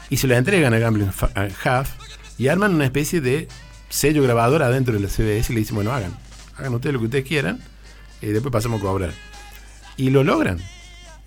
y 0.10 0.18
se 0.18 0.28
la 0.28 0.38
entregan 0.38 0.74
a 0.74 0.80
Gambling 0.80 1.10
Huff 1.10 1.90
y 2.38 2.48
arman 2.48 2.74
una 2.74 2.86
especie 2.86 3.20
de 3.22 3.48
sello 3.90 4.24
grabador 4.24 4.64
adentro 4.64 4.94
de 4.94 5.02
la 5.02 5.10
CBS 5.10 5.52
y 5.52 5.56
le 5.56 5.60
dicen, 5.60 5.76
bueno, 5.76 5.92
hagan, 5.92 6.16
hagan 6.56 6.74
ustedes 6.74 6.94
lo 6.94 7.00
que 7.00 7.06
ustedes 7.06 7.26
quieran, 7.26 7.60
y 8.22 8.28
después 8.28 8.52
pasamos 8.52 8.80
a 8.80 8.84
cobrar. 8.84 9.12
Y 10.00 10.10
lo 10.12 10.24
logran, 10.24 10.60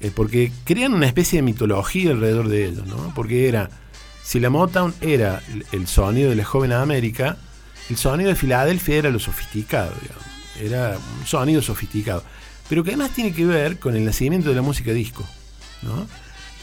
eh, 0.01 0.11
porque 0.15 0.51
crean 0.65 0.95
una 0.95 1.07
especie 1.07 1.39
de 1.39 1.43
mitología 1.43 2.11
alrededor 2.11 2.49
de 2.49 2.67
ellos, 2.67 2.87
¿no? 2.87 3.13
Porque 3.15 3.49
era, 3.49 3.69
si 4.25 4.41
la 4.41 4.51
Motown 4.51 4.95
era 5.01 5.43
el- 5.73 5.87
sonido 5.87 6.31
de 6.31 6.37
la 6.37 6.45
joven 6.45 6.73
América, 6.73 7.37
el 7.91 7.97
sonido 7.97 8.31
de 8.31 8.37
Filadelfia 8.37 8.97
era 8.97 9.11
lo 9.11 9.19
sofisticado, 9.19 9.93
digamos. 10.01 10.25
Era 10.61 10.99
un 11.21 11.27
sonido 11.27 11.61
sofisticado. 11.63 12.25
Pero 12.69 12.83
que 12.83 12.91
además 12.91 13.11
tiene 13.15 13.33
que 13.33 13.45
ver 13.45 13.79
con 13.79 13.95
el 13.95 14.05
nacimiento 14.05 14.49
de 14.49 14.55
la 14.55 14.63
música 14.63 14.93
disco, 14.93 15.27
¿no? 15.83 16.07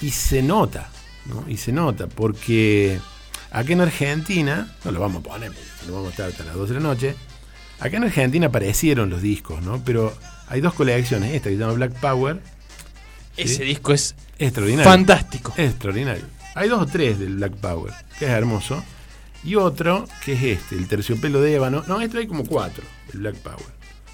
Y 0.01 0.10
se 0.12 0.41
nota, 0.41 0.89
¿no? 1.26 1.45
Y 1.47 1.57
se 1.57 1.72
nota, 1.72 2.07
porque 2.07 2.99
acá 3.51 3.74
en 3.74 3.82
Argentina, 3.82 4.76
no 4.84 4.91
lo 4.91 4.99
vamos 4.99 5.24
a 5.24 5.30
poner, 5.30 5.51
no 5.86 5.93
vamos 5.93 6.07
a 6.07 6.12
estar 6.12 6.30
hasta 6.30 6.43
las 6.45 6.55
12 6.55 6.74
de 6.74 6.80
la 6.80 6.88
noche, 6.88 7.16
acá 7.80 7.97
en 7.97 8.05
Argentina 8.05 8.47
aparecieron 8.47 9.10
los 9.12 9.22
discos, 9.22 9.62
¿no? 9.62 9.84
Pero 9.84 10.18
hay 10.50 10.62
dos 10.62 10.74
colecciones, 10.74 11.34
esta 11.34 11.50
que 11.50 11.56
se 11.56 11.62
llama 11.62 11.74
Black 11.74 11.93
Power, 12.00 12.39
Ese 13.38 13.56
Sí. 13.56 13.64
disco 13.64 13.93
es 13.93 14.16
extraordinario. 14.38 14.89
fantástico. 14.91 15.54
Es 15.56 15.70
extraordinario. 15.70 16.26
Hay 16.56 16.68
dos 16.68 16.82
o 16.82 16.86
tres 16.86 17.20
del 17.20 17.36
Black 17.38 17.54
Power, 17.56 17.93
que 18.18 18.26
es 18.26 18.32
hermoso. 18.32 18.84
Y 19.45 19.56
otro, 19.56 20.06
que 20.26 20.34
es 20.34 20.43
este, 20.60 20.76
el 20.76 20.88
terciopelo 20.89 21.39
de 21.39 21.54
ébano. 21.56 21.84
No, 21.88 22.02
esto 22.02 22.18
hay 22.18 22.28
como 22.28 22.43
cuatro, 22.45 22.84
el 23.14 23.20
Black 23.22 23.36
Power. 23.38 23.64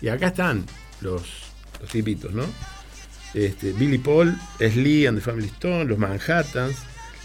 Y 0.01 0.09
acá 0.09 0.27
están 0.27 0.65
los, 1.01 1.23
los 1.81 1.89
tipitos, 1.89 2.33
¿no? 2.33 2.43
Este, 3.33 3.71
Billy 3.73 3.97
Paul, 3.97 4.37
Slee 4.59 5.07
and 5.07 5.17
the 5.17 5.23
Family 5.23 5.47
Stone, 5.47 5.85
los 5.85 5.97
Manhattans, 5.97 6.75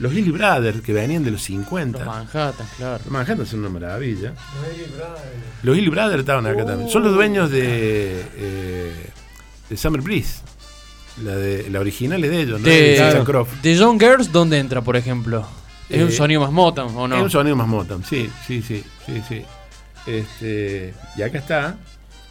los 0.01 0.13
Lily 0.13 0.31
Brothers, 0.31 0.81
que 0.81 0.93
venían 0.93 1.23
de 1.23 1.31
los 1.31 1.43
50. 1.43 1.99
Los 1.99 2.07
Manhattan, 2.07 2.67
claro. 2.77 2.99
Los 3.05 3.13
Manhattan 3.13 3.47
son 3.47 3.61
una 3.61 3.69
maravilla. 3.69 4.35
Los 5.63 5.77
Lily 5.77 5.89
Brothers 5.91 6.21
estaban 6.21 6.47
acá 6.47 6.65
también. 6.65 6.89
Son 6.91 7.03
los 7.03 7.15
dueños 7.15 7.51
de, 7.51 8.25
eh, 8.37 9.07
de 9.69 9.77
Summer 9.77 10.01
Breeze. 10.01 10.41
La, 11.23 11.37
de, 11.37 11.69
la 11.71 11.81
original 11.81 12.23
es 12.25 12.31
de 12.31 12.41
ellos, 12.41 12.61
¿no? 12.61 12.67
De, 12.67 12.97
Susan 12.97 13.25
Croft. 13.25 13.63
de 13.63 13.79
John 13.79 14.01
Girls, 14.01 14.33
¿dónde 14.33 14.59
entra, 14.59 14.81
por 14.81 14.97
ejemplo? 14.97 15.47
¿Es 15.89 16.01
un 16.03 16.09
Eh, 16.09 16.13
sonido 16.13 16.41
más 16.41 16.53
Motown 16.53 16.97
o 16.97 17.07
no? 17.09 17.17
Es 17.17 17.23
un 17.23 17.31
sonido 17.31 17.57
más 17.57 17.67
Motown, 17.69 18.03
sí, 18.05 18.31
sí, 18.47 18.63
sí, 18.63 18.83
sí, 19.05 19.21
sí. 19.29 19.43
Este, 20.07 20.95
y 21.17 21.23
acá 21.23 21.39
está 21.39 21.77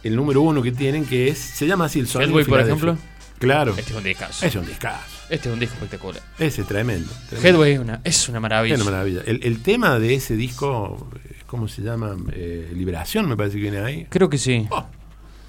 el 0.02 0.16
número 0.16 0.42
uno 0.42 0.60
que 0.62 0.72
tienen, 0.72 1.04
que 1.06 1.28
es, 1.28 1.38
se 1.38 1.66
llama 1.66 1.84
así 1.84 2.00
el 2.00 2.08
sonido 2.08 2.30
Headway, 2.30 2.44
por 2.46 2.60
ejemplo. 2.60 2.98
Claro, 3.40 3.70
Este 3.76 3.90
es 3.92 3.96
un 3.96 4.04
discazo. 4.04 4.46
es 4.46 4.54
un 4.54 4.66
discazo. 4.66 5.02
Este 5.30 5.48
es 5.48 5.52
un 5.54 5.58
disco 5.58 5.74
espectacular. 5.76 6.22
Ese 6.38 6.60
es 6.60 6.68
tremendo. 6.68 7.10
tremendo. 7.30 7.48
Headway 7.48 7.72
es 7.72 7.78
una, 7.80 8.00
es 8.04 8.28
una 8.28 8.38
maravilla. 8.38 8.74
Es 8.74 8.80
una 8.82 8.90
maravilla. 8.90 9.22
El, 9.24 9.40
el 9.42 9.62
tema 9.62 9.98
de 9.98 10.14
ese 10.14 10.36
disco, 10.36 11.08
eh, 11.24 11.36
¿cómo 11.46 11.66
se 11.66 11.80
llama? 11.82 12.16
Eh, 12.32 12.70
Liberación, 12.74 13.26
me 13.28 13.36
parece 13.36 13.56
que 13.56 13.62
viene 13.62 13.78
ahí. 13.78 14.06
Creo 14.10 14.28
que 14.28 14.36
sí. 14.38 14.66
Oh, 14.70 14.84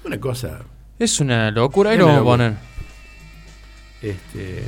una 0.04 0.18
cosa. 0.18 0.60
Es 0.98 1.20
una 1.20 1.50
locura. 1.50 1.90
Ahí 1.90 1.98
lo 1.98 2.06
vamos 2.06 2.20
a 2.22 2.24
poner. 2.24 2.54
Este, 4.00 4.62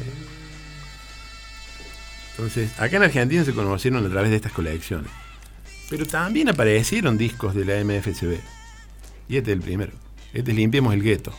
entonces, 2.37 2.79
acá 2.79 2.97
en 2.99 3.05
Argentina 3.05 3.43
se 3.45 3.53
conocieron 3.55 4.05
a 4.05 4.09
través 4.11 4.31
de 4.31 4.37
estas 4.37 4.53
colecciones. 4.53 5.11
Pero 5.89 6.05
también 6.07 6.49
aparecieron 6.51 7.17
discos 7.17 7.55
de 7.55 7.65
la 7.65 7.83
MFCB. 7.85 8.39
Y 9.29 9.37
este 9.39 9.53
es 9.53 9.57
el 9.57 9.63
primero. 9.63 9.93
Este 10.33 10.51
es 10.51 10.57
Limpiemos 10.57 10.93
el 10.93 11.03
Gueto. 11.03 11.33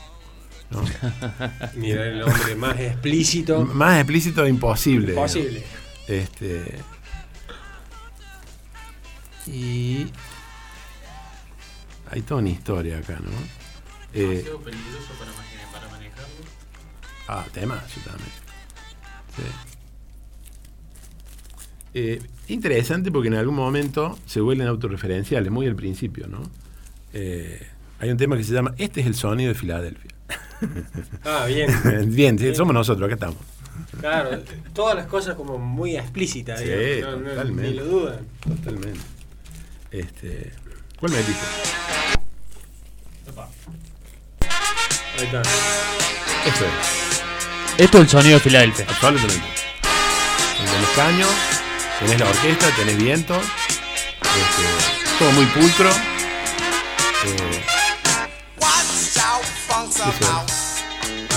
¿No? 0.71 0.83
Mira 1.75 2.05
el 2.07 2.19
nombre 2.19 2.55
más 2.55 2.79
explícito 2.79 3.61
M- 3.61 3.73
Más 3.73 3.97
explícito 3.99 4.47
imposible. 4.47 5.07
digamos. 5.11 5.31
posible. 5.31 5.63
Este. 6.07 6.75
Y. 9.47 10.07
Hay 12.11 12.21
toda 12.21 12.41
una 12.41 12.49
historia 12.49 12.97
acá, 12.99 13.19
¿no? 13.21 13.31
Eh, 14.13 14.45
ah, 17.27 17.45
tema, 17.51 17.83
yo 17.95 18.01
también. 18.09 18.29
Sí. 19.35 19.43
Eh, 21.93 22.21
interesante 22.47 23.11
porque 23.11 23.27
en 23.29 23.35
algún 23.35 23.55
momento 23.55 24.17
se 24.25 24.41
vuelven 24.41 24.67
autorreferenciales, 24.67 25.51
muy 25.51 25.67
al 25.67 25.75
principio, 25.75 26.27
¿no? 26.27 26.41
Eh, 27.13 27.65
hay 27.99 28.09
un 28.09 28.17
tema 28.17 28.37
que 28.37 28.43
se 28.43 28.53
llama 28.53 28.73
Este 28.77 29.01
es 29.01 29.07
el 29.07 29.15
sonido 29.15 29.49
de 29.53 29.55
Filadelfia. 29.59 30.11
Ah, 31.23 31.45
bien. 31.47 31.69
Bien, 32.15 32.55
somos 32.55 32.73
nosotros, 32.73 33.05
acá 33.05 33.13
estamos. 33.15 33.37
Claro, 33.99 34.41
todas 34.73 34.95
las 34.95 35.05
cosas 35.07 35.35
como 35.35 35.57
muy 35.57 35.95
explícitas, 35.97 36.59
Sí, 36.59 36.65
digamos, 36.65 37.19
no- 37.19 37.23
no- 37.23 37.29
totalmente. 37.31 37.69
ni 37.71 37.73
lo 37.77 37.85
dudan. 37.85 38.19
Totalmente. 38.41 38.99
Este, 39.91 40.51
¿Cuál 40.99 41.11
me 41.13 41.17
metiste? 41.19 41.45
Ahí 45.17 45.25
está. 45.25 45.41
Eso 45.41 46.65
es, 46.65 47.79
Esto 47.79 47.97
es 47.97 48.03
el 48.03 48.09
sonido 48.09 48.33
de 48.35 48.39
Filadelfia. 48.41 48.85
absolutamente. 48.87 49.45
Tenés 50.57 50.89
caño, 50.95 51.27
tenés 51.99 52.19
la 52.19 52.29
orquesta, 52.29 52.69
tenés 52.75 52.97
viento, 52.97 53.35
este, 53.35 55.19
todo 55.19 55.31
muy 55.31 55.45
pulcro. 55.47 55.89
Eh, 55.89 57.65
Eso. 60.09 60.45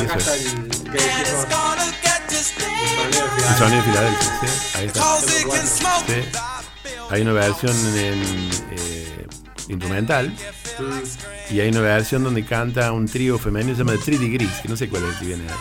Acá 0.03 0.15
está 0.17 0.35
es. 0.37 0.45
el 0.55 0.69
que 0.69 0.99
el 0.99 1.27
sonido 1.37 1.43
de 3.33 3.49
el 3.49 3.53
Filadelfia. 3.53 3.59
sonido 3.59 3.77
de 3.77 3.83
Filadelfia, 3.83 4.41
¿sí? 4.41 4.79
Ahí 4.79 4.87
está. 4.87 5.03
Sí. 6.07 6.39
Hay 7.11 7.23
una 7.23 7.33
versión 7.33 7.75
en, 7.97 8.51
eh, 8.73 9.27
instrumental 9.69 10.33
y 11.51 11.61
hay 11.61 11.69
una 11.71 11.81
versión 11.81 12.23
donde 12.25 12.45
canta 12.45 12.93
un 12.93 13.07
trío 13.07 13.39
femenino 13.39 13.73
que 13.73 13.77
se 13.77 13.85
llama 13.85 13.93
The 13.99 14.05
3 14.05 14.21
Degrees, 14.21 14.53
que 14.63 14.69
no 14.69 14.77
sé 14.77 14.89
cuál 14.89 15.05
es 15.05 15.09
el 15.11 15.19
que 15.19 15.25
viene 15.27 15.45
ahí. 15.45 15.57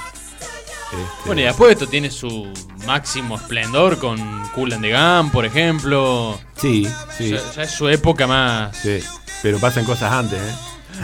Este, 0.91 0.97
Bueno, 1.25 1.41
y 1.41 1.43
después 1.45 1.71
esto 1.71 1.87
tiene 1.87 2.11
su 2.11 2.51
máximo 2.85 3.37
esplendor 3.37 3.97
con 3.97 4.47
Cool 4.53 4.73
and 4.73 4.81
the 4.83 4.91
Gun, 4.93 5.31
por 5.31 5.45
ejemplo. 5.45 6.39
Sí, 6.57 6.87
sí, 7.17 7.31
Ya, 7.31 7.41
ya 7.55 7.63
es 7.63 7.71
su 7.71 7.87
época 7.89 8.27
más. 8.27 8.75
sí. 8.77 8.99
Pero 9.43 9.59
pasan 9.59 9.85
cosas 9.85 10.11
antes, 10.11 10.39
¿eh? 10.39 10.55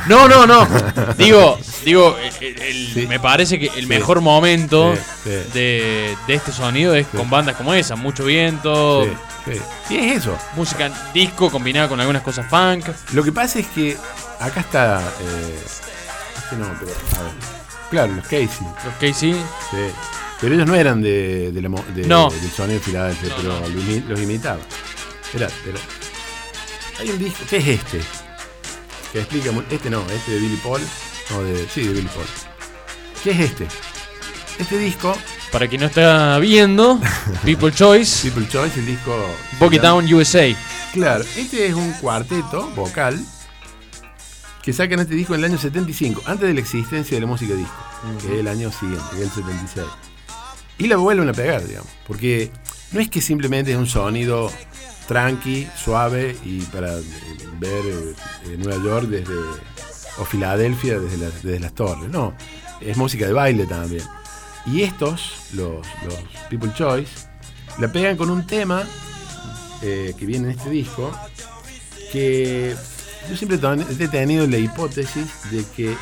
No, 0.08 0.28
no, 0.28 0.48
no. 0.48 0.68
digo, 1.18 1.60
digo, 1.84 2.18
el- 2.42 2.62
el- 2.62 2.94
Sí. 2.94 3.08
me 3.08 3.20
parece 3.20 3.60
que 3.60 3.68
el 3.68 3.82
Sí. 3.82 3.86
mejor 3.88 4.22
momento 4.22 4.94
Sí, 4.96 5.02
sí. 5.24 5.30
De, 5.54 6.18
de 6.28 6.34
este 6.34 6.52
sonido 6.52 6.96
es 6.96 7.08
con 7.08 7.30
bandas 7.30 7.56
como 7.56 7.74
esa, 7.74 7.96
mucho 7.96 8.26
viento, 8.26 9.06
Sí, 9.46 9.54
sí. 9.54 9.60
Sí, 9.88 9.98
es 9.98 10.18
eso. 10.18 10.38
música 10.56 10.92
disco 11.14 11.50
combinada 11.52 11.88
con 11.90 12.00
algunas 12.00 12.22
cosas 12.24 12.46
funk. 12.50 12.86
Lo 13.14 13.24
que 13.24 13.32
pasa 13.32 13.60
es 13.60 13.68
que 13.68 13.98
acá 14.40 14.62
está. 14.62 15.00
Eh, 15.22 15.60
este 15.66 16.56
no, 16.56 16.66
pero. 16.80 16.92
A 17.20 17.24
ver. 17.24 17.32
Claro, 17.90 18.14
los 18.14 18.24
Casey. 18.26 18.68
Los 18.86 18.94
Casey, 19.00 19.34
Sí. 19.34 19.78
Pero 20.42 20.56
ellos 20.56 20.68
no 20.68 20.76
eran 20.76 21.02
de, 21.02 21.52
de 21.54 21.62
la 21.62 21.70
de- 21.96 22.06
No. 22.06 22.30
del 22.30 22.52
sonido 22.52 22.80
de 22.80 22.86
Filadelfia, 22.86 23.30
No, 23.30 23.36
pero 23.38 23.50
no. 23.54 23.60
Los, 23.62 23.84
imi- 23.86 24.06
los 24.08 24.20
imitaba. 24.20 24.60
Era, 25.34 25.46
era. 25.66 25.80
Hay 27.00 27.10
un 27.12 27.18
disco. 27.20 27.40
¿Qué 27.50 27.58
es 27.58 27.68
este? 27.68 28.02
Que 29.14 29.20
explica. 29.20 29.52
Este 29.70 29.90
no, 29.90 30.04
este 30.12 30.32
de 30.32 30.40
Billy 30.40 30.58
Paul. 30.58 30.82
No, 31.30 31.44
de, 31.44 31.68
sí, 31.70 31.84
de 31.84 31.94
Billy 31.94 32.08
Paul. 32.08 32.26
¿Qué 33.24 33.32
es 33.32 33.40
este? 33.40 33.68
Este 34.60 34.78
disco, 34.78 35.16
para 35.52 35.68
quien 35.68 35.82
no 35.82 35.88
está 35.88 36.38
viendo, 36.40 37.00
People 37.46 37.72
Choice, 37.72 38.30
People 38.30 38.48
Choice, 38.48 38.80
el 38.80 38.86
disco. 38.86 39.16
Boggy 39.60 39.80
Down 39.80 40.12
USA. 40.14 40.56
Claro, 40.94 41.24
este 41.36 41.68
es 41.68 41.74
un 41.74 41.92
cuarteto 41.94 42.70
vocal 42.76 43.20
que 44.62 44.72
sacan 44.72 45.00
este 45.00 45.16
disco 45.16 45.34
en 45.34 45.40
el 45.40 45.46
año 45.52 45.58
75, 45.58 46.22
antes 46.26 46.48
de 46.48 46.54
la 46.54 46.60
existencia 46.62 47.16
de 47.16 47.22
la 47.22 47.28
música 47.28 47.54
disco, 47.54 47.74
que 48.22 48.34
es 48.34 48.40
el 48.40 48.48
año 48.48 48.72
siguiente, 48.72 49.04
que 49.12 49.18
es 49.18 49.24
el 49.24 49.32
76. 49.32 49.88
Y 50.78 50.88
la 50.88 50.98
vuelven 50.98 51.30
a 51.30 51.34
pegar, 51.34 51.66
digamos, 51.66 51.90
porque 52.08 52.52
no 52.92 53.00
es 53.00 53.10
que 53.10 53.22
simplemente 53.22 53.72
es 53.72 53.78
un 53.78 53.88
sonido 53.88 54.52
tranqui, 55.08 55.68
suave 55.76 56.38
y 56.46 56.62
para 56.62 56.96
ver 57.60 57.86
eh, 57.86 58.58
Nueva 58.58 58.84
York 58.84 59.08
desde 59.08 59.34
o 60.18 60.26
Filadelfia 60.26 61.00
desde, 61.00 61.32
desde 61.32 61.60
las 61.60 61.74
torres. 61.74 62.10
No, 62.10 62.34
es 62.82 62.98
música 62.98 63.26
de 63.26 63.34
baile 63.34 63.66
también. 63.66 64.04
Y 64.66 64.84
estos, 64.84 65.52
los, 65.54 65.86
los 66.06 66.16
People 66.50 66.72
Choice, 66.74 67.28
la 67.80 67.92
pegan 67.92 68.18
con 68.18 68.30
un 68.30 68.46
tema 68.46 68.84
eh, 69.82 70.14
que 70.18 70.26
viene 70.26 70.52
en 70.52 70.58
este 70.58 70.70
disco 70.70 71.12
que 72.12 72.76
yo 73.30 73.36
siempre 73.36 73.60
he 74.00 74.08
tenido 74.08 74.46
la 74.48 74.58
hipótesis 74.58 75.52
de 75.52 75.66
que, 75.76 75.92
eh, 75.92 75.96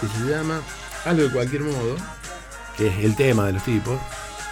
que 0.00 0.06
se 0.08 0.28
llama 0.28 0.60
algo 1.04 1.22
de 1.22 1.30
cualquier 1.30 1.62
modo, 1.62 1.96
que 2.76 2.88
es 2.88 2.98
el 2.98 3.14
tema 3.14 3.46
de 3.46 3.52
los 3.52 3.64
tipos, 3.64 3.98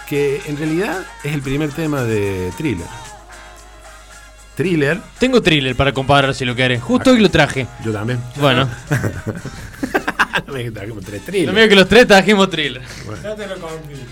que 0.07 0.41
en 0.45 0.57
realidad 0.57 1.05
es 1.23 1.33
el 1.33 1.41
primer 1.41 1.71
tema 1.71 2.03
de 2.03 2.51
Thriller. 2.57 2.87
Thriller, 4.61 4.99
Tengo 5.17 5.41
thriller 5.41 5.75
para 5.75 5.91
comparar 5.91 6.35
si 6.35 6.45
lo 6.45 6.53
querés. 6.55 6.81
Justo 6.83 7.11
hoy 7.11 7.19
lo 7.19 7.29
traje. 7.31 7.65
yo 7.83 7.91
también. 7.91 8.19
Bueno, 8.35 8.69
No 10.47 10.53
me 10.53 10.69
trajimos 10.69 11.03
tres 11.03 11.21
no 11.47 11.53
me 11.53 11.61
digas 11.61 11.69
que 11.69 11.75
los 11.75 11.87
tres 11.89 12.07
trajimos 12.07 12.49
thriller. 12.49 12.81
Ya 13.23 13.35
te 13.35 13.47
lo 13.47 13.55
confirmo. 13.59 14.05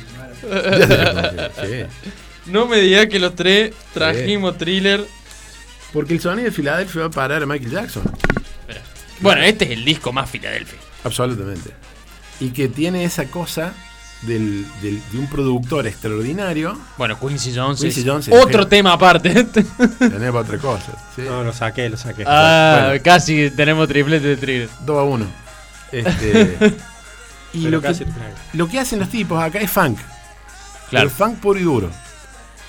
Ya 0.52 0.88
te 0.88 0.88
lo 0.97 1.22
confío, 1.62 1.86
sí. 1.86 2.52
No 2.52 2.66
me 2.66 2.78
digas 2.78 3.06
que 3.08 3.20
los 3.20 3.36
tres 3.36 3.74
trajimos 3.93 4.58
thriller. 4.58 5.06
Porque 5.93 6.14
el 6.14 6.20
sonido 6.20 6.45
de 6.45 6.52
Filadelfia 6.52 7.02
va 7.02 7.08
a 7.08 7.12
parar 7.12 7.43
a 7.43 7.45
Michael 7.45 7.72
Jackson. 7.72 8.04
Bueno, 9.20 9.41
este 9.41 9.66
es 9.66 9.72
el 9.72 9.86
disco 9.86 10.12
más 10.12 10.30
Filadelfia. 10.30 10.80
Absolutamente. 11.04 11.72
Y 12.39 12.50
que 12.50 12.70
tiene 12.70 13.04
esa 13.04 13.26
cosa 13.26 13.74
del- 14.24 14.65
del- 14.82 15.01
de 15.11 15.17
un 15.17 15.28
productor 15.28 15.88
extraordinario. 15.88 16.78
Bueno, 16.97 17.17
Quincy 17.20 17.53
Jones. 17.55 17.80
Quincy 17.80 18.01
es 18.01 18.05
Jones 18.05 18.28
es 18.28 18.34
otro 18.34 18.67
tema 18.67 18.93
aparte. 18.93 19.30
Tenés 19.43 20.32
para 20.32 20.39
otra 20.39 20.57
cosa. 20.57 20.91
¿sí? 21.15 21.22
No, 21.22 21.43
lo 21.43 21.53
saqué, 21.53 21.89
lo 21.89 21.97
saqué. 21.97 22.24
ah, 22.28 22.86
Bueno. 22.88 23.03
casi 23.03 23.49
tenemos 23.51 23.88
triplete 23.88 24.28
de 24.28 24.38
thriller. 24.38 24.70
2 24.86 24.97
a 24.97 25.03
1. 25.03 25.26
Este, 25.91 26.57
y 27.53 27.67
lo 27.67 27.82
que, 27.82 28.05
lo 28.53 28.67
que 28.67 28.80
hacen 28.80 28.99
los 28.99 29.09
tipos 29.09 29.41
acá 29.41 29.59
es 29.59 29.72
funk. 29.72 29.97
Claro. 30.89 31.05
El 31.05 31.11
funk 31.11 31.39
puro 31.39 31.59
y 31.59 31.63
duro. 31.63 31.89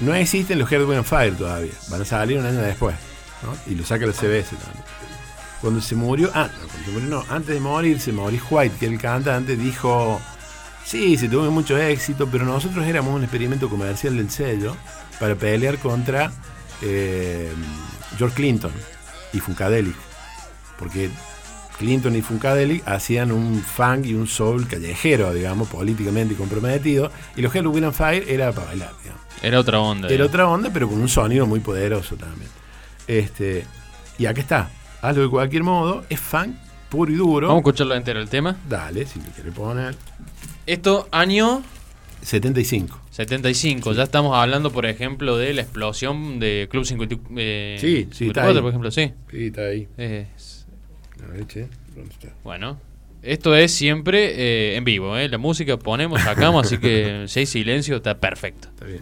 No 0.01 0.14
existen 0.14 0.59
los 0.59 0.70
Wind 0.70 0.92
and 0.92 1.05
Fire 1.05 1.34
todavía. 1.36 1.72
Van 1.88 2.01
a 2.01 2.05
salir 2.05 2.38
un 2.38 2.46
año 2.46 2.61
después. 2.61 2.96
¿no? 3.42 3.55
Y 3.70 3.74
lo 3.74 3.84
saca 3.84 4.07
la 4.07 4.12
CBS 4.12 4.57
también. 4.57 4.84
Cuando 5.61 5.80
se 5.82 5.94
murió, 5.94 6.30
ah, 6.34 6.48
no, 6.51 6.66
cuando 6.68 6.84
se 6.86 6.90
murió 6.92 7.09
no, 7.09 7.24
antes 7.28 7.55
de 7.55 7.61
morirse, 7.61 8.12
Maurice 8.12 8.44
White, 8.51 8.76
que 8.78 8.86
era 8.86 8.94
el 8.94 9.01
cantante, 9.01 9.57
dijo, 9.57 10.20
sí, 10.85 11.16
se 11.16 11.28
tuvo 11.28 11.51
mucho 11.51 11.76
éxito, 11.78 12.28
pero 12.31 12.45
nosotros 12.45 12.87
éramos 12.87 13.14
un 13.14 13.22
experimento 13.22 13.68
comercial 13.68 14.16
del 14.16 14.31
sello 14.31 14.76
para 15.18 15.35
pelear 15.35 15.78
contra 15.78 16.33
eh, 16.83 17.53
George 18.16 18.37
Clinton 18.37 18.72
y 19.33 19.41
Funkadelic. 19.41 19.97
Porque 20.78 21.11
Clinton 21.78 22.16
y 22.16 22.22
Funkadelic 22.22 22.87
hacían 22.87 23.33
un 23.33 23.62
funk 23.62 24.07
y 24.07 24.14
un 24.14 24.26
soul 24.26 24.66
callejero, 24.66 25.33
digamos, 25.33 25.68
políticamente 25.68 26.35
comprometido, 26.35 27.11
y 27.37 27.43
los 27.43 27.55
Hello 27.55 27.70
Wind 27.70 27.87
and 27.87 27.95
Fire 27.95 28.24
era 28.28 28.53
para 28.53 28.68
bailar, 28.68 28.93
digamos. 29.03 29.22
Era 29.43 29.61
otra 29.61 29.81
onda. 29.81 30.09
Era 30.09 30.24
eh. 30.24 30.26
otra 30.26 30.49
onda, 30.49 30.70
pero 30.72 30.89
con 30.89 31.01
un 31.01 31.09
sonido 31.09 31.47
muy 31.47 31.61
poderoso 31.61 32.16
también. 32.16 32.51
Este, 33.07 33.66
y 34.18 34.26
acá 34.26 34.41
está. 34.41 34.70
Hazlo 35.03 35.22
de 35.22 35.28
cualquier 35.28 35.62
modo, 35.62 36.05
es 36.11 36.20
funk 36.20 36.55
puro 36.91 37.11
y 37.12 37.14
duro. 37.16 37.49
Vamos 37.49 37.61
a 37.61 37.62
escucharlo 37.62 37.95
entero 37.95 38.20
el 38.20 38.28
tema. 38.28 38.57
Dale, 38.68 39.07
si 39.07 39.18
lo 39.20 39.26
quieres 39.26 39.55
poner. 39.55 39.95
Esto, 40.66 41.09
año 41.11 41.62
75. 42.22 43.01
75. 43.11 43.93
Ya 43.93 44.03
estamos 44.03 44.36
hablando, 44.36 44.70
por 44.70 44.86
ejemplo, 44.86 45.36
de 45.36 45.55
la 45.55 45.62
explosión 45.62 46.38
de 46.38 46.68
Club 46.70 46.84
50, 46.84 47.16
eh, 47.36 47.76
Sí, 47.80 48.09
sí, 48.12 48.26
está 48.28 48.43
54, 48.45 48.51
ahí. 48.57 48.61
por 48.62 48.68
ejemplo, 48.70 48.91
sí. 48.91 49.12
Sí, 49.30 49.47
está 49.47 49.62
ahí. 49.62 49.88
Es- 49.97 50.66
A 51.24 51.26
ver, 51.32 51.47
che, 51.47 51.68
¿dónde 51.95 52.12
está? 52.12 52.28
bueno, 52.45 52.78
esto 53.22 53.55
es 53.55 53.72
siempre 53.72 54.72
eh, 54.72 54.76
en 54.76 54.84
vivo, 54.84 55.16
¿eh? 55.18 55.28
La 55.28 55.38
música 55.38 55.76
ponemos, 55.78 56.20
sacamos, 56.22 56.66
así 56.66 56.78
que 56.78 57.24
si 57.28 57.41
hay 57.41 57.47
silencio 57.47 57.97
está 57.97 58.16
perfecto. 58.18 58.68
Está 58.68 58.84
bien. 58.86 59.01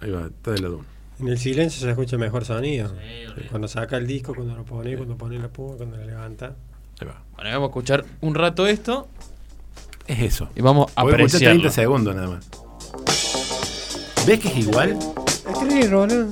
Ahí 0.00 0.10
va, 0.10 0.26
está 0.26 0.50
de 0.52 0.58
lado 0.60 0.76
uno. 0.78 0.95
En 1.18 1.28
el 1.28 1.38
silencio 1.38 1.80
se 1.80 1.88
escucha 1.90 2.18
mejor 2.18 2.44
sonido. 2.44 2.92
Cuando 3.50 3.68
saca 3.68 3.96
el 3.96 4.06
disco, 4.06 4.34
cuando 4.34 4.54
lo 4.54 4.64
pone, 4.64 4.96
cuando 4.96 5.16
pone 5.16 5.38
la 5.38 5.48
púa, 5.48 5.76
cuando 5.76 5.96
la 5.96 6.04
levanta. 6.04 6.54
Ahí 7.00 7.06
va. 7.06 7.22
Bueno, 7.36 7.50
vamos 7.50 7.66
a 7.66 7.70
escuchar 7.70 8.04
un 8.20 8.34
rato 8.34 8.66
esto 8.66 9.08
Es 10.06 10.20
eso. 10.20 10.48
y 10.54 10.60
vamos 10.62 10.90
a 10.94 11.02
Voy 11.02 11.12
a 11.12 11.16
escuchar 11.16 11.40
30 11.40 11.68
apreciarlo. 11.68 11.70
segundos 11.70 12.14
nada 12.14 12.28
más. 12.28 12.48
¿Ves 14.26 14.40
que 14.40 14.48
es 14.48 14.56
igual? 14.58 14.98
Es 15.48 15.58
thriller, 15.60 16.26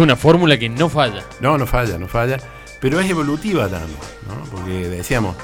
una 0.00 0.16
fórmula 0.16 0.58
que 0.58 0.68
no 0.68 0.88
falla. 0.88 1.24
No, 1.40 1.56
no 1.58 1.66
falla, 1.66 1.98
no 1.98 2.08
falla. 2.08 2.38
Pero 2.80 2.98
es 3.00 3.10
evolutiva 3.10 3.68
también, 3.68 3.98
¿no? 4.26 4.44
Porque 4.50 4.88
decíamos, 4.88 5.36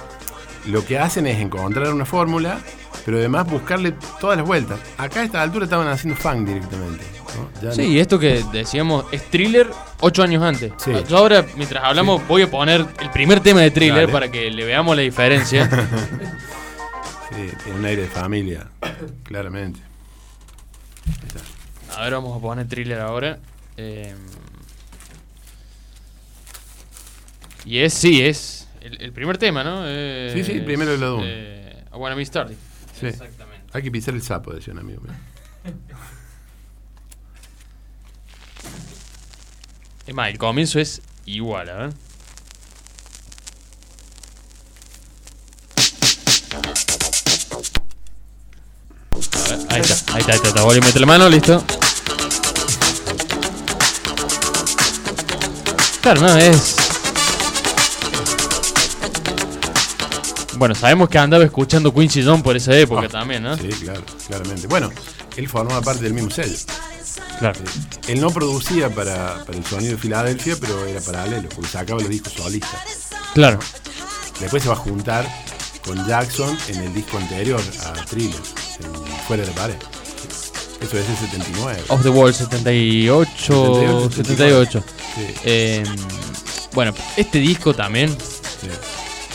lo 0.67 0.85
que 0.85 0.99
hacen 0.99 1.27
es 1.27 1.39
encontrar 1.39 1.93
una 1.93 2.07
fórmula, 2.07 2.59
pero 3.05 3.19
además 3.19 3.47
buscarle 3.47 3.93
todas 4.21 4.39
las 4.39 4.47
vueltas. 4.47 4.79
Acá 4.99 5.21
a 5.21 5.25
esta 5.25 5.43
altura 5.43 5.65
estaban 5.65 5.87
haciendo 5.89 6.19
funk 6.21 6.47
directamente. 6.49 7.05
¿no? 7.37 7.61
Ya 7.63 7.73
Sí, 7.73 7.95
no- 7.95 8.01
esto 8.01 8.19
que 8.19 8.43
decíamos 8.53 9.05
es 9.13 9.23
thriller 9.31 9.69
ocho 10.01 10.23
años 10.23 10.43
antes. 10.43 10.73
Sí. 10.79 10.93
Yo 11.09 11.19
ahora, 11.19 11.45
mientras 11.57 11.85
hablamos, 11.85 12.27
voy 12.27 12.43
a 12.43 12.51
poner 12.51 12.87
el 13.01 13.11
primer 13.11 13.41
tema 13.41 13.61
de 13.61 13.71
thriller 13.71 13.95
Dale. 14.07 14.13
para 14.13 14.31
que 14.31 14.51
le 14.51 14.65
veamos 14.65 14.97
la 14.97 15.03
diferencia. 15.03 15.69
sí, 17.31 17.51
tiene 17.65 17.79
un 17.79 17.85
aire 17.85 18.03
de 18.03 18.09
familia, 18.09 18.67
claramente. 19.25 19.81
Ahí 21.07 21.29
está. 21.29 21.99
A 22.01 22.05
ver, 22.05 22.15
vamos 22.15 22.37
a 22.37 22.41
poner 22.41 22.67
thriller 22.67 23.01
ahora. 23.01 23.39
Eh, 23.77 24.15
y 27.67 27.79
es, 27.81 27.93
sí, 27.93 28.23
es 28.25 28.69
el, 28.81 29.01
el 29.03 29.13
primer 29.13 29.37
tema, 29.37 29.63
¿no? 29.65 29.83
Eh, 29.85 30.31
Sí, 30.35 30.45
sí, 30.45 30.53
el 30.53 30.65
primero 30.65 30.93
del 30.93 31.01
lado 31.01 31.17
uno. 31.17 31.25
Eh, 31.27 31.85
I 31.93 31.97
Wanna 31.97 32.15
Be 32.15 32.25
Started. 32.25 32.57
Sí. 32.99 33.07
Exactamente. 33.07 33.67
Hay 33.73 33.83
que 33.83 33.91
pisar 33.91 34.15
el 34.15 34.23
sapo, 34.23 34.53
decía 34.55 34.73
un 34.73 34.79
amigo 34.79 35.03
mío. 35.03 35.13
Es 40.07 40.15
más, 40.15 40.31
el 40.31 40.39
comienzo 40.39 40.79
es 40.79 41.03
igual, 41.25 41.69
a 41.69 41.75
ver. 41.75 41.91
A 49.35 49.49
ver, 49.49 49.59
ahí 49.71 49.81
está, 49.81 50.15
ahí 50.15 50.21
está, 50.21 50.33
ahí 50.33 50.37
está, 50.37 50.49
está. 50.49 50.63
Voy 50.63 50.79
a 50.79 50.81
meter 50.81 51.01
la 51.01 51.07
mano, 51.07 51.29
listo. 51.29 51.63
Claro, 56.03 56.21
no, 56.21 56.37
es. 56.37 56.86
Bueno, 60.57 60.75
sabemos 60.75 61.09
que 61.09 61.19
andaba 61.19 61.45
escuchando 61.45 61.93
Quincy 61.93 62.23
Jones 62.25 62.43
por 62.43 62.57
esa 62.57 62.77
época 62.77 63.07
Ah, 63.07 63.09
también, 63.09 63.43
¿no? 63.43 63.57
Sí, 63.57 63.69
claro, 63.69 64.03
claramente. 64.27 64.67
Bueno, 64.67 64.91
él 65.37 65.49
formaba 65.49 65.81
parte 65.83 66.03
del 66.05 66.15
mismo 66.15 66.31
sello. 66.31 66.57
Claro. 67.39 67.61
Él 68.09 68.21
no 68.21 68.31
producía 68.31 68.89
para, 68.89 69.45
para 69.45 69.59
el 69.59 69.65
sonido 69.67 69.93
de 69.93 69.99
Filadelfia, 69.99 70.57
pero 70.61 70.87
era 70.87 71.01
paralelo, 71.01 71.49
porque 71.55 71.69
sacaba 71.71 72.01
los 72.01 72.09
discos 72.09 72.33
solistas. 72.33 72.81
Claro. 73.35 73.59
Después 74.41 74.63
se 74.63 74.69
va 74.69 74.75
a 74.75 74.79
juntar 74.79 75.27
con 75.85 76.07
Jackson 76.07 76.57
en 76.69 76.81
el 76.83 76.95
disco 76.95 77.19
anterior 77.19 77.61
a 77.85 77.93
Thriller, 78.07 78.41
en 78.81 78.95
Fuera 79.27 79.45
de 79.45 79.53
Pared. 79.53 79.77
Eso 80.81 80.99
es 80.99 81.09
el 81.09 81.17
79. 81.17 81.83
Off 81.89 82.03
the 82.03 82.09
Wall 82.11 82.35
78, 82.35 83.29
78, 83.35 84.11
78. 84.11 84.85
Sí, 85.15 85.35
Eh, 85.45 85.85
bueno, 86.75 86.95
este 87.17 87.39
disco 87.39 87.75
también 87.75 88.11
sí. 88.11 88.69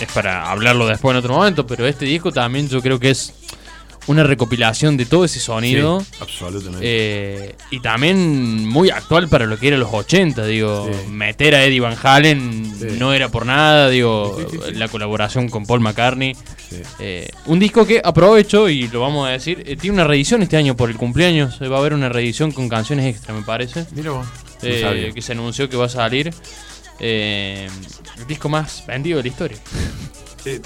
Es 0.02 0.12
para 0.12 0.49
hablarlo 0.52 0.88
después 0.88 1.14
en 1.14 1.18
otro 1.20 1.34
momento, 1.36 1.66
pero 1.68 1.86
este 1.88 2.06
disco 2.06 2.32
también 2.32 2.68
yo 2.68 2.82
creo 2.82 2.99
que 2.99 3.12
es 3.12 3.34
una 4.08 4.24
recopilación 4.24 4.97
de 4.97 5.06
todo 5.06 5.26
ese 5.26 5.39
sonido 5.39 5.99
Sí, 5.99 6.08
absolutamente. 6.20 6.80
eh, 6.82 7.56
y 7.70 7.80
también 7.82 8.68
muy 8.68 8.89
actual 8.89 9.30
para 9.30 9.45
lo 9.45 9.60
que 9.60 9.68
era 9.68 9.78
los 9.78 9.89
80, 9.93 10.43
digo, 10.47 10.89
Sí. 10.91 11.12
meter 11.12 11.54
a 11.54 11.64
Eddie 11.64 11.80
Van 11.82 11.95
Halen 12.02 12.74
Sí. 12.80 12.88
no 12.97 13.14
era 13.14 13.30
por 13.30 13.45
nada, 13.45 13.89
digo, 13.89 14.39
la 14.74 14.88
colaboración 14.88 15.49
con 15.49 15.68
Paul 15.68 15.82
McCartney. 15.82 16.36
Eh, 16.99 17.30
un 17.45 17.60
disco 17.60 17.86
que 17.86 18.02
aprovecho 18.04 18.70
y 18.70 18.88
lo 18.88 19.02
vamos 19.02 19.28
a 19.28 19.32
decir, 19.34 19.62
eh, 19.68 19.76
tiene 19.76 19.93
una 19.95 20.06
reedición 20.06 20.41
este 20.41 20.58
año 20.58 20.76
por 20.76 20.89
el 20.89 20.95
cumpleaños, 20.97 21.60
va 21.62 21.76
a 21.76 21.80
haber 21.80 21.93
una 21.93 22.10
reedición 22.10 22.52
con 22.52 22.70
canciones 22.70 23.06
extra, 23.06 23.36
me 23.36 23.43
parece. 23.43 23.86
Mira 23.91 24.12
vos. 24.12 24.26
no 24.26 25.14
que 25.14 25.22
se 25.22 25.32
anunció 25.34 25.70
que 25.70 25.78
va 25.78 25.86
a 25.86 25.89
salir. 25.89 26.34
Eh, 27.04 27.68
el 28.18 28.28
disco 28.28 28.47
más 28.47 28.86
vendido 28.86 29.18
de 29.18 29.24
la 29.24 29.30
historia. 29.30 29.58
Eh, 30.45 30.62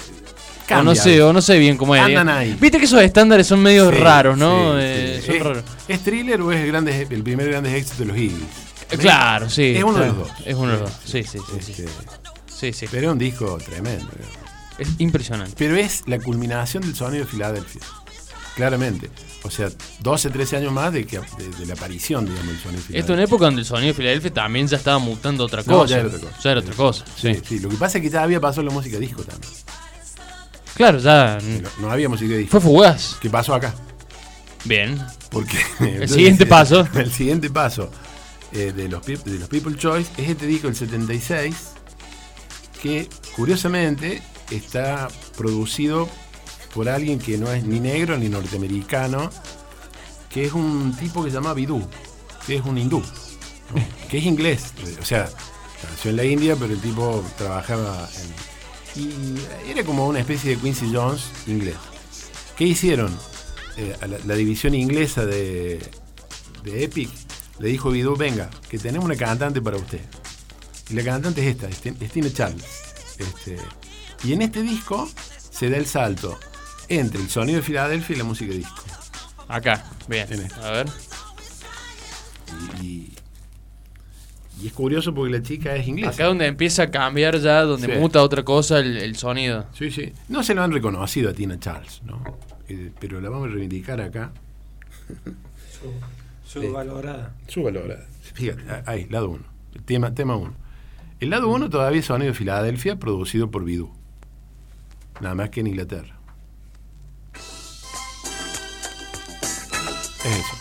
O 0.70 0.82
no 0.82 0.94
sé, 0.94 1.22
o 1.22 1.32
no 1.32 1.40
sé 1.40 1.58
bien 1.58 1.76
cómo 1.76 1.94
es. 1.96 2.02
Andan 2.02 2.28
ahí. 2.28 2.56
Viste 2.60 2.78
que 2.78 2.84
esos 2.84 3.00
estándares 3.02 3.46
son 3.46 3.60
medio 3.62 3.90
Sí, 3.90 3.96
raros, 3.96 4.36
¿no? 4.36 4.72
sí, 4.74 4.78
Eh, 4.82 5.18
sí. 5.20 5.26
son 5.26 5.36
¿Es, 5.36 5.42
raros. 5.42 5.64
¿Es 5.88 6.00
thriller 6.00 6.40
o 6.40 6.52
es 6.52 6.60
el, 6.60 6.66
grande, 6.68 7.06
el 7.08 7.22
primer 7.22 7.48
grandes 7.48 7.72
éxito 7.74 7.98
de 8.00 8.04
los 8.06 8.16
Eagles? 8.16 8.42
Eh, 8.90 8.98
Claro, 8.98 9.48
sí. 9.50 9.74
Es 9.76 9.82
uno 9.84 9.98
de 9.98 10.06
los 10.06 10.16
dos. 10.18 10.28
Es 10.44 10.54
uno 10.54 10.72
de 10.72 10.78
los 10.78 10.90
dos. 10.90 11.00
Sí, 11.04 11.22
sí, 11.22 11.38
sí. 11.38 11.60
sí. 11.62 11.72
Este, 11.82 11.88
Sí, 12.46 12.72
sí. 12.72 12.86
pero 12.90 13.08
es 13.08 13.12
un 13.12 13.18
disco 13.18 13.58
tremendo. 13.58 14.06
Es 14.78 14.88
impresionante. 14.98 15.54
Pero 15.58 15.76
es 15.76 16.02
la 16.06 16.18
culminación 16.18 16.82
del 16.82 16.94
sonido 16.94 17.24
de 17.24 17.30
Filadelfia. 17.30 17.80
Claramente. 18.56 19.10
O 19.44 19.50
sea, 19.50 19.68
12, 20.00 20.30
13 20.30 20.56
años 20.56 20.72
más 20.72 20.92
de, 20.92 21.06
que, 21.06 21.18
de, 21.20 21.48
de 21.58 21.66
la 21.66 21.74
aparición, 21.74 22.24
digamos, 22.24 22.46
del 22.48 22.56
sonido 22.58 22.72
de 22.80 22.86
Filadelfia. 22.86 22.98
Esto 23.00 23.14
en 23.14 23.20
época 23.20 23.44
donde 23.44 23.60
el 23.60 23.66
sonido 23.66 23.88
de 23.88 23.94
Filadelfia 23.94 24.32
también 24.34 24.66
ya 24.66 24.76
estaba 24.78 24.98
mutando 24.98 25.44
otra 25.44 25.62
No, 25.66 25.78
cosa. 25.80 25.86
ya 25.94 25.98
era 26.00 26.08
otra 26.08 26.18
cosa. 26.20 26.38
Ya 26.42 26.50
era 26.50 26.60
otra 26.60 26.74
cosa. 26.74 27.04
Sí, 27.16 27.34
Sí. 27.34 27.40
sí. 27.46 27.58
Lo 27.60 27.68
que 27.68 27.76
pasa 27.76 27.98
es 27.98 28.02
que 28.04 28.10
ya 28.10 28.22
había 28.22 28.40
pasado 28.40 28.62
la 28.64 28.72
música 28.72 28.98
disco 28.98 29.22
también. 29.22 29.52
Claro, 30.74 30.98
ya. 30.98 31.38
No, 31.78 31.86
no 31.86 31.90
había 31.92 32.08
música 32.08 32.34
disco. 32.34 32.50
Fue 32.52 32.60
fugaz. 32.60 33.16
¿Qué 33.20 33.30
pasó 33.30 33.54
acá? 33.54 33.74
Bien. 34.64 35.00
Porque 35.30 35.58
El 35.80 36.08
siguiente 36.08 36.46
paso. 36.46 36.88
El 36.94 37.12
siguiente 37.12 37.50
paso 37.50 37.90
eh, 38.52 38.72
de, 38.74 38.88
los, 38.88 39.04
de 39.04 39.38
los 39.38 39.48
People 39.48 39.76
Choice 39.76 40.10
es 40.16 40.30
este 40.30 40.46
disco 40.46 40.66
del 40.66 40.76
76 40.76 41.54
que 42.82 43.08
curiosamente 43.34 44.22
está 44.50 45.08
producido 45.36 46.08
por 46.76 46.90
alguien 46.90 47.18
que 47.18 47.38
no 47.38 47.50
es 47.50 47.64
ni 47.64 47.80
negro 47.80 48.18
ni 48.18 48.28
norteamericano, 48.28 49.30
que 50.28 50.44
es 50.44 50.52
un 50.52 50.94
tipo 50.94 51.24
que 51.24 51.30
se 51.30 51.36
llama 51.36 51.54
Bidú, 51.54 51.82
que 52.46 52.56
es 52.56 52.64
un 52.66 52.76
hindú, 52.76 53.02
que 54.10 54.18
es 54.18 54.24
inglés, 54.24 54.74
o 55.00 55.04
sea, 55.04 55.26
nació 55.90 56.10
en 56.10 56.16
la 56.18 56.24
India, 56.24 56.54
pero 56.54 56.74
el 56.74 56.80
tipo 56.80 57.24
trabajaba 57.38 58.06
en... 58.94 59.02
Y 59.02 59.70
era 59.70 59.84
como 59.84 60.06
una 60.06 60.20
especie 60.20 60.54
de 60.54 60.60
Quincy 60.60 60.90
Jones 60.92 61.22
inglés. 61.46 61.76
¿Qué 62.58 62.64
hicieron? 62.64 63.18
Eh, 63.78 63.96
la, 64.26 64.34
división 64.34 64.74
inglesa 64.74 65.24
de, 65.24 65.82
de 66.62 66.84
Epic 66.84 67.10
le 67.58 67.68
dijo 67.68 67.90
Bidú, 67.90 68.16
venga, 68.16 68.50
que 68.68 68.78
tenemos 68.78 69.06
una 69.06 69.16
cantante 69.16 69.62
para 69.62 69.78
usted. 69.78 70.00
Y 70.90 70.94
la 70.94 71.04
cantante 71.04 71.40
es 71.40 71.56
esta, 71.56 71.68
es 71.68 71.82
Tin- 71.82 71.96
es 72.00 72.12
Tina 72.12 72.30
Charles. 72.30 72.64
Este, 73.18 73.56
y 74.24 74.34
en 74.34 74.42
este 74.42 74.60
disco 74.60 75.08
se 75.50 75.70
da 75.70 75.78
el 75.78 75.86
salto 75.86 76.38
entre 76.88 77.20
el 77.20 77.28
sonido 77.28 77.58
de 77.58 77.62
Filadelfia 77.62 78.14
y 78.14 78.18
la 78.18 78.24
música 78.24 78.50
de 78.52 78.58
disco. 78.58 78.82
Acá. 79.48 79.84
Bien. 80.08 80.26
En. 80.32 80.52
A 80.62 80.70
ver. 80.70 80.86
Y, 82.80 82.84
y- 82.86 83.12
y 84.62 84.68
es 84.68 84.72
curioso 84.72 85.12
porque 85.14 85.32
la 85.32 85.42
chica 85.42 85.76
es 85.76 85.86
inglesa. 85.86 86.10
Acá 86.12 86.24
donde 86.26 86.46
empieza 86.46 86.84
a 86.84 86.90
cambiar 86.90 87.38
ya, 87.38 87.60
donde 87.62 87.92
Sí. 87.92 88.00
muta 88.00 88.22
otra 88.22 88.42
cosa 88.42 88.78
el, 88.78 88.96
el 88.96 89.14
sonido. 89.16 89.66
Sí, 89.76 89.90
sí. 89.90 90.12
No 90.28 90.42
se 90.42 90.54
lo 90.54 90.62
han 90.62 90.72
reconocido 90.72 91.28
a 91.28 91.34
Tina 91.34 91.60
Charles, 91.60 92.00
¿no? 92.04 92.22
Eh, 92.68 92.90
pero 92.98 93.20
la 93.20 93.28
vamos 93.28 93.48
a 93.48 93.52
reivindicar 93.52 94.00
acá. 94.00 94.32
Subvalorada. 96.46 97.34
Su 97.48 97.62
valor. 97.64 97.98
Fíjate, 98.34 98.62
ahí, 98.86 99.06
lado 99.10 99.28
1. 99.30 99.44
Tema 99.84 100.06
1. 100.08 100.14
Tema 100.14 100.36
uno. 100.36 100.54
El 101.20 101.30
lado 101.30 101.48
1 101.48 101.68
todavía 101.70 102.00
es 102.00 102.06
sonido 102.06 102.32
de 102.32 102.34
Filadelfia, 102.38 102.96
producido 102.96 103.50
por 103.50 103.64
Bidú. 103.64 103.90
Nada 105.20 105.34
más 105.34 105.50
que 105.50 105.60
en 105.60 105.66
Inglaterra. 105.68 106.15
Es 110.26 110.36
eso. 110.36 110.56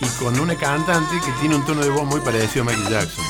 Y 0.00 0.06
con 0.22 0.38
una 0.40 0.56
cantante 0.56 1.16
que 1.24 1.30
tiene 1.40 1.54
un 1.56 1.64
tono 1.64 1.82
de 1.82 1.90
voz 1.90 2.04
muy 2.04 2.20
parecido 2.20 2.62
a 2.62 2.66
Michael 2.66 2.88
Jackson. 2.88 3.24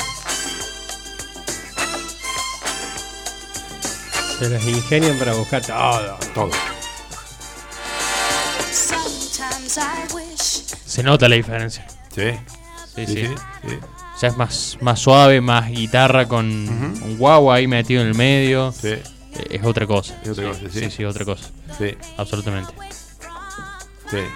Se 4.39 4.49
las 4.49 4.64
ingenian 4.64 5.16
para 5.18 5.35
buscar 5.35 5.64
todo. 5.64 6.18
Todo. 6.35 6.51
Se 10.85 11.03
nota 11.03 11.28
la 11.28 11.37
diferencia. 11.37 11.87
Sí. 12.14 12.30
Sí, 12.95 13.07
Sí, 13.07 13.07
sí. 13.07 13.14
sí, 13.26 13.35
sí. 13.68 13.78
Ya 14.20 14.28
es 14.28 14.37
más, 14.37 14.76
más 14.80 15.01
suave, 15.01 15.41
más 15.41 15.68
guitarra 15.70 16.28
con 16.28 16.47
un 16.47 17.16
guau 17.18 17.51
ahí 17.51 17.66
metido 17.66 18.03
en 18.03 18.09
el 18.09 18.14
medio. 18.14 18.72
Sí, 18.72 18.95
Es 19.51 19.64
otra 19.64 19.87
cosa. 19.87 20.18
Es 20.22 20.28
otra 20.30 20.49
cosa, 20.49 20.61
sí. 20.70 20.80
Sí, 20.80 20.91
sí, 20.91 21.05
otra 21.05 21.24
cosa. 21.24 21.51
sí, 21.78 21.97
Absolutamente. 22.16 22.72
sí. 24.11 24.18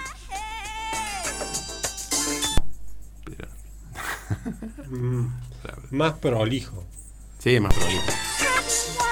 Más 5.91 6.13
prolijo. 6.13 6.83
Sí, 7.39 7.59
más 7.59 7.73
prolijo. 7.73 8.03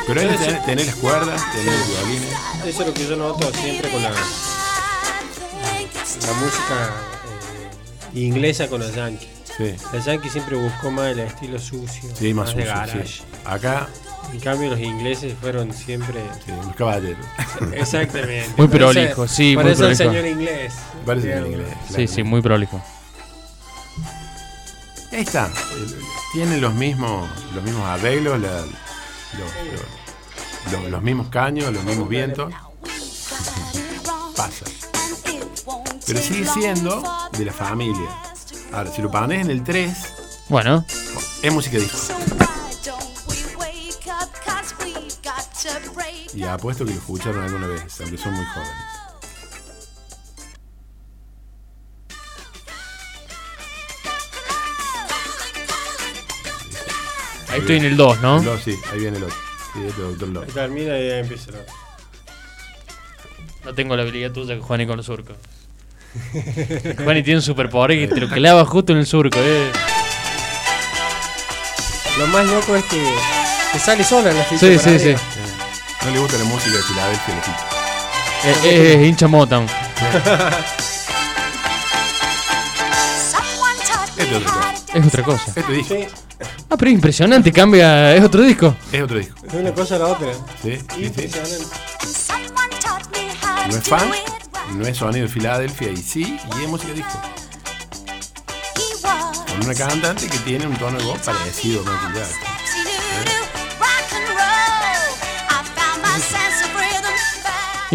Pero 0.08 0.22
es 0.22 0.40
tener, 0.40 0.64
tener 0.66 0.86
las 0.86 0.96
cuerdas, 0.96 1.42
tener 1.52 1.74
los 1.74 1.88
violines. 1.88 2.34
Eso 2.66 2.82
es 2.82 2.88
lo 2.88 2.94
que 2.94 3.08
yo 3.08 3.16
noto 3.16 3.52
siempre 3.54 3.90
con 3.92 4.04
la, 4.04 4.10
la 4.12 4.18
música 6.34 6.94
eh, 8.14 8.20
inglesa 8.20 8.68
con 8.68 8.82
los 8.82 8.94
yankees. 8.94 9.30
Sí, 9.58 9.74
La 9.94 10.00
yankee 10.00 10.30
siempre 10.30 10.58
buscó 10.58 10.92
más 10.92 11.08
el 11.12 11.20
estilo 11.20 11.58
sucio, 11.60 12.10
sí, 12.14 12.34
más, 12.34 12.50
sucio, 12.50 12.66
garage. 12.66 13.08
sí. 13.08 13.22
Acá, 13.46 13.88
En 14.34 14.40
cambio 14.42 14.70
los 14.72 14.80
ingleses 14.80 15.34
fueron 15.40 15.74
siempre 15.74 16.22
sí, 16.46 16.52
los 16.52 16.76
caballeros. 16.76 17.26
exactamente. 17.74 18.52
Muy 18.58 18.68
prolijo, 18.68 19.28
sí, 19.28 19.56
Por 19.56 19.64
muy 19.64 19.74
eso 19.74 19.88
el 19.88 19.96
señor 19.96 20.26
inglés. 20.26 20.74
Parece 21.06 21.28
Digamos. 21.28 21.50
inglés. 21.52 21.68
Sí, 21.88 21.94
claro. 21.96 22.12
sí, 22.14 22.24
muy 22.24 22.42
prolijo. 22.42 22.82
Ahí 25.12 25.22
está. 25.22 25.50
Tienen 26.34 26.60
los 26.60 26.74
mismos, 26.74 27.30
los 27.54 27.64
mismos 27.64 27.86
arreglos, 27.88 28.40
la, 28.40 28.50
Los, 28.62 28.72
los- 30.82 30.90
los 30.92 31.02
mismos 31.02 31.28
caños, 31.30 31.72
los 31.72 31.84
mismos 31.84 32.10
vientos. 32.10 32.52
Pasa. 34.36 34.66
Pero 36.06 36.20
sigue 36.20 36.46
siendo 36.48 37.02
de 37.38 37.46
la 37.46 37.54
familia. 37.54 38.10
Ahora, 38.74 38.92
si 38.92 39.02
lo 39.02 39.10
pones 39.10 39.42
en 39.42 39.52
el 39.52 39.64
3, 39.64 39.96
Bueno, 40.50 40.84
es 41.42 41.54
música 41.54 41.78
disco. 41.78 41.98
Y 46.36 46.44
apuesto 46.44 46.86
que 46.86 46.92
lo 46.92 46.98
escucharon 46.98 47.44
alguna 47.44 47.68
vez, 47.68 48.02
aunque 48.02 48.18
son 48.18 48.34
muy 48.34 48.46
jóvenes. 48.46 48.74
ahí 57.50 57.60
estoy 57.60 57.78
en 57.78 57.86
el 57.86 57.98
2, 57.98 58.22
¿no? 58.22 58.38
El 58.40 58.46
dos, 58.46 58.62
sí, 58.64 58.76
ahí 58.92 59.00
viene 59.00 59.18
el 59.18 59.24
otro. 59.24 59.36
Sí, 59.74 59.80
este 59.88 60.02
Doctor 60.02 60.28
Love. 60.30 60.44
Ahí 60.48 60.52
termina 60.54 60.98
y 61.00 61.12
empieza 61.12 61.52
la- 61.52 61.60
No 63.66 63.74
tengo 63.74 63.96
la 63.96 64.04
habilidad 64.04 64.32
tuya 64.32 64.56
que 64.56 64.62
Juani 64.62 64.86
con 64.88 64.98
los 64.98 65.06
surcos. 65.06 65.36
Juani 67.04 67.24
tiene 67.24 67.38
un 67.40 67.42
superpoder 67.42 67.98
que 67.98 68.08
te 68.14 68.22
lo 68.22 68.30
clava 68.30 68.66
justo 68.66 68.94
en 68.94 69.00
el 69.00 69.06
surco, 69.06 69.38
eh. 69.42 69.72
Lo 72.20 72.28
más 72.28 72.46
loco 72.46 72.76
es 72.76 72.84
que, 72.86 73.04
que 73.74 73.80
sale 73.80 74.04
sola 74.04 74.32
en 74.32 74.38
la 74.38 74.44
ficha. 74.46 74.60
Sí, 74.66 74.78
sí, 74.80 75.00
sí. 75.00 75.16
No 76.06 76.12
le 76.12 76.20
gusta 76.20 76.38
la 76.38 76.43
música 76.45 76.76
de 76.78 76.84
Filadelfia, 76.84 77.36
le 77.36 77.41
quita. 77.41 77.66
Es, 78.43 78.58
es- 78.58 78.95
es 78.95 79.08
hincha 79.08 79.28
Motown. 79.28 79.66
Este 84.18 84.36
otro 84.38 84.49
cosa. 84.53 84.74
Es 84.93 85.06
otra 85.08 85.24
cosa. 85.24 85.43
Este 85.56 85.72
disco 85.74 85.95
Sí, 85.95 86.08
Ah, 86.70 86.78
pero 86.78 86.89
es 86.89 86.95
impresionante, 86.95 87.51
cambia. 87.51 88.16
Es 88.16 88.24
otro 88.24 88.41
disco. 88.41 88.76
es 88.91 89.01
otro 89.01 89.18
disco. 89.20 89.36
de 89.47 89.60
una 89.60 89.74
cosa 89.74 89.95
a 89.95 89.99
la 89.99 90.06
otra. 90.08 90.28
¿Sí? 90.62 90.78
Sí, 90.78 90.86
sí. 90.95 91.03
Impresionante. 91.06 91.66
No 93.70 93.78
es 93.78 93.84
fan, 93.84 94.12
no 94.74 94.86
es 94.86 94.97
sonido 94.97 95.26
de 95.26 95.32
Filadelfia 95.32 95.89
y 95.89 95.97
sí, 95.97 96.39
y 96.60 96.64
es 96.64 96.70
música 96.70 96.93
disco. 96.93 97.20
Con 99.47 99.66
una 99.66 99.74
cantante 99.74 100.28
que 100.28 100.38
tiene 100.39 100.68
un 100.68 100.76
tono 100.78 100.97
de 100.99 101.03
voz 101.06 101.20
parecido 101.20 101.82
a 101.82 101.84
Michael 102.08 102.26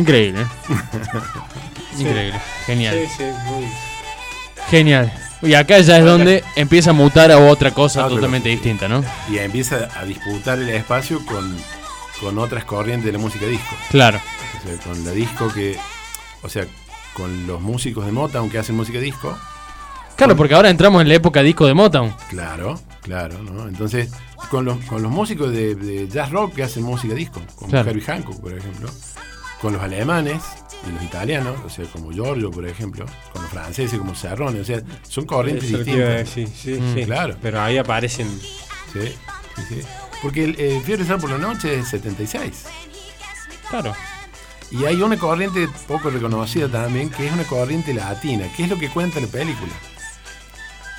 Increíble. 0.01 0.41
¿eh? 0.43 0.47
Increíble. 1.99 2.41
Genial. 2.67 2.97
Sí, 3.09 3.15
sí, 3.19 3.25
muy. 3.47 3.67
Genial. 4.71 5.13
Y 5.43 5.55
acá 5.55 5.79
ya 5.81 5.99
es 5.99 6.05
donde 6.05 6.45
empieza 6.57 6.91
a 6.91 6.93
mutar 6.93 7.31
a 7.33 7.39
otra 7.39 7.71
cosa 7.73 8.01
Ah, 8.01 8.05
pero- 8.05 8.17
totalmente 8.17 8.49
distinta, 8.51 8.89
¿no? 8.89 9.03
Y 9.31 9.39
empieza 9.39 9.89
a 9.99 10.05
disputar 10.05 10.59
el 10.59 10.69
espacio 10.69 11.25
con, 11.25 11.57
con 12.21 12.39
otras 12.39 12.65
corrientes 12.65 13.07
de 13.07 13.13
la 13.13 13.19
música 13.19 13.47
disco. 13.47 13.75
Claro. 13.91 14.21
O 14.63 14.67
sea, 14.69 14.77
con 14.85 15.05
la 15.05 15.13
disco 15.13 15.49
que. 15.53 15.79
O 16.43 16.49
sea, 16.49 16.67
con 17.15 17.47
los 17.47 17.61
músicos 17.61 18.05
de 18.07 18.13
Motown 18.13 18.51
que 18.51 18.59
hacen 18.59 18.77
música 18.77 18.99
disco. 18.99 19.37
Claro, 20.17 20.37
porque 20.37 20.55
ahora 20.55 20.69
entramos 20.69 21.01
en 21.01 21.09
la 21.09 21.15
época 21.15 21.43
disco 21.43 21.67
de 21.67 21.73
Motown. 21.73 22.15
Claro, 22.29 22.79
claro, 23.01 23.39
¿no? 23.43 23.67
Entonces, 23.67 24.11
con 24.51 24.67
los, 24.67 24.77
con 24.85 25.03
los 25.03 25.11
músicos 25.11 25.51
de, 25.51 25.75
de 25.75 26.09
jazz 26.09 26.31
rock 26.31 26.55
que 26.57 26.63
hacen 26.63 26.83
música 26.83 27.15
disco, 27.15 27.41
como 27.57 27.71
Claro. 27.71 27.89
Herbie 27.91 28.05
Hancock, 28.05 28.39
por 28.39 28.53
ejemplo, 28.57 28.91
con 29.61 29.73
los 29.75 29.83
alemanes 29.83 30.43
y 30.89 30.93
los 30.93 31.03
italianos, 31.03 31.57
o 31.65 31.69
sea, 31.69 31.85
como 31.87 32.11
Giorgio, 32.13 32.51
por 32.51 32.67
ejemplo, 32.67 33.05
con 33.33 33.43
los 33.43 33.51
franceses 33.51 33.99
como 33.99 34.15
Serrone, 34.15 34.61
o 34.61 34.65
sea, 34.65 34.81
son 35.09 35.27
corrientes 35.27 35.65
Eso 35.69 35.79
distintas. 35.79 36.09
decir, 36.35 36.49
sí, 36.49 36.73
Mm, 36.81 36.95
sí. 36.95 37.05
claro. 37.05 37.37
Pero 37.43 37.61
ahí 37.61 37.77
aparecen. 37.79 38.29
Sí, 38.93 39.01
sí, 39.57 39.63
sí. 39.69 39.81
Porque 40.23 40.45
el 40.45 40.57
eh, 40.59 40.81
Fiebre 40.85 41.05
Sal 41.05 41.19
por 41.21 41.31
la 41.31 41.39
Noche 41.39 41.79
es 41.79 41.89
76. 41.89 42.65
Claro. 43.69 43.95
Y 44.71 44.85
hay 44.85 45.03
una 45.03 45.17
corriente 45.19 45.69
poco 45.89 46.11
reconocida 46.11 46.69
también, 46.69 47.11
que 47.11 47.27
es 47.27 47.33
una 47.33 47.45
corriente 47.45 47.93
latina, 47.93 48.47
que 48.57 48.65
es 48.65 48.69
lo 48.71 48.79
que 48.79 48.89
cuenta 48.89 49.21
la 49.21 49.27
película. 49.27 49.73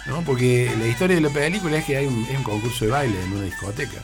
¿No? 0.07 0.21
Porque 0.21 0.71
la 0.79 0.87
historia 0.87 1.15
de 1.15 1.21
la 1.21 1.29
película 1.29 1.77
es 1.77 1.85
que 1.85 1.97
hay 1.97 2.05
un, 2.07 2.25
es 2.25 2.37
un 2.37 2.43
concurso 2.43 2.85
de 2.85 2.91
baile 2.91 3.23
en 3.23 3.31
una 3.33 3.43
discoteca. 3.43 4.01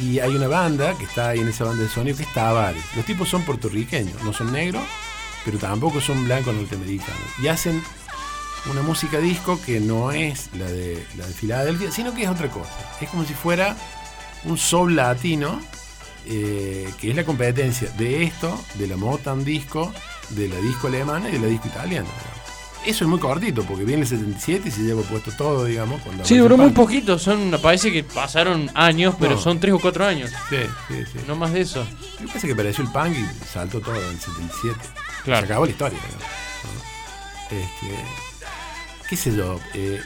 Y 0.00 0.20
hay 0.20 0.36
una 0.36 0.46
banda 0.46 0.96
que 0.96 1.04
está 1.04 1.30
ahí 1.30 1.40
en 1.40 1.48
esa 1.48 1.64
banda 1.64 1.82
de 1.82 1.88
sonido 1.88 2.16
que 2.16 2.22
es 2.22 2.32
Tavares. 2.32 2.84
Los 2.94 3.04
tipos 3.04 3.28
son 3.28 3.42
puertorriqueños, 3.44 4.22
no 4.22 4.32
son 4.32 4.52
negros, 4.52 4.82
pero 5.44 5.58
tampoco 5.58 6.00
son 6.00 6.24
blancos 6.24 6.54
norteamericanos. 6.54 7.38
Y 7.42 7.48
hacen 7.48 7.82
una 8.70 8.82
música 8.82 9.18
disco 9.18 9.60
que 9.60 9.80
no 9.80 10.12
es 10.12 10.50
la 10.56 10.66
de, 10.66 11.04
la 11.16 11.26
de 11.26 11.32
Filadelfia, 11.32 11.90
sino 11.90 12.14
que 12.14 12.24
es 12.24 12.28
otra 12.28 12.48
cosa. 12.48 12.70
Es 13.00 13.08
como 13.08 13.24
si 13.24 13.34
fuera 13.34 13.76
un 14.44 14.56
soul 14.56 14.94
latino, 14.94 15.60
eh, 16.26 16.92
que 17.00 17.10
es 17.10 17.16
la 17.16 17.24
competencia 17.24 17.90
de 17.90 18.24
esto, 18.24 18.58
de 18.74 18.86
la 18.86 18.96
Motown 18.96 19.44
disco, 19.44 19.92
de 20.30 20.48
la 20.48 20.56
disco 20.58 20.88
alemana 20.88 21.28
y 21.28 21.32
de 21.32 21.38
la 21.40 21.46
disco 21.46 21.68
italiana. 21.68 22.08
Eso 22.86 23.04
es 23.04 23.10
muy 23.10 23.18
cortito, 23.18 23.64
porque 23.64 23.84
viene 23.84 24.02
el 24.02 24.08
77 24.08 24.68
y 24.68 24.70
se 24.72 24.82
lleva 24.82 25.02
puesto 25.02 25.30
todo, 25.32 25.64
digamos. 25.64 26.00
Cuando 26.02 26.24
Sí, 26.24 26.36
duró 26.38 26.56
muy 26.56 26.70
poquito. 26.70 27.18
Son, 27.18 27.50
parece 27.60 27.92
que 27.92 28.02
pasaron 28.04 28.70
años, 28.74 29.14
pero 29.18 29.34
No. 29.34 29.40
son 29.40 29.60
tres 29.60 29.74
o 29.74 29.78
cuatro 29.78 30.06
años. 30.06 30.30
Sí, 30.48 30.56
sí, 30.88 31.04
sí. 31.12 31.18
No 31.26 31.36
más 31.36 31.52
de 31.52 31.60
eso. 31.62 31.80
Lo 32.14 32.18
que 32.18 32.26
pasa 32.26 32.38
es 32.38 32.44
que 32.44 32.52
apareció 32.52 32.84
el 32.84 32.90
punk 32.90 33.16
y 33.16 33.46
saltó 33.46 33.80
todo 33.80 33.96
en 33.96 34.08
el 34.10 34.18
77. 34.20 34.76
Claro. 35.24 35.46
Se 35.46 35.52
acabó 35.52 35.64
la 35.66 35.70
historia. 35.72 35.98
¿no? 35.98 37.56
Este, 37.56 38.04
qué 39.08 39.16
sé 39.16 39.34
yo, 39.34 39.58
eh, 39.74 40.00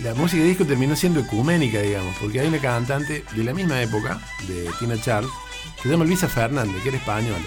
la 0.00 0.14
música 0.14 0.42
de 0.42 0.48
disco 0.48 0.64
terminó 0.64 0.96
siendo 0.96 1.20
ecuménica, 1.20 1.80
digamos, 1.80 2.14
porque 2.20 2.40
hay 2.40 2.48
una 2.48 2.58
cantante 2.58 3.24
de 3.32 3.44
la 3.44 3.54
misma 3.54 3.80
época, 3.80 4.18
de 4.48 4.68
Tina 4.78 5.00
Charles, 5.00 5.30
que 5.76 5.82
se 5.84 5.88
llama 5.90 6.04
Luisa 6.04 6.28
Fernández, 6.28 6.82
que 6.82 6.88
era 6.88 6.98
española. 6.98 7.38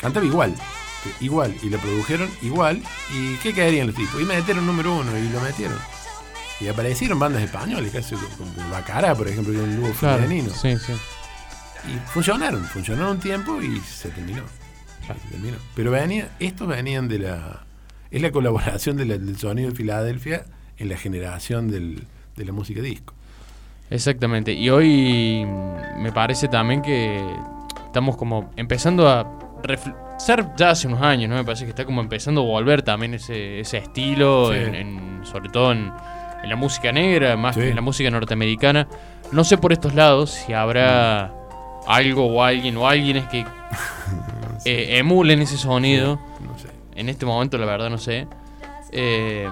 Cantaba 0.00 0.24
igual, 0.24 0.54
igual, 1.20 1.54
y 1.62 1.70
la 1.70 1.78
produjeron 1.78 2.28
igual, 2.42 2.82
y 3.14 3.34
¿qué 3.36 3.52
caerían 3.52 3.86
los 3.88 3.96
tipos? 3.96 4.20
Y 4.20 4.24
metieron 4.24 4.66
número 4.66 4.94
uno, 4.96 5.16
y 5.18 5.28
lo 5.30 5.40
metieron. 5.40 5.78
Y 6.60 6.66
aparecieron 6.68 7.18
bandas 7.18 7.42
españolas, 7.42 7.90
casi 7.92 8.16
como 8.16 8.50
Bacará, 8.70 9.14
por 9.14 9.28
ejemplo, 9.28 9.52
que 9.52 9.58
era 9.60 9.68
un 9.68 9.80
dúo 9.80 9.92
Claro. 9.92 10.22
femenino. 10.22 10.50
Sí, 10.52 10.76
sí. 10.76 10.92
Y 11.88 11.96
funcionaron, 12.12 12.64
funcionaron 12.64 13.12
un 13.12 13.20
tiempo 13.20 13.62
y 13.62 13.78
se 13.80 14.08
terminó. 14.08 14.42
Se 15.06 15.14
terminó. 15.30 15.56
Pero 15.76 15.90
venía, 15.92 16.28
estos 16.40 16.66
venían 16.66 17.06
de 17.08 17.20
la. 17.20 17.64
Es 18.10 18.20
la 18.22 18.32
colaboración 18.32 18.96
de 18.96 19.04
la- 19.06 19.18
del 19.18 19.38
sonido 19.38 19.70
de 19.70 19.76
Filadelfia 19.76 20.44
en 20.78 20.88
la 20.88 20.96
generación 20.96 21.70
del- 21.70 22.06
de 22.36 22.44
la 22.44 22.52
música 22.52 22.80
disco. 22.82 23.14
Exactamente. 23.90 24.52
Y 24.52 24.68
hoy 24.70 25.46
me 25.98 26.10
parece 26.12 26.48
también 26.48 26.82
que 26.82 27.24
estamos 27.86 28.16
como 28.16 28.50
empezando 28.56 29.08
a 29.08 29.24
ser 30.18 30.46
ya 30.56 30.70
hace 30.70 30.86
unos 30.88 31.00
años, 31.02 31.30
¿no? 31.30 31.36
Me 31.36 31.44
parece 31.44 31.64
que 31.64 31.70
está 31.70 31.84
como 31.84 32.00
empezando 32.00 32.42
a 32.42 32.44
volver 32.44 32.82
también 32.82 33.14
ese, 33.14 33.60
ese 33.60 33.78
estilo, 33.78 34.52
Sí. 34.52 34.58
en- 34.58 34.74
en- 34.74 35.20
sobre 35.24 35.48
todo 35.48 35.72
en, 35.72 35.90
en 36.42 36.48
la 36.48 36.56
música 36.56 36.92
negra, 36.92 37.36
más 37.36 37.54
Sí. 37.54 37.62
que 37.62 37.68
en 37.70 37.76
la 37.76 37.80
música 37.82 38.10
norteamericana. 38.10 38.86
No 39.32 39.44
sé 39.44 39.58
por 39.58 39.72
estos 39.72 39.94
lados 39.94 40.30
si 40.30 40.52
habrá 40.52 41.32
algo 41.86 42.26
o 42.26 42.42
alguien 42.42 42.76
o 42.76 42.86
alguienes 42.88 43.24
que 43.28 43.40
eh, 44.64 44.98
emulen 44.98 45.40
ese 45.42 45.56
sonido. 45.56 46.18
No 46.40 46.58
sé. 46.58 46.68
En 46.96 47.08
este 47.08 47.24
momento, 47.26 47.58
la 47.58 47.66
verdad, 47.66 47.90
no 47.90 47.98
sé. 47.98 48.26
Eh, 48.92 49.48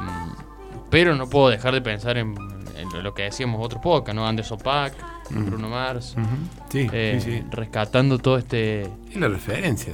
pero 0.91 1.15
no 1.15 1.29
puedo 1.29 1.49
dejar 1.51 1.75
de 1.75 1.81
pensar 1.83 2.17
en, 2.17 2.35
en 2.77 3.03
lo 3.03 3.13
que 3.15 3.25
decíamos 3.25 3.65
otros 3.65 3.83
pocas, 3.83 4.15
¿no? 4.15 4.27
Anderson 4.27 4.59
Paak, 4.59 4.95
Bruno 5.31 5.69
Mars, 5.69 6.15
Ujú. 6.17 6.27
Sí, 6.71 6.87
eh, 6.93 7.19
sí, 7.23 7.31
sí. 7.33 7.45
rescatando 7.51 8.19
todo 8.19 8.39
este 8.39 8.83
Es 8.83 9.17
la 9.17 9.29
referencia 9.29 9.93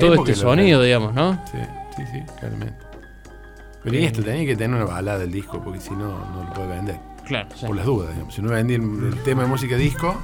todo 0.00 0.14
este 0.14 0.34
sonido, 0.34 0.82
digamos, 0.82 1.14
¿no? 1.14 1.34
Sí, 1.50 1.58
sí, 1.96 2.02
sí, 2.12 2.22
claramente. 2.38 2.74
Pero 3.82 3.96
y 3.96 4.04
esto, 4.04 4.22
tenía 4.22 4.44
que 4.46 4.56
tener 4.56 4.76
una 4.82 4.92
balada 4.92 5.18
del 5.18 5.30
disco, 5.32 5.62
porque 5.62 5.80
si 5.80 5.90
no, 5.90 6.18
no 6.34 6.44
lo 6.46 6.52
puede 6.52 6.68
vender. 6.68 6.96
Claro, 7.26 7.48
sí. 7.54 7.66
Por 7.66 7.76
las 7.76 7.86
dudas, 7.86 8.10
digamos. 8.12 8.34
Si 8.34 8.42
no 8.42 8.50
vendía 8.50 8.76
el, 8.76 8.82
el 9.12 9.22
tema 9.22 9.42
de 9.42 9.48
música 9.48 9.76
disco, 9.76 10.16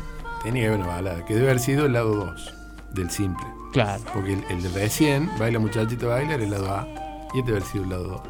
tenía 0.43 0.63
que 0.63 0.69
haber 0.69 0.81
una 0.81 0.89
balada, 0.89 1.25
que 1.25 1.35
debe 1.35 1.47
haber 1.49 1.61
sido 1.61 1.87
el 1.87 1.93
lado 1.93 2.15
2 2.15 2.55
del 2.95 3.11
simple. 3.11 3.47
Claro. 3.73 4.03
Porque 4.13 4.35
el, 4.35 4.45
el 4.51 4.63
de 4.63 4.69
recién, 4.71 5.31
Baila 5.39 5.59
Muchachito 5.59 6.09
Baila, 6.09 6.35
era 6.35 6.45
el 6.45 6.51
lado 6.51 6.75
A. 6.75 6.87
Y 7.35 7.39
este 7.41 7.53
debe 7.53 7.59
haber 7.59 7.63
sido 7.63 7.85
el 7.85 7.91
lado 7.91 8.05
2. 8.05 8.21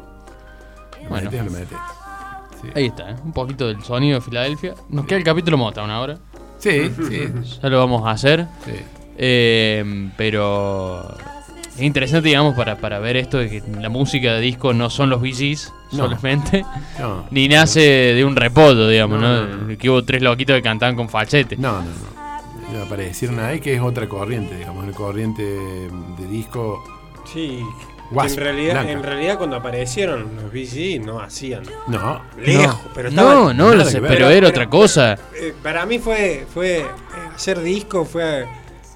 Lo 1.03 1.09
Bueno. 1.09 1.31
metes 1.31 1.45
lo 1.45 1.51
metes. 1.51 1.77
Sí, 2.61 2.67
Ahí 2.75 2.85
está, 2.87 3.11
¿eh? 3.11 3.15
un 3.23 3.31
poquito 3.33 3.67
del 3.67 3.83
sonido 3.83 4.15
de 4.15 4.21
Filadelfia. 4.21 4.73
Nos 4.89 5.05
queda 5.05 5.17
el 5.19 5.23
capítulo 5.25 5.57
Motown 5.57 5.89
ahora. 5.91 6.17
sí, 6.59 6.89
sí. 7.09 7.27
Ya 7.61 7.69
lo 7.69 7.79
vamos 7.79 8.05
a 8.05 8.11
hacer. 8.11 8.47
sí. 8.65 8.71
Eh, 9.17 10.09
pero 10.17 11.15
es 11.75 11.81
interesante, 11.81 12.29
digamos, 12.29 12.55
para, 12.55 12.77
para 12.77 12.99
ver 12.99 13.17
esto 13.17 13.37
de 13.37 13.49
que 13.49 13.63
la 13.79 13.89
música 13.89 14.33
de 14.33 14.41
disco 14.41 14.73
no 14.73 14.89
son 14.89 15.09
los 15.09 15.21
VGs 15.21 15.71
No. 15.93 15.97
solamente. 16.05 16.65
No, 16.99 17.25
Ni 17.31 17.47
nace 17.47 17.79
de 17.81 18.23
un 18.25 18.35
repoto, 18.35 18.87
digamos, 18.87 19.19
No, 19.19 19.41
¿no? 19.41 19.47
no, 19.47 19.57
no. 19.67 19.77
Que 19.77 19.89
hubo 19.89 20.03
tres 20.03 20.21
loquitos 20.21 20.55
que 20.55 20.61
cantaban 20.61 20.95
con 20.95 21.09
falsete. 21.09 21.57
no, 21.57 21.73
no. 21.73 21.81
no. 21.81 22.15
Ya 22.73 22.81
Aparecieron 22.83 23.39
ahí 23.39 23.59
que 23.59 23.75
es 23.75 23.81
otra 23.81 24.07
corriente, 24.09 24.55
digamos, 24.57 24.83
una 24.83 24.93
corriente 24.93 25.43
de 25.43 26.27
disco. 26.27 26.83
Sí. 27.31 27.61
Wasp, 28.11 28.37
en 28.37 28.43
realidad, 28.43 28.73
blanca. 28.73 28.91
en 28.91 29.03
realidad 29.03 29.37
cuando 29.37 29.55
aparecieron 29.55 30.35
los 30.35 30.51
BG 30.51 30.99
no 31.03 31.19
hacían 31.19 31.63
No, 31.87 32.21
lejos, 32.39 32.67
no, 32.67 32.91
pero 32.93 33.09
no, 33.09 33.21
estaban- 33.21 33.35
no, 33.35 33.53
nada 33.53 33.75
lo 33.75 33.83
que 33.83 33.89
sé, 33.89 34.01
pero 34.01 34.13
Pero- 34.13 34.29
era 34.29 34.35
pero- 34.37 34.49
otra 34.49 34.69
cosa. 34.69 35.13
Eh, 35.35 35.53
para 35.63 35.85
mí 35.87 35.97
fue 35.99 36.45
fue 36.53 36.81
eh, 36.81 36.85
hacer 37.33 37.61
disco 37.61 38.05
fue 38.05 38.45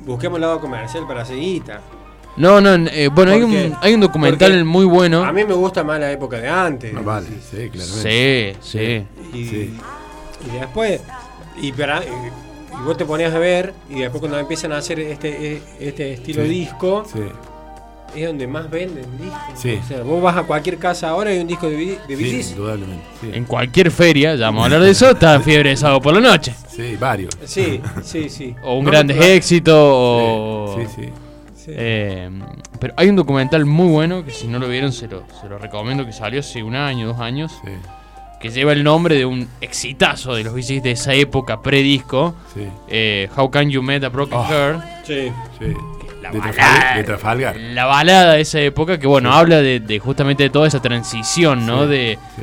busquemos 0.05 0.37
el 0.37 0.41
lado 0.41 0.59
comercial 0.59 1.05
para 1.07 1.21
hacer 1.23 1.37
guita. 1.37 1.81
No, 2.37 2.61
no, 2.61 2.73
eh, 2.89 3.09
bueno, 3.09 3.31
hay 3.31 3.41
un, 3.43 3.75
hay 3.81 3.93
un 3.93 3.99
documental 3.99 4.51
porque 4.51 4.63
muy 4.63 4.85
bueno. 4.85 5.23
A 5.23 5.33
mí 5.33 5.43
me 5.43 5.53
gusta 5.53 5.83
más 5.83 5.99
la 5.99 6.11
época 6.11 6.37
de 6.37 6.47
antes. 6.47 6.93
Ah, 6.95 7.01
vale, 7.03 7.27
sí, 7.27 7.69
claramente. 7.69 8.55
Sí, 8.61 8.77
sí. 8.77 9.05
Y, 9.37 9.45
Sí. 9.45 9.73
y 10.47 10.57
después, 10.59 11.01
y, 11.61 11.71
para- 11.73 12.01
y- 12.03 12.07
y 12.07 12.83
vos 12.85 12.95
te 12.95 13.03
ponías 13.03 13.33
a 13.33 13.39
ver, 13.39 13.73
y 13.89 13.99
después 13.99 14.19
cuando 14.21 14.39
empiezan 14.39 14.71
a 14.71 14.77
hacer 14.77 14.99
este, 15.01 15.61
este 15.79 16.13
estilo 16.13 16.43
Sí. 16.43 16.49
disco, 16.49 17.03
Sí. 17.11 17.19
Es 18.15 18.25
donde 18.27 18.47
más 18.47 18.69
venden 18.69 19.05
discos. 19.17 19.39
Sí. 19.55 19.79
O 19.83 19.87
sea, 19.87 20.01
vos 20.03 20.21
vas 20.21 20.37
a 20.37 20.43
cualquier 20.43 20.77
casa 20.77 21.09
ahora 21.09 21.31
y 21.31 21.35
hay 21.35 21.41
un 21.41 21.47
disco 21.47 21.69
de, 21.69 21.75
de 21.77 21.97
Sí, 22.07 22.15
Bee 22.15 22.31
Gees. 22.31 22.51
indudablemente. 22.51 23.03
Sí. 23.21 23.29
En 23.33 23.45
cualquier 23.45 23.91
feria, 23.91 24.35
ya 24.35 24.45
vamos 24.47 24.61
a 24.61 24.65
hablar 24.65 24.81
de 24.81 24.91
eso, 24.91 25.11
está 25.11 25.39
Fiebre 25.39 25.69
de 25.71 25.77
Sábado 25.77 26.01
por 26.01 26.13
la 26.13 26.21
Noche. 26.21 26.53
Sí, 26.69 26.95
varios. 26.99 27.31
Sí, 27.45 27.81
sí, 28.03 28.29
sí. 28.29 28.55
O 28.63 28.77
un 28.77 28.85
No, 28.85 28.91
Grandes 28.91 29.17
no, 29.17 29.23
Éxitos, 29.23 29.75
o... 29.77 30.75
Sí, 30.79 30.85
sí. 30.95 31.09
sí. 31.55 31.71
Eh, 31.75 32.29
pero 32.79 32.93
hay 32.97 33.09
un 33.09 33.15
documental 33.15 33.65
muy 33.65 33.89
bueno 33.89 34.23
que 34.25 34.31
si 34.31 34.47
no 34.47 34.57
lo 34.59 34.67
vieron 34.67 34.91
se 34.93 35.07
lo, 35.07 35.23
se 35.41 35.47
lo 35.49 35.57
recomiendo 35.57 36.05
que 36.05 36.13
salió 36.13 36.39
hace 36.39 36.63
un 36.63 36.75
año, 36.75 37.07
dos 37.07 37.19
años, 37.19 37.51
Sí, 37.63 37.71
que 38.41 38.49
lleva 38.49 38.71
el 38.71 38.85
nombre 38.85 39.15
de 39.15 39.25
un 39.25 39.49
exitazo 39.59 40.33
de 40.33 40.45
los 40.45 40.53
VCs 40.53 40.81
de 40.81 40.91
esa 40.91 41.13
época 41.13 41.61
pre-disco, 41.61 42.33
sí, 42.53 42.61
eh, 42.87 43.29
How 43.35 43.51
Can 43.51 43.69
You 43.69 43.81
Met 43.83 44.03
a 44.05 44.09
Broken 44.09 44.37
Oh. 44.39 44.45
Heart, 44.47 44.81
Sí. 45.05 45.29
sí. 45.59 45.73
La 46.31 46.33
De, 46.33 46.39
balada. 46.39 46.53
Trafalgar, 46.53 46.97
de 46.97 47.03
Trafalgar. 47.03 47.55
la 47.57 47.85
balada 47.85 48.33
de 48.33 48.41
esa 48.41 48.59
época 48.59 48.97
que 48.99 49.07
bueno, 49.07 49.33
habla 49.33 49.57
de, 49.61 49.79
de 49.79 49.99
justamente 49.99 50.43
de 50.43 50.49
toda 50.49 50.67
esa 50.67 50.81
transición, 50.81 51.65
¿no? 51.65 51.83
Sí, 51.83 51.89
De 51.89 52.17
Sí, 52.35 52.41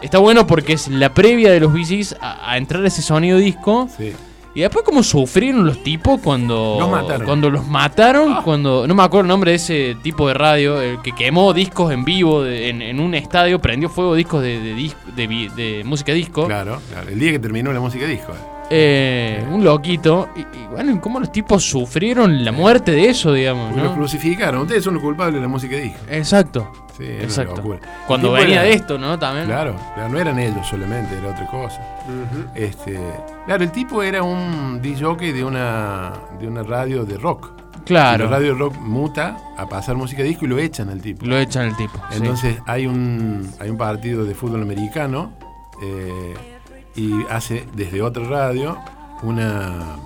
Está 0.00 0.18
bueno 0.18 0.46
porque 0.46 0.74
es 0.74 0.86
la 0.88 1.12
previa 1.12 1.50
de 1.50 1.58
los 1.60 1.72
VCs 1.72 2.16
a, 2.20 2.52
a 2.52 2.56
entrar 2.56 2.84
a 2.84 2.86
ese 2.86 3.02
sonido 3.02 3.36
disco 3.36 3.88
sí. 3.98 4.12
y 4.54 4.60
después 4.60 4.84
como 4.84 5.02
sufrieron 5.02 5.66
los 5.66 5.82
tipos 5.82 6.20
cuando 6.20 6.76
Los 6.78 6.88
mataron. 6.88 7.26
cuando 7.26 7.50
los 7.50 7.66
mataron, 7.66 8.42
cuando 8.42 8.86
no 8.86 8.94
me 8.94 9.02
acuerdo 9.02 9.22
el 9.22 9.26
nombre 9.28 9.50
de 9.50 9.56
ese 9.56 9.96
tipo 10.00 10.28
de 10.28 10.34
radio, 10.34 10.80
el 10.80 11.02
que 11.02 11.10
quemó 11.10 11.52
discos 11.52 11.90
en 11.92 12.04
vivo 12.04 12.44
de- 12.44 12.68
en, 12.68 12.80
en 12.80 13.00
un 13.00 13.12
estadio, 13.16 13.58
prendió 13.60 13.88
fuego 13.88 14.14
discos 14.14 14.40
de, 14.40 14.60
de, 14.60 15.50
de 15.56 15.82
música 15.84 16.12
disco. 16.12 16.46
Claro, 16.46 16.80
claro. 16.92 17.08
El 17.10 17.18
día 17.18 17.32
que 17.32 17.40
terminó 17.40 17.72
la 17.72 17.80
música 17.80 18.06
disco. 18.06 18.30
eh. 18.32 18.57
Eh, 18.70 19.44
un 19.50 19.64
loquito. 19.64 20.28
Y, 20.36 20.40
y 20.40 20.66
bueno, 20.70 21.00
cómo 21.00 21.20
los 21.20 21.32
tipos 21.32 21.64
sufrieron 21.64 22.44
la 22.44 22.52
muerte 22.52 22.92
de 22.92 23.08
eso, 23.08 23.32
digamos, 23.32 23.76
los 23.76 23.92
crucificaron. 23.92 24.62
Ustedes 24.62 24.84
son 24.84 24.94
los 24.94 25.02
culpables 25.02 25.36
de 25.36 25.40
la 25.40 25.48
música 25.48 25.76
disco. 25.76 25.98
Exacto. 26.10 26.70
Sí, 26.96 27.04
Exacto. 27.06 27.62
Cuando 28.08 28.32
venía 28.32 28.56
era- 28.56 28.62
de 28.64 28.72
esto, 28.72 28.98
¿no? 28.98 29.16
También. 29.18 29.46
Claro, 29.46 29.76
claro, 29.94 30.08
no 30.08 30.18
eran 30.18 30.38
ellos 30.38 30.66
solamente, 30.66 31.16
era 31.16 31.28
otra 31.30 31.46
cosa. 31.46 31.80
Este, 32.54 32.98
claro, 33.46 33.62
el 33.62 33.70
tipo 33.70 34.02
era 34.02 34.22
un 34.24 34.80
DJ 34.82 35.32
de 35.32 35.44
una, 35.44 36.12
de 36.40 36.48
una 36.48 36.62
radio 36.64 37.04
de 37.04 37.16
rock. 37.16 37.52
Claro. 37.84 38.24
La 38.24 38.30
radio 38.32 38.52
de 38.54 38.58
rock 38.58 38.74
muta 38.80 39.36
a 39.56 39.66
pasar 39.68 39.94
música 39.96 40.22
disco 40.24 40.44
y 40.44 40.48
lo 40.48 40.58
echan 40.58 40.88
al 40.90 41.00
tipo. 41.00 41.24
Lo 41.24 41.38
echan 41.38 41.66
el 41.68 41.76
tipo. 41.76 41.94
sí. 42.10 42.16
Entonces 42.18 42.58
hay 42.66 42.86
un, 42.86 43.48
hay 43.60 43.70
un 43.70 43.78
partido 43.78 44.24
de 44.24 44.34
fútbol 44.34 44.60
americano 44.62 45.32
eh, 45.82 46.57
y 46.98 47.24
hace 47.30 47.64
desde 47.74 48.02
otra 48.02 48.24
radio 48.24 48.76
una, 49.22 49.96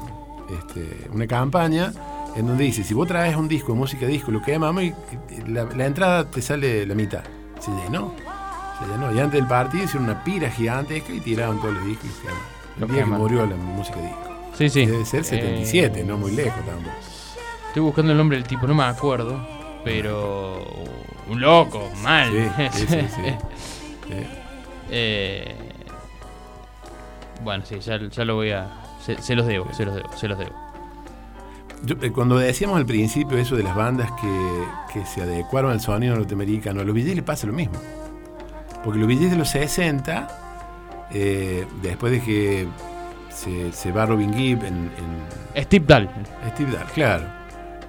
este, 0.51 1.09
una 1.13 1.27
campaña 1.27 1.93
en 2.37 2.47
donde 2.47 2.65
dice, 2.65 2.85
si 2.85 2.95
vos 2.95 3.09
traes 3.09 3.35
un 3.37 3.49
disco 3.49 3.75
música 3.75 4.07
disco, 4.07 4.31
lo 4.31 4.43
quemamos 4.43 4.83
y 4.83 4.95
y 5.31 5.51
la, 5.51 5.65
la 5.65 5.87
entrada 5.87 6.31
te 6.31 6.41
sale 6.43 6.87
la 6.87 6.95
mitad. 6.95 7.23
Se 7.61 7.71
llenó. 7.71 8.15
Se 8.79 8.87
llenó. 8.87 9.15
Y 9.15 9.21
antes 9.21 9.41
del 9.41 9.47
partido 9.47 9.85
hicieron 9.85 10.05
una 10.05 10.23
pira 10.23 10.51
gigantesca 10.51 11.13
y 11.13 11.21
tiraron 11.21 11.61
todos 11.61 11.75
los 11.75 11.87
discos. 11.87 12.11
El 12.81 12.89
día 12.89 13.05
que 13.05 13.11
murió 13.11 13.47
la 13.47 13.57
música 13.57 14.01
disco. 14.01 14.33
Sí, 14.55 14.69
sí. 14.69 14.87
Debe 14.87 15.05
ser 15.05 15.25
77, 15.25 16.01
Eh, 16.01 16.05
no 16.05 16.19
muy 16.19 16.33
lejos 16.33 16.65
tampoco. 16.67 16.95
Estoy 17.69 17.83
buscando 17.83 18.13
el 18.13 18.19
nombre 18.19 18.37
del 18.37 18.47
tipo, 18.47 18.67
no 18.67 18.75
me 18.75 18.85
acuerdo. 18.85 19.47
Pero. 19.85 20.63
Un 21.29 21.41
loco, 21.41 21.91
mal. 22.03 22.31
Sí, 22.73 22.87
sí. 22.87 22.99
Sí. 23.01 24.15
Eh, 24.95 25.57
bueno, 27.43 27.65
sí, 27.65 27.79
ya, 27.81 27.99
ya 27.99 28.25
lo 28.25 28.37
voy 28.37 28.51
a. 28.51 28.69
Se, 29.05 29.21
se 29.21 29.35
los 29.35 29.47
debo, 29.47 29.73
se 29.73 29.85
los 29.85 29.95
debo, 29.95 30.13
se 30.17 30.29
los 30.29 30.39
debo. 30.39 30.53
Yo, 31.85 31.97
eh, 32.01 32.13
cuando 32.13 32.39
decíamos 32.39 32.77
al 32.77 32.87
principio 32.87 33.39
eso 33.39 33.57
de 33.57 33.65
las 33.65 33.75
bandas 33.75 34.11
que, 34.21 34.65
que 34.93 35.05
se 35.05 35.23
adecuaron 35.23 35.73
al 35.73 35.81
sonido 35.81 36.15
norteamericano, 36.15 36.81
a 36.81 36.85
los 36.85 36.95
BGs 36.95 37.17
les 37.17 37.25
pasa 37.25 37.47
lo 37.47 37.53
mismo. 37.53 37.75
Porque 38.85 38.99
los 38.99 39.09
BGs 39.09 39.31
de 39.31 39.37
los 39.37 39.49
60, 39.49 41.09
eh, 41.13 41.67
después 41.83 42.13
de 42.13 42.21
que 42.23 42.69
se, 43.31 43.73
se 43.73 43.93
va 43.93 44.07
Robin 44.07 44.33
Gibb 44.33 44.65
en, 44.65 44.91
en 45.55 45.63
Steve 45.65 45.85
Dahl. 45.87 46.11
Steve 46.55 46.73
Dahl, 46.73 46.87
claro, 46.93 47.25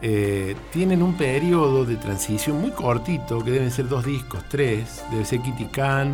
eh, 0.06 0.58
tienen 0.74 1.02
un 1.02 1.14
periodo 1.16 1.86
de 1.86 1.96
transición 1.96 2.60
muy 2.60 2.72
cortito, 2.72 3.42
que 3.42 3.52
deben 3.52 3.72
ser 3.72 3.88
dos 3.88 4.06
discos, 4.06 4.44
tres, 4.50 5.02
debe 5.10 5.24
ser 5.24 5.40
Kitty 5.42 5.68
Khan 5.68 6.14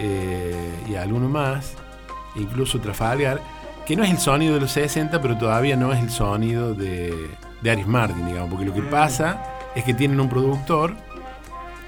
eh, 0.00 0.74
y 0.88 0.96
alguno 0.96 1.28
más, 1.28 1.74
incluso 2.38 2.80
Trafalgar, 2.80 3.40
que 3.86 3.96
no 3.96 4.02
es 4.04 4.10
el 4.10 4.18
sonido 4.18 4.54
de 4.54 4.60
los 4.60 4.72
60, 4.72 5.20
pero 5.22 5.36
todavía 5.38 5.76
no 5.76 5.92
es 5.92 6.00
el 6.02 6.10
sonido 6.10 6.74
de, 6.74 7.30
de 7.62 7.70
Aris 7.70 7.86
Martin, 7.86 8.26
digamos, 8.26 8.50
porque 8.50 8.64
lo 8.66 8.74
que 8.74 8.82
pasa 8.82 9.42
es 9.74 9.84
que 9.84 9.94
tienen 9.94 10.18
un 10.20 10.28
productor 10.28 10.94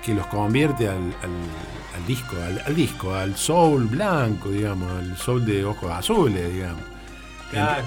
que 0.05 0.15
los 0.15 0.27
convierte 0.27 0.89
al, 0.89 0.97
al- 0.97 1.97
al 1.97 2.07
disco, 2.07 2.37
al, 2.37 2.63
al 2.65 2.75
disco, 2.77 3.15
al 3.15 3.37
soul 3.37 3.87
blanco, 3.87 4.51
digamos, 4.51 4.91
al 4.93 5.17
soul 5.17 5.45
de 5.45 5.65
ojos 5.65 5.91
azules, 5.91 6.53
digamos. 6.53 6.83
Claro. 7.51 7.83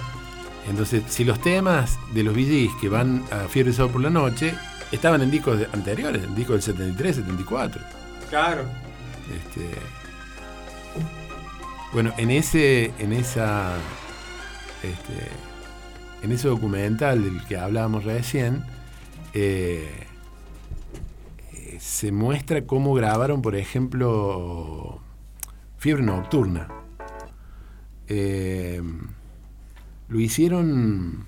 Entonces, 0.69 1.03
si 1.07 1.23
los 1.23 1.39
temas 1.39 1.97
de 2.13 2.23
los 2.23 2.33
VGs 2.35 2.73
que 2.81 2.89
van 2.89 3.23
a 3.31 3.47
Fiebre 3.47 3.71
Sábado 3.73 3.93
por 3.93 4.01
la 4.01 4.09
Noche 4.09 4.53
estaban 4.91 5.21
en 5.21 5.31
discos 5.31 5.59
anteriores, 5.73 6.23
en 6.23 6.35
discos 6.35 6.55
del 6.55 6.61
73, 6.75 7.15
74. 7.17 7.81
Claro. 8.29 8.63
Este, 9.33 9.69
bueno, 11.93 12.13
en 12.17 12.31
ese, 12.31 12.93
en 12.99 13.13
esa, 13.13 13.77
este, 14.83 15.27
en 16.23 16.31
ese 16.31 16.47
documental 16.47 17.23
del 17.23 17.43
que 17.45 17.57
hablábamos 17.57 18.03
recién, 18.03 18.63
eh, 19.33 19.89
eh, 21.53 21.77
se 21.79 22.11
muestra 22.11 22.65
cómo 22.65 22.93
grabaron, 22.93 23.41
por 23.41 23.55
ejemplo, 23.55 25.01
Fiebre 25.77 26.03
Nocturna. 26.03 26.67
Eh, 28.07 28.81
lo 30.09 30.19
hicieron 30.19 31.25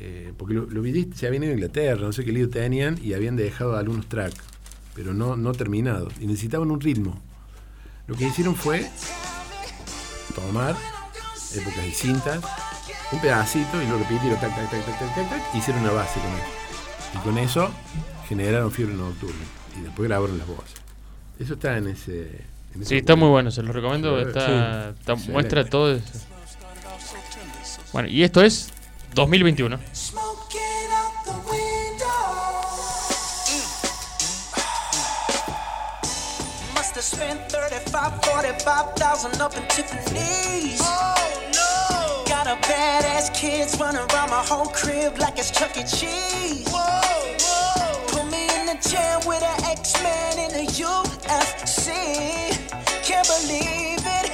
eh, 0.00 0.32
porque 0.36 0.54
lo, 0.54 0.66
lo 0.66 0.82
se 1.14 1.26
habían 1.26 1.42
ido 1.42 1.52
a 1.52 1.54
Inglaterra, 1.54 2.00
no 2.00 2.12
sé 2.12 2.24
qué 2.24 2.30
lío 2.30 2.48
tenían 2.48 2.98
y 3.02 3.14
habían 3.14 3.34
dejado 3.34 3.76
algunos 3.76 4.08
tracks, 4.08 4.38
pero 4.94 5.12
no, 5.12 5.36
no 5.36 5.52
terminados 5.52 6.14
y 6.20 6.26
necesitaban 6.26 6.70
un 6.70 6.80
ritmo. 6.80 7.20
Lo 8.06 8.14
que 8.14 8.28
hicieron 8.28 8.54
fue 8.54 8.88
tomar 10.40 10.76
épocas 11.54 11.76
de 11.84 11.92
cintas, 11.92 12.40
un 13.12 13.20
pedacito 13.20 13.82
y 13.82 13.86
lo 13.86 13.98
repitieron, 13.98 14.38
tac, 14.40 14.54
tac, 14.54 14.70
tac, 14.70 14.84
tac, 14.84 14.98
tac, 14.98 15.14
tac, 15.14 15.30
tac, 15.30 15.54
hicieron 15.54 15.82
una 15.82 15.92
base 15.92 16.20
con 16.20 16.30
eso. 16.32 17.14
Y 17.14 17.18
con 17.18 17.38
eso 17.38 17.70
generaron 18.28 18.70
fiebre 18.70 18.94
nocturna 18.94 19.44
y 19.78 19.82
después 19.82 20.08
grabaron 20.08 20.36
las 20.38 20.46
voces. 20.46 20.74
Eso 21.40 21.54
está 21.54 21.76
en 21.78 21.88
ese. 21.88 22.20
en 22.74 22.82
ese 22.82 22.84
Sí, 22.84 22.96
está 22.96 23.16
muy 23.16 23.28
bueno, 23.28 23.50
se 23.50 23.62
los 23.62 23.74
recomiendo. 23.74 24.20
Sí. 24.20 24.28
Está, 24.28 24.90
está- 24.90 25.14
muestra 25.30 25.64
todo 25.64 25.94
eso. 25.94 26.04
Bueno, 27.92 28.08
y 28.08 28.22
esto 28.22 28.42
es 28.42 28.68
2021. 29.14 29.78
45, 37.90 38.24
45,000 38.24 39.40
up 39.40 39.56
in 39.56 39.62
Tiffany's. 39.68 40.80
Oh 40.82 41.14
no! 41.54 42.24
Got 42.28 42.46
a 42.46 42.56
badass 42.66 43.34
kids 43.34 43.78
running 43.80 44.00
around 44.12 44.30
my 44.30 44.44
whole 44.44 44.66
crib 44.66 45.18
like 45.18 45.38
it's 45.38 45.50
Chuck 45.50 45.76
E. 45.76 45.82
Cheese. 45.82 46.68
Whoa, 46.68 47.00
whoa! 47.40 48.06
Put 48.08 48.30
me 48.30 48.44
in 48.60 48.66
the 48.66 48.76
chair 48.86 49.18
with 49.26 49.42
an 49.42 49.64
X-Man 49.64 50.38
in 50.38 50.50
the 50.52 50.70
UFC. 50.70 51.88
Can't 53.04 53.26
believe 53.26 54.00
it. 54.04 54.28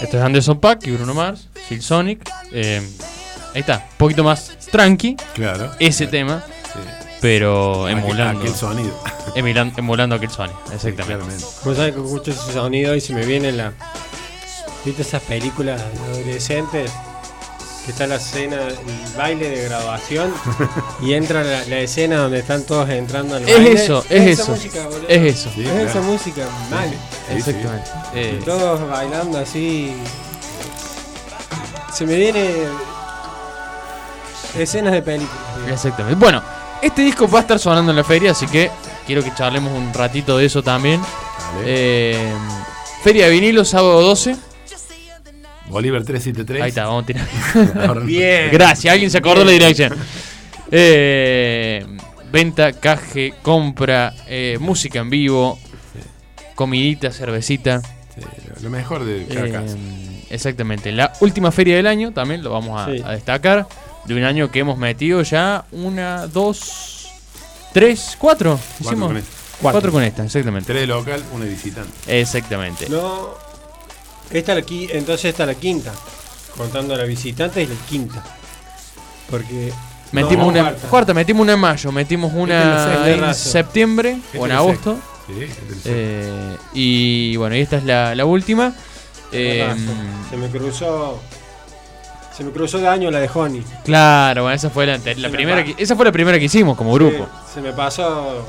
Es 0.00 0.14
Anderson 0.14 0.58
Pack 0.58 0.86
y 0.86 0.90
Bruno 0.92 1.14
Mars, 1.14 1.48
Phil 1.68 1.82
Sonic. 1.82 2.28
Eh, 2.52 2.80
ahí 3.54 3.60
está, 3.60 3.78
un 3.92 3.96
poquito 3.98 4.24
más 4.24 4.56
tranqui. 4.70 5.16
Claro. 5.34 5.70
Ese 5.78 6.06
tema 6.06 6.44
pero 7.22 7.86
Aquel- 7.86 7.98
emulando, 7.98 8.40
Aquel 8.42 8.54
sonido. 8.54 8.92
emilan- 9.36 9.72
emulando 9.78 10.16
aquel 10.16 10.30
Sonic. 10.30 10.54
Exactamente. 10.74 11.24
Vos 11.64 11.76
sabés 11.76 11.94
que 11.94 12.00
escucho 12.02 12.30
ese 12.32 12.52
sonido 12.52 12.94
y 12.94 13.00
se 13.00 13.14
me 13.14 13.24
viene 13.24 13.52
la. 13.52 13.72
¿Viste 14.84 15.00
esas 15.02 15.22
películas 15.22 15.80
de 15.80 16.12
adolescentes? 16.20 16.90
Que 17.84 17.90
está 17.90 18.06
la 18.06 18.14
escena, 18.16 18.56
el 18.68 18.76
baile 19.16 19.48
de 19.48 19.64
graduación 19.64 20.32
y 21.02 21.14
entra 21.14 21.42
la, 21.42 21.64
la 21.64 21.78
escena 21.78 22.18
donde 22.18 22.38
están 22.40 22.62
todos 22.64 22.88
entrando 22.88 23.34
al 23.36 23.48
Es 23.48 23.54
baile. 23.56 23.72
eso, 23.72 24.04
es 24.08 24.38
eso, 24.40 24.52
música, 24.52 24.88
es 25.08 25.34
eso. 25.36 25.50
Sí, 25.52 25.62
es 25.62 25.68
claro. 25.68 25.88
esa 25.88 26.00
música, 26.00 26.46
mal. 26.70 26.88
Sí, 26.90 26.96
sí. 27.26 27.38
Exactamente. 27.38 27.90
Eh, 28.14 28.40
Todos 28.44 28.88
bailando 28.88 29.38
así. 29.38 29.94
se 31.92 32.06
me 32.06 32.14
viene 32.16 32.52
escenas 34.58 34.92
de 34.92 35.02
películas. 35.02 35.38
Exactamente. 35.68 36.18
Bueno, 36.20 36.42
este 36.82 37.02
disco 37.02 37.28
va 37.28 37.38
a 37.38 37.42
estar 37.42 37.58
sonando 37.58 37.90
en 37.92 37.96
la 37.96 38.04
feria, 38.04 38.32
así 38.32 38.46
que 38.46 38.70
quiero 39.06 39.22
que 39.22 39.32
charlemos 39.34 39.72
un 39.72 39.92
ratito 39.94 40.36
de 40.38 40.46
eso 40.46 40.62
también. 40.62 41.00
Eh, 41.64 42.16
feria 43.02 43.26
de 43.26 43.32
vinilo, 43.32 43.64
sábado 43.64 44.00
12. 44.02 44.36
Bolívar 45.68 46.02
373. 46.02 46.62
Ahí 46.62 46.68
está, 46.68 46.84
vamos 46.86 47.04
a 47.04 47.06
tirar. 47.06 48.02
Bien. 48.04 48.50
Gracias, 48.52 48.92
alguien 48.92 49.10
se 49.10 49.18
acordó 49.18 49.44
la 49.44 49.52
dirección. 49.52 49.94
Eh, 50.70 51.86
venta, 52.30 52.72
caje, 52.72 53.34
compra, 53.42 54.12
eh, 54.26 54.56
música 54.60 54.98
en 55.00 55.10
vivo, 55.10 55.58
comidita, 56.54 57.10
cervecita. 57.10 57.80
Sí, 57.80 58.20
lo- 58.62 58.70
mejor 58.70 59.04
de 59.04 59.26
cada 59.26 59.46
Eh, 59.46 59.52
casa. 59.52 59.76
exactamente. 60.30 60.92
La 60.92 61.12
última 61.20 61.50
feria 61.52 61.76
del 61.76 61.86
año 61.86 62.12
también 62.12 62.42
lo 62.42 62.50
vamos 62.50 62.80
a, 62.80 62.86
Sí. 62.92 63.02
a 63.04 63.12
destacar. 63.12 63.66
De 64.04 64.14
un 64.14 64.24
año 64.24 64.50
que 64.50 64.60
hemos 64.60 64.78
metido 64.78 65.22
ya 65.22 65.64
una, 65.72 66.26
dos, 66.26 67.08
tres, 67.72 68.16
cuatro. 68.18 68.58
Hicimos 68.80 69.08
con 69.08 69.16
esta. 69.16 69.30
cuatro, 69.60 69.92
con 69.92 70.02
esta, 70.02 70.24
exactamente. 70.24 70.66
Tres 70.72 70.82
de 70.82 70.86
local, 70.88 71.22
una 71.32 71.44
de 71.44 71.50
visitante. 71.50 72.20
Exactamente. 72.20 72.88
No. 72.88 73.30
Esta 74.30 74.54
la 74.54 74.64
entonces 74.68 75.26
esta 75.26 75.46
la 75.46 75.54
quinta. 75.54 75.92
Contando 76.56 76.94
a 76.94 76.98
la 76.98 77.04
visitante 77.04 77.62
es 77.62 77.68
la 77.68 77.76
quinta. 77.88 78.22
Porque. 79.30 79.72
Metimos 80.10 80.46
no, 80.46 80.52
una 80.52 80.62
cuarta. 80.62 80.88
cuarta. 80.88 81.14
metimos 81.14 81.42
una 81.42 81.52
en 81.54 81.60
mayo, 81.60 81.90
metimos 81.92 82.32
una 82.34 82.84
sexta. 82.84 83.28
en 83.28 83.34
septiembre 83.34 84.18
Esta 84.26 84.38
o 84.38 84.46
en 84.46 84.52
agosto. 84.52 84.98
Sí, 85.26 85.44
este 85.44 85.80
Eh, 85.86 86.56
y 86.74 87.36
bueno, 87.36 87.56
y 87.56 87.60
esta 87.60 87.76
es 87.78 87.84
la, 87.84 88.14
la 88.14 88.24
última. 88.26 88.74
Eh, 89.30 89.66
se 90.28 90.36
me 90.36 90.48
cruzó. 90.48 91.20
Se 92.36 92.42
me 92.44 92.50
cruzó 92.50 92.78
de 92.78 92.88
año 92.88 93.10
la 93.10 93.18
de 93.20 93.30
Honey. 93.32 93.62
claro, 93.84 94.42
bueno, 94.42 94.54
esa 94.54 94.70
fue 94.70 94.86
la, 94.86 94.98
primera 94.98 95.64
que, 95.64 95.74
esa 95.78 95.94
fue 95.96 96.04
la 96.04 96.12
primera 96.12 96.38
que 96.38 96.46
hicimos 96.46 96.76
como 96.76 96.92
grupo. 96.94 97.28
Se, 97.48 97.54
se 97.54 97.60
me 97.60 97.72
pasó 97.72 98.46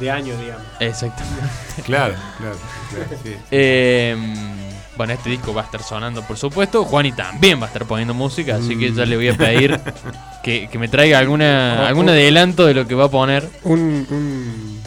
de 0.00 0.10
año, 0.10 0.34
digamos. 0.38 0.64
Exactamente. 0.80 1.46
Claro, 1.84 2.14
claro, 2.38 2.56
claro, 2.90 3.10
sí. 3.22 3.36
Eh, 3.50 4.16
bueno, 4.96 5.12
este 5.12 5.28
disco 5.30 5.52
va 5.54 5.60
a 5.60 5.64
estar 5.66 5.82
sonando, 5.82 6.22
por 6.22 6.36
supuesto. 6.38 6.84
Juani 6.84 7.12
también 7.12 7.60
va 7.60 7.64
a 7.64 7.66
estar 7.68 7.84
poniendo 7.84 8.14
música, 8.14 8.56
así 8.56 8.76
que 8.78 8.92
ya 8.92 9.04
le 9.04 9.14
voy 9.16 9.28
a 9.28 9.36
pedir 9.36 9.78
que, 10.42 10.68
que 10.68 10.78
me 10.78 10.88
traiga 10.88 11.18
alguna 11.18 11.86
algún 11.86 12.08
adelanto 12.08 12.64
de 12.66 12.72
lo 12.74 12.86
que 12.88 12.94
va 12.94 13.04
a 13.04 13.10
poner. 13.10 13.48
Un, 13.64 14.06
un, 14.10 14.80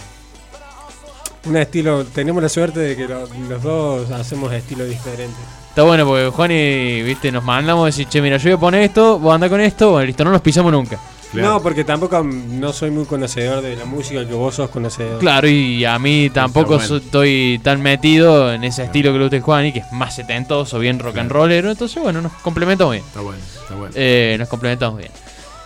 un 1.46 1.58
estilo. 1.58 2.06
Tenemos 2.06 2.42
la 2.42 2.50
suerte 2.50 2.80
de 2.80 2.96
que 2.96 3.08
lo- 3.08 3.28
los 3.48 3.62
dos 3.64 4.12
hacemos 4.12 4.52
estilos 4.52 4.90
diferentes. 4.90 5.38
Está 5.80 5.88
bueno 5.88 6.06
porque 6.06 6.28
Juani, 6.28 7.04
viste, 7.04 7.32
nos 7.32 7.42
mandamos 7.42 7.84
a 7.84 7.86
decir, 7.86 8.06
che, 8.10 8.22
mira, 8.22 8.36
yo 8.36 8.50
voy 8.50 8.58
a 8.58 8.60
poner 8.60 8.82
esto, 8.82 9.18
vos 9.18 9.34
andá 9.34 9.48
con 9.48 9.62
esto, 9.62 9.92
bueno, 9.92 10.08
listo, 10.08 10.26
no 10.26 10.32
nos 10.32 10.42
pisamos 10.42 10.74
nunca. 10.74 11.00
Claro. 11.32 11.54
No, 11.54 11.64
porque 11.64 11.86
tampoco 11.86 12.22
no 12.22 12.74
soy 12.74 12.92
muy 12.92 13.06
conocedor 13.06 13.62
de 13.62 13.78
la 13.78 13.86
música 13.86 14.28
que 14.28 14.34
vos 14.34 14.56
sos 14.56 14.70
conocedor. 14.72 15.20
Claro, 15.20 15.48
y 15.48 15.86
a 15.86 15.98
mí 15.98 16.30
tampoco 16.32 16.74
bueno. 16.74 16.86
so- 16.86 16.98
estoy 16.98 17.62
tan 17.64 17.82
metido 17.82 18.52
en 18.52 18.66
ese 18.66 18.84
estilo 18.84 19.14
que 19.14 19.20
lo 19.20 19.26
usted 19.28 19.42
Juani, 19.42 19.72
que 19.72 19.80
es 19.80 19.92
más 19.94 20.14
setentoso, 20.16 20.80
bien 20.80 21.00
rock 21.00 21.20
and 21.20 21.32
rollero, 21.32 21.72
entonces 21.72 22.04
bueno, 22.04 22.20
nos 22.22 22.34
complementamos 22.34 22.96
bien. 22.96 23.06
Está 23.06 23.22
bueno, 23.22 23.40
está 23.62 23.76
bueno. 23.76 23.94
Eh, 23.96 24.36
nos 24.38 24.50
complementamos 24.50 24.98
bien. 24.98 25.12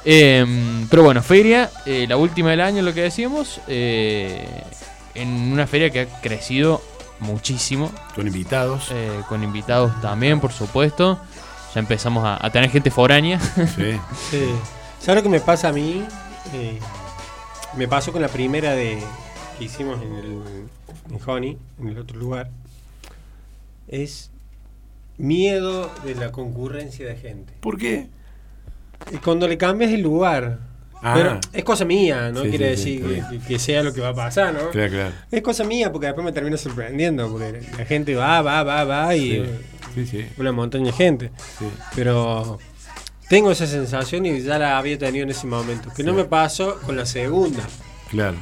Eh, 0.06 0.46
pero 0.92 1.02
bueno, 1.02 1.24
feria, 1.24 1.72
eh, 1.88 2.06
la 2.08 2.18
última 2.18 2.52
del 2.52 2.62
año, 2.62 2.84
lo 2.84 2.94
que 2.94 3.02
decíamos, 3.02 3.62
eh, 3.68 4.46
en 5.16 5.28
una 5.52 5.66
feria 5.66 5.90
que 5.90 6.02
ha 6.02 6.06
crecido 6.22 6.84
muchísimo, 7.24 7.92
Con 8.16 8.28
invitados. 8.28 8.90
eh, 8.92 9.22
con 9.28 9.44
invitados 9.44 10.00
también, 10.02 10.40
por 10.40 10.52
supuesto. 10.52 11.20
Ya 11.74 11.80
empezamos 11.80 12.24
a, 12.24 12.46
a 12.46 12.52
tener 12.52 12.70
gente 12.70 12.92
foránea. 12.92 13.40
Sí. 13.40 14.00
Sí. 14.30 14.46
¿Sabes 15.00 15.18
lo 15.22 15.24
que 15.24 15.30
me 15.30 15.40
pasa 15.42 15.70
a 15.70 15.74
mí? 15.74 16.06
Eh, 16.54 16.80
me 17.76 17.88
pasó 17.88 18.12
con 18.12 18.22
la 18.22 18.28
primera 18.30 18.72
de 18.74 19.02
que 19.58 19.64
hicimos 19.66 20.02
en 20.02 20.14
el 20.16 20.42
en 21.10 21.20
Honey, 21.26 21.58
en 21.82 21.88
el 21.90 21.98
otro 21.98 22.18
lugar. 22.20 22.50
Es 23.88 24.32
miedo 25.18 25.92
de 26.06 26.16
la 26.16 26.32
concurrencia 26.32 27.06
de 27.08 27.16
gente. 27.16 27.54
¿Por 27.60 27.78
qué? 27.78 28.08
Y 29.12 29.18
cuando 29.18 29.48
le 29.48 29.58
cambias 29.58 29.92
el 29.92 30.02
lugar. 30.02 30.60
Ah. 31.06 31.14
Pero 31.16 31.40
es 31.52 31.64
cosa 31.66 31.84
mía, 31.84 32.32
no 32.32 32.44
Sí, 32.44 32.50
quiere 32.50 32.78
sí, 32.78 32.98
decir 32.98 33.40
que, 33.46 33.60
sea 33.60 33.84
lo 33.84 33.94
que 33.94 34.00
va 34.00 34.10
a 34.10 34.16
pasar, 34.16 34.54
¿no? 34.54 34.70
Claro, 34.70 34.90
claro. 34.90 35.12
Es 35.30 35.42
cosa 35.42 35.66
mía 35.66 35.92
porque 35.92 36.08
después 36.08 36.24
me 36.24 36.32
termina 36.32 36.56
sorprendiendo, 36.56 37.30
porque 37.30 37.62
la 37.78 37.86
gente 37.86 38.16
va, 38.16 38.42
va, 38.42 38.64
va, 38.64 38.86
va 38.86 39.16
y 39.16 39.46
una 40.38 40.54
montaña 40.54 40.86
de 40.86 40.92
gente. 40.94 41.32
Pero 41.94 42.58
tengo 43.28 43.52
esa 43.52 43.68
sensación 43.68 44.26
y 44.26 44.42
ya 44.42 44.58
la 44.58 44.78
había 44.78 44.98
tenido 44.98 45.24
en 45.24 45.32
ese 45.32 45.46
momento. 45.46 45.90
Que 45.96 46.04
no 46.04 46.14
me 46.14 46.24
pasó 46.24 46.80
con 46.82 46.96
la 46.96 47.06
segunda. 47.06 47.64
Claro. 48.10 48.38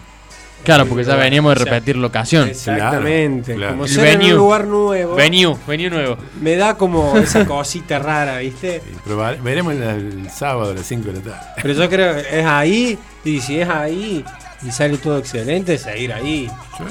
Claro, 0.64 0.86
porque 0.86 1.04
ya 1.04 1.16
veníamos 1.16 1.56
de 1.58 1.66
repetir 1.66 1.98
locación. 1.98 2.50
Exactamente. 2.50 3.56
claro. 3.56 3.74
Como 3.74 3.88
ser 3.88 4.08
en 4.08 4.20
venue. 4.20 4.34
un 4.34 4.38
lugar 4.40 4.66
nuevo. 4.66 5.16
Venue, 5.16 5.58
venue 5.68 5.90
nuevo. 5.90 6.18
Me 6.42 6.56
da 6.56 6.76
como 6.78 7.18
esa 7.18 7.46
cosita 7.46 8.00
rara, 8.00 8.38
¿viste? 8.40 8.82
Sí, 8.86 8.96
pero 9.04 9.18
va- 9.18 9.34
veremos 9.34 9.74
el, 9.74 9.82
el 9.84 10.30
sábado 10.30 10.72
a 10.72 10.74
las 10.76 10.86
5 10.86 11.08
de 11.08 11.14
la 11.14 11.22
tarde. 11.22 11.48
Pero 11.62 11.74
yo 11.74 11.90
creo 11.90 12.16
que 12.16 12.40
es 12.40 12.46
ahí. 12.46 12.98
Y 13.24 13.40
si 13.42 13.60
es 13.60 13.70
ahí 13.70 14.26
y 14.66 14.72
sale 14.72 14.98
todo 14.98 15.18
excelente, 15.20 15.78
seguir 15.78 16.14
ahí. 16.14 16.50
Sí, 16.78 16.84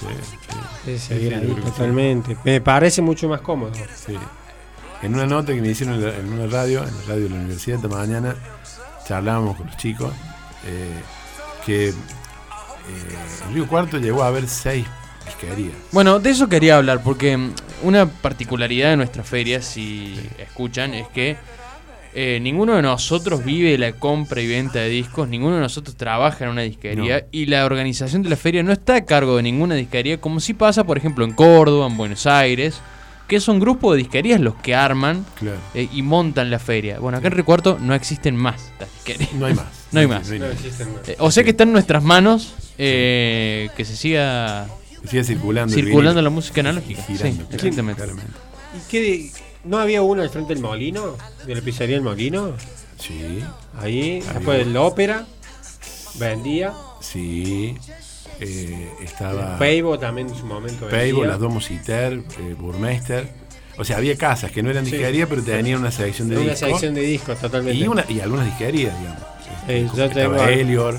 sí, 0.00 0.90
Es 0.92 1.02
seguir 1.02 1.28
Sí, 1.30 1.34
ahí 1.34 1.54
totalmente. 1.64 2.36
Me 2.44 2.60
parece 2.60 3.02
mucho 3.02 3.28
más 3.28 3.40
cómodo. 3.40 3.72
sí. 3.94 4.16
En 5.00 5.14
una 5.14 5.26
nota 5.26 5.54
que 5.54 5.60
me 5.60 5.68
hicieron 5.68 5.94
en, 5.96 6.04
la- 6.06 6.16
en 6.16 6.32
una 6.32 6.46
radio, 6.50 6.80
en 6.82 6.92
la 6.96 7.02
radio 7.06 7.22
de 7.24 7.28
la 7.30 7.36
universidad 7.36 7.76
esta 7.76 7.86
mañana, 7.88 8.34
charlábamos 9.06 9.56
con 9.56 9.66
los 9.66 9.76
chicos 9.76 10.12
eh, 10.66 11.00
que 11.64 11.94
eh, 12.88 13.52
Río 13.54 13.66
Cuarto 13.66 13.98
llegó 13.98 14.22
a 14.22 14.28
haber 14.28 14.48
seis 14.48 14.86
disquerías. 15.24 15.74
Bueno, 15.92 16.18
de 16.18 16.30
eso 16.30 16.48
quería 16.48 16.76
hablar, 16.76 17.02
porque 17.02 17.36
mm, 17.36 17.52
una 17.82 18.06
particularidad 18.06 18.90
de 18.90 18.96
nuestra 18.96 19.22
feria, 19.22 19.62
si 19.62 20.18
escuchan, 20.38 20.94
es 20.94 21.06
que 21.08 21.36
eh, 22.14 22.40
ninguno 22.40 22.74
de 22.74 22.82
nosotros 22.82 23.44
vive 23.44 23.76
la 23.78 23.92
compra 23.92 24.40
y 24.40 24.46
venta 24.48 24.78
de 24.80 24.88
discos, 24.88 25.28
ninguno 25.28 25.56
de 25.56 25.60
nosotros 25.60 25.94
trabaja 25.96 26.44
en 26.44 26.50
una 26.50 26.62
disquería 26.62 27.20
No. 27.20 27.26
y 27.30 27.46
la 27.46 27.64
organización 27.66 28.22
de 28.22 28.30
la 28.30 28.36
feria 28.36 28.62
no 28.62 28.72
está 28.72 28.96
a 28.96 29.04
cargo 29.04 29.36
de 29.36 29.42
ninguna 29.42 29.74
disquería, 29.74 30.18
como 30.20 30.40
si 30.40 30.54
pasa, 30.54 30.84
por 30.84 30.96
ejemplo, 30.96 31.24
en 31.24 31.32
Córdoba, 31.32 31.86
en 31.86 31.96
Buenos 31.96 32.26
Aires, 32.26 32.80
que 33.28 33.38
son 33.40 33.60
grupos 33.60 33.92
de 33.94 33.98
disquerías 33.98 34.40
los 34.40 34.54
que 34.56 34.74
arman 34.74 35.24
Claro. 35.38 35.58
eh, 35.74 35.88
y 35.92 36.02
montan 36.02 36.50
la 36.50 36.58
feria. 36.58 36.98
Bueno, 36.98 37.18
acá 37.18 37.28
en 37.28 37.34
Recuarto 37.34 37.78
no 37.78 37.94
existen 37.94 38.34
más 38.34 38.72
las 38.80 38.90
disquerías. 38.94 39.32
No 39.34 39.46
hay 39.46 39.54
más. 39.54 39.66
No 39.92 40.00
hay 40.00 40.06
más. 40.06 40.28
No 40.28 40.46
existen. 40.46 40.88
Eh, 41.06 41.16
o 41.18 41.30
sea 41.30 41.44
que 41.44 41.50
está 41.50 41.62
en 41.62 41.72
nuestras 41.72 42.02
manos 42.02 42.54
eh, 42.76 43.70
que 43.76 43.84
se 43.86 43.96
siga 43.96 44.66
Sigue 45.08 45.24
circulando. 45.24 45.72
circulando 45.74 46.20
la 46.20 46.28
música 46.30 46.60
analógica. 46.60 47.02
Sí, 47.06 47.12
exactamente. 47.14 47.94
claramente. 47.94 48.32
¿Y 48.76 48.90
qué? 48.90 49.30
¿No 49.64 49.78
había 49.78 50.02
uno 50.02 50.22
al 50.22 50.28
frente 50.30 50.52
del 50.54 50.62
molino? 50.62 51.16
¿De 51.46 51.54
la 51.54 51.60
pizzería 51.62 51.96
del 51.96 52.04
molino? 52.04 52.52
Sí, 52.98 53.40
Ahí, 53.80 54.20
Había. 54.20 54.32
después 54.34 54.58
del 54.58 54.76
ópera. 54.76 55.26
Vendía. 56.18 56.72
sí. 57.00 57.76
Eh, 58.40 58.88
estaba 59.02 59.58
Peibo 59.58 59.98
también 59.98 60.28
en 60.28 60.34
su 60.34 60.46
momento. 60.46 60.86
Peibo, 60.88 61.24
las 61.24 61.38
dos 61.38 61.52
Musiter, 61.52 62.12
eh, 62.38 62.54
Burmeister. 62.58 63.28
O 63.76 63.84
sea, 63.84 63.96
había 63.98 64.16
casas 64.16 64.50
que 64.50 64.62
no 64.62 64.70
eran 64.70 64.84
Sí. 64.84 64.92
disquerías, 64.92 65.28
pero 65.28 65.42
tenían 65.42 65.80
una 65.80 65.90
selección 65.92 66.28
de 66.28 66.36
Una 66.36 66.50
discos. 66.52 66.68
sección 66.70 66.94
de 66.94 67.00
discos 67.02 67.38
totalmente. 67.38 67.78
y, 67.78 67.86
una, 67.86 68.04
y 68.08 68.20
algunas 68.20 68.46
disquerías, 68.46 68.98
digamos. 68.98 69.22
Eh, 69.68 69.88
yo 69.94 70.04
estaba 70.04 70.36
tengo- 70.36 70.44
Elior, 70.48 70.98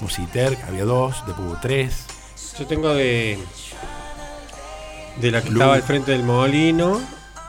Musiter, 0.00 0.56
había 0.66 0.84
dos, 0.84 1.22
después 1.26 1.48
hubo 1.48 1.58
tres. 1.60 2.06
Yo 2.58 2.66
tengo 2.66 2.94
de. 2.94 3.38
De 5.20 5.30
la 5.30 5.42
que 5.42 5.48
Blue. 5.50 5.58
estaba 5.60 5.74
al 5.74 5.82
frente 5.82 6.12
del 6.12 6.22
molino. 6.24 7.00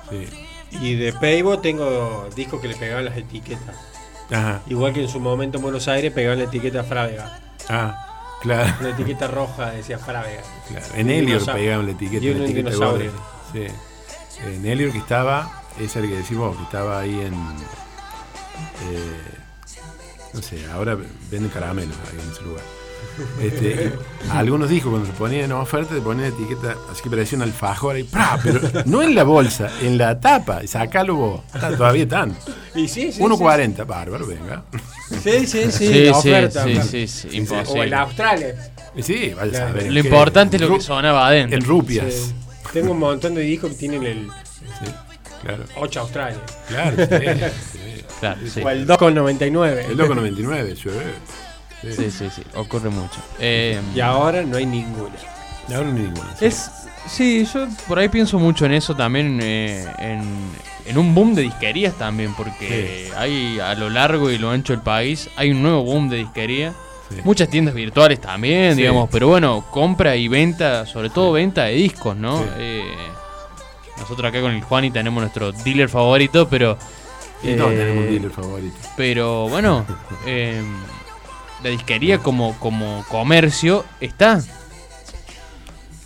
Sí. 0.09 0.27
Y 0.81 0.95
de 0.95 1.13
Peibo 1.13 1.59
tengo 1.59 2.27
discos 2.35 2.61
que 2.61 2.67
le 2.67 2.75
pegaban 2.75 3.05
las 3.05 3.17
etiquetas. 3.17 3.75
Ajá. 4.29 4.61
Igual 4.67 4.93
que 4.93 5.01
en 5.03 5.07
su 5.09 5.19
momento 5.19 5.57
en 5.57 5.63
Buenos 5.63 5.87
Aires 5.87 6.11
pegaban 6.11 6.39
la 6.39 6.45
etiqueta 6.45 6.83
Frávega. 6.83 7.39
Ah, 7.69 8.04
claro. 8.45 8.73
Una 8.79 8.89
etiqueta 8.89 9.27
roja 9.27 9.71
decía 9.71 9.97
claro. 9.97 10.85
En 10.95 11.09
Elior 11.09 11.45
pegaban 11.45 11.85
la 11.85 11.91
etiqueta. 11.91 12.25
Y 12.25 12.33
la 12.33 12.43
etiqueta 12.45 12.69
de 12.69 12.75
dinosaurio. 12.75 13.11
Sí. 13.51 13.67
En 14.45 14.65
Elior 14.65 14.91
que 14.91 14.99
estaba, 14.99 15.63
es 15.79 15.95
la 15.95 16.01
que 16.01 16.17
decís 16.17 16.37
vos, 16.37 16.55
que 16.55 16.63
estaba 16.63 16.99
ahí 16.99 17.19
en. 17.19 17.33
eh, 17.33 19.31
no 20.33 20.41
sé, 20.41 20.65
ahora 20.71 20.97
venden 21.31 21.49
caramelos 21.49 21.97
ahí 22.11 22.19
en 22.21 22.31
ese 22.31 22.41
lugar. 22.43 22.63
Este, 23.41 23.91
y 24.27 24.29
algunos 24.31 24.69
discos 24.69 24.91
cuando 24.91 25.07
se 25.07 25.13
ponían 25.13 25.45
en 25.45 25.51
oferta 25.53 25.93
te 25.95 26.01
ponían 26.01 26.27
etiqueta 26.33 26.75
así 26.91 27.01
que 27.03 27.09
parecía 27.09 27.37
un 27.37 27.43
alfajor 27.43 27.95
ahí, 27.95 28.03
¡pra! 28.03 28.37
pero 28.43 28.59
no 28.85 29.01
en 29.03 29.15
la 29.15 29.23
bolsa, 29.23 29.69
en 29.81 29.97
la 29.97 30.19
tapa, 30.19 30.63
y 30.63 30.67
sacalo 30.67 31.15
vos. 31.15 31.41
Está- 31.53 31.75
todavía 31.75 32.03
están. 32.03 32.35
Y 32.75 32.87
sí, 32.87 33.11
sí. 33.11 33.21
1.40, 33.21 33.85
bárbaro, 33.85 34.25
venga. 34.27 34.63
Sí, 35.23 35.45
sí, 35.45 35.71
sí. 35.71 35.87
Sí, 35.87 36.05
la 36.05 36.13
sí, 36.21 36.29
oferta. 36.29 36.63
sí, 36.63 37.07
sí, 37.07 37.07
sí, 37.07 37.47
O 37.67 37.83
en. 37.83 37.93
Australia. 37.93 38.55
Y 38.95 39.03
sí, 39.03 39.33
vaya 39.35 39.43
a 39.47 39.49
Claro. 39.49 39.67
saber. 39.67 39.91
Lo 39.93 39.99
importante 39.99 40.55
es 40.57 40.61
lo 40.61 40.73
que 40.75 40.81
sonaba 40.81 41.27
adentro. 41.27 41.57
En 41.57 41.63
rupias. 41.65 42.13
Sí. 42.13 42.33
Tengo 42.73 42.91
un 42.91 42.99
montón 42.99 43.35
de 43.35 43.41
discos 43.41 43.71
que 43.71 43.77
tienen 43.77 44.03
el, 44.03 44.27
Sí, 44.29 44.91
Claro, 45.43 45.63
8 45.77 45.99
Australia. 46.01 46.39
claro, 46.67 46.97
sí, 46.97 47.03
sí. 47.71 47.79
Claro, 48.19 48.39
sí. 48.51 48.61
O 48.63 48.69
el 48.69 48.87
2,99. 48.87 49.85
El 49.89 49.97
loco 49.97 50.15
99, 50.15 50.75
sí. 51.85 51.93
Sí, 51.93 52.11
sí, 52.11 52.29
sí, 52.35 52.43
ocurre 52.55 52.89
mucho. 52.89 53.19
Eh, 53.39 53.79
Y 53.93 53.99
ahora 53.99 54.43
no 54.43 54.57
hay 54.57 54.65
ninguna. 54.65 55.15
Ahora 55.69 55.83
no 55.89 55.97
hay 55.97 56.03
ninguna. 56.03 56.35
sí. 56.37 56.45
es, 56.45 56.69
sí, 57.07 57.45
yo 57.51 57.67
por 57.87 57.99
ahí 57.99 58.09
pienso 58.09 58.37
mucho 58.39 58.65
en 58.65 58.73
eso 58.73 58.95
también, 58.95 59.39
eh, 59.41 59.85
en, 59.99 60.23
en 60.85 60.97
un 60.97 61.13
boom 61.15 61.33
de 61.35 61.41
disquerías 61.43 61.93
también, 61.95 62.33
porque 62.35 63.11
hay 63.17 63.59
a 63.59 63.73
lo 63.75 63.89
largo 63.89 64.29
y 64.29 64.37
lo 64.37 64.49
ancho 64.51 64.73
del 64.73 64.81
país, 64.81 65.29
hay 65.35 65.51
un 65.51 65.61
nuevo 65.63 65.83
boom 65.83 66.09
de 66.09 66.17
disquería. 66.17 66.73
Sí. 67.09 67.17
Muchas 67.23 67.49
tiendas 67.49 67.75
virtuales 67.75 68.19
también, 68.19 68.73
Sí. 68.73 68.81
digamos, 68.81 69.09
pero 69.11 69.27
bueno, 69.27 69.63
compra 69.69 70.15
y 70.15 70.27
venta, 70.27 70.87
sobre 70.87 71.11
todo 71.11 71.33
venta 71.33 71.65
de 71.65 71.73
discos, 71.73 72.15
¿no? 72.15 72.39
Sí. 72.39 72.45
Eh, 72.57 72.83
nosotros 73.99 74.27
acá 74.29 74.41
con 74.41 74.51
el 74.51 74.61
Juani 74.63 74.89
tenemos 74.91 75.21
nuestro 75.21 75.51
dealer 75.51 75.87
favorito, 75.87 76.47
pero... 76.49 76.77
Y 77.43 77.55
todos 77.55 77.73
eh, 77.73 77.77
tenemos 77.77 78.03
un 78.05 78.09
dealer 78.11 78.31
favorito. 78.31 78.75
Pero 78.97 79.47
bueno, 79.49 79.85
eh, 80.25 80.61
la 81.65 81.71
disquería 81.71 82.19
como, 82.19 82.55
como 82.59 83.03
comercio 83.09 83.85
está. 83.99 84.39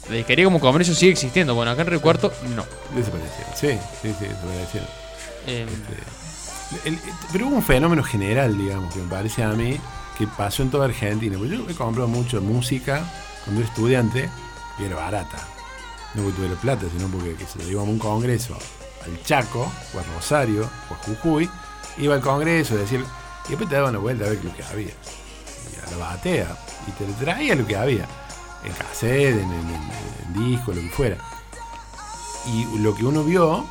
La 0.07 0.15
disquería 0.15 0.45
como 0.45 0.61
comercio 0.61 0.95
sigue 0.95 1.11
existiendo. 1.11 1.53
Bueno, 1.53 1.71
acá 1.71 1.81
en 1.81 1.87
Río 1.89 2.01
Cuarto 2.01 2.31
no. 2.55 2.63
Desaparecieron. 2.95 3.53
Sí, 3.55 3.77
sí, 4.01 4.15
sí, 4.17 4.25
desaparecieron. 4.25 4.89
Eh, 5.47 5.67
El- 6.85 6.93
el- 6.93 6.99
pero 7.33 7.47
hubo 7.47 7.57
un 7.57 7.63
fenómeno 7.63 8.03
general, 8.03 8.57
digamos, 8.57 8.93
que 8.93 9.01
me 9.01 9.09
parece 9.09 9.43
a 9.43 9.49
mí, 9.49 9.77
que 10.17 10.27
pasó 10.27 10.63
en 10.63 10.69
toda 10.71 10.85
Argentina. 10.85 11.37
Porque 11.37 11.57
yo 11.57 11.69
he 11.69 11.75
comprado 11.75 12.07
mucho 12.07 12.39
música 12.41 13.03
cuando 13.43 13.61
era 13.61 13.69
estudiante 13.69 14.29
y 14.79 14.83
era 14.85 14.95
barata. 14.95 15.45
No 16.15 16.21
porque 16.23 16.37
tuviera 16.37 16.55
plata, 16.55 16.85
sino 16.95 17.09
porque 17.09 17.35
que 17.35 17.45
se 17.45 17.61
íbamos 17.69 17.89
a 17.89 17.91
un 17.91 17.99
congreso 17.99 18.57
al 19.05 19.21
Chaco, 19.23 19.69
o 19.93 19.99
a 19.99 20.03
Rosario, 20.15 20.69
o 20.89 20.93
a 20.93 20.97
Jujuy, 20.99 21.49
iba 21.97 22.15
al 22.15 22.21
congreso, 22.21 22.77
decir, 22.77 23.03
y 23.45 23.49
después 23.49 23.67
te 23.69 23.75
daba 23.75 23.89
una 23.89 23.99
vuelta 23.99 24.25
a 24.25 24.29
ver 24.29 24.43
lo 24.43 24.55
que 24.55 24.63
había. 24.63 24.93
Y 25.73 25.87
a 25.87 25.91
la 25.91 25.97
batea, 25.97 26.57
y 26.87 26.91
te 26.91 27.05
traía 27.23 27.55
lo 27.55 27.65
que 27.65 27.75
había. 27.75 28.05
En 28.63 28.73
cassette, 28.73 29.39
en, 29.39 29.51
en- 29.51 30.49
disco, 30.51 30.71
lo 30.73 30.81
que 30.81 30.89
fuera. 30.89 31.17
Y 32.47 32.77
lo 32.79 32.95
que 32.95 33.05
uno 33.05 33.23
vio 33.23 33.65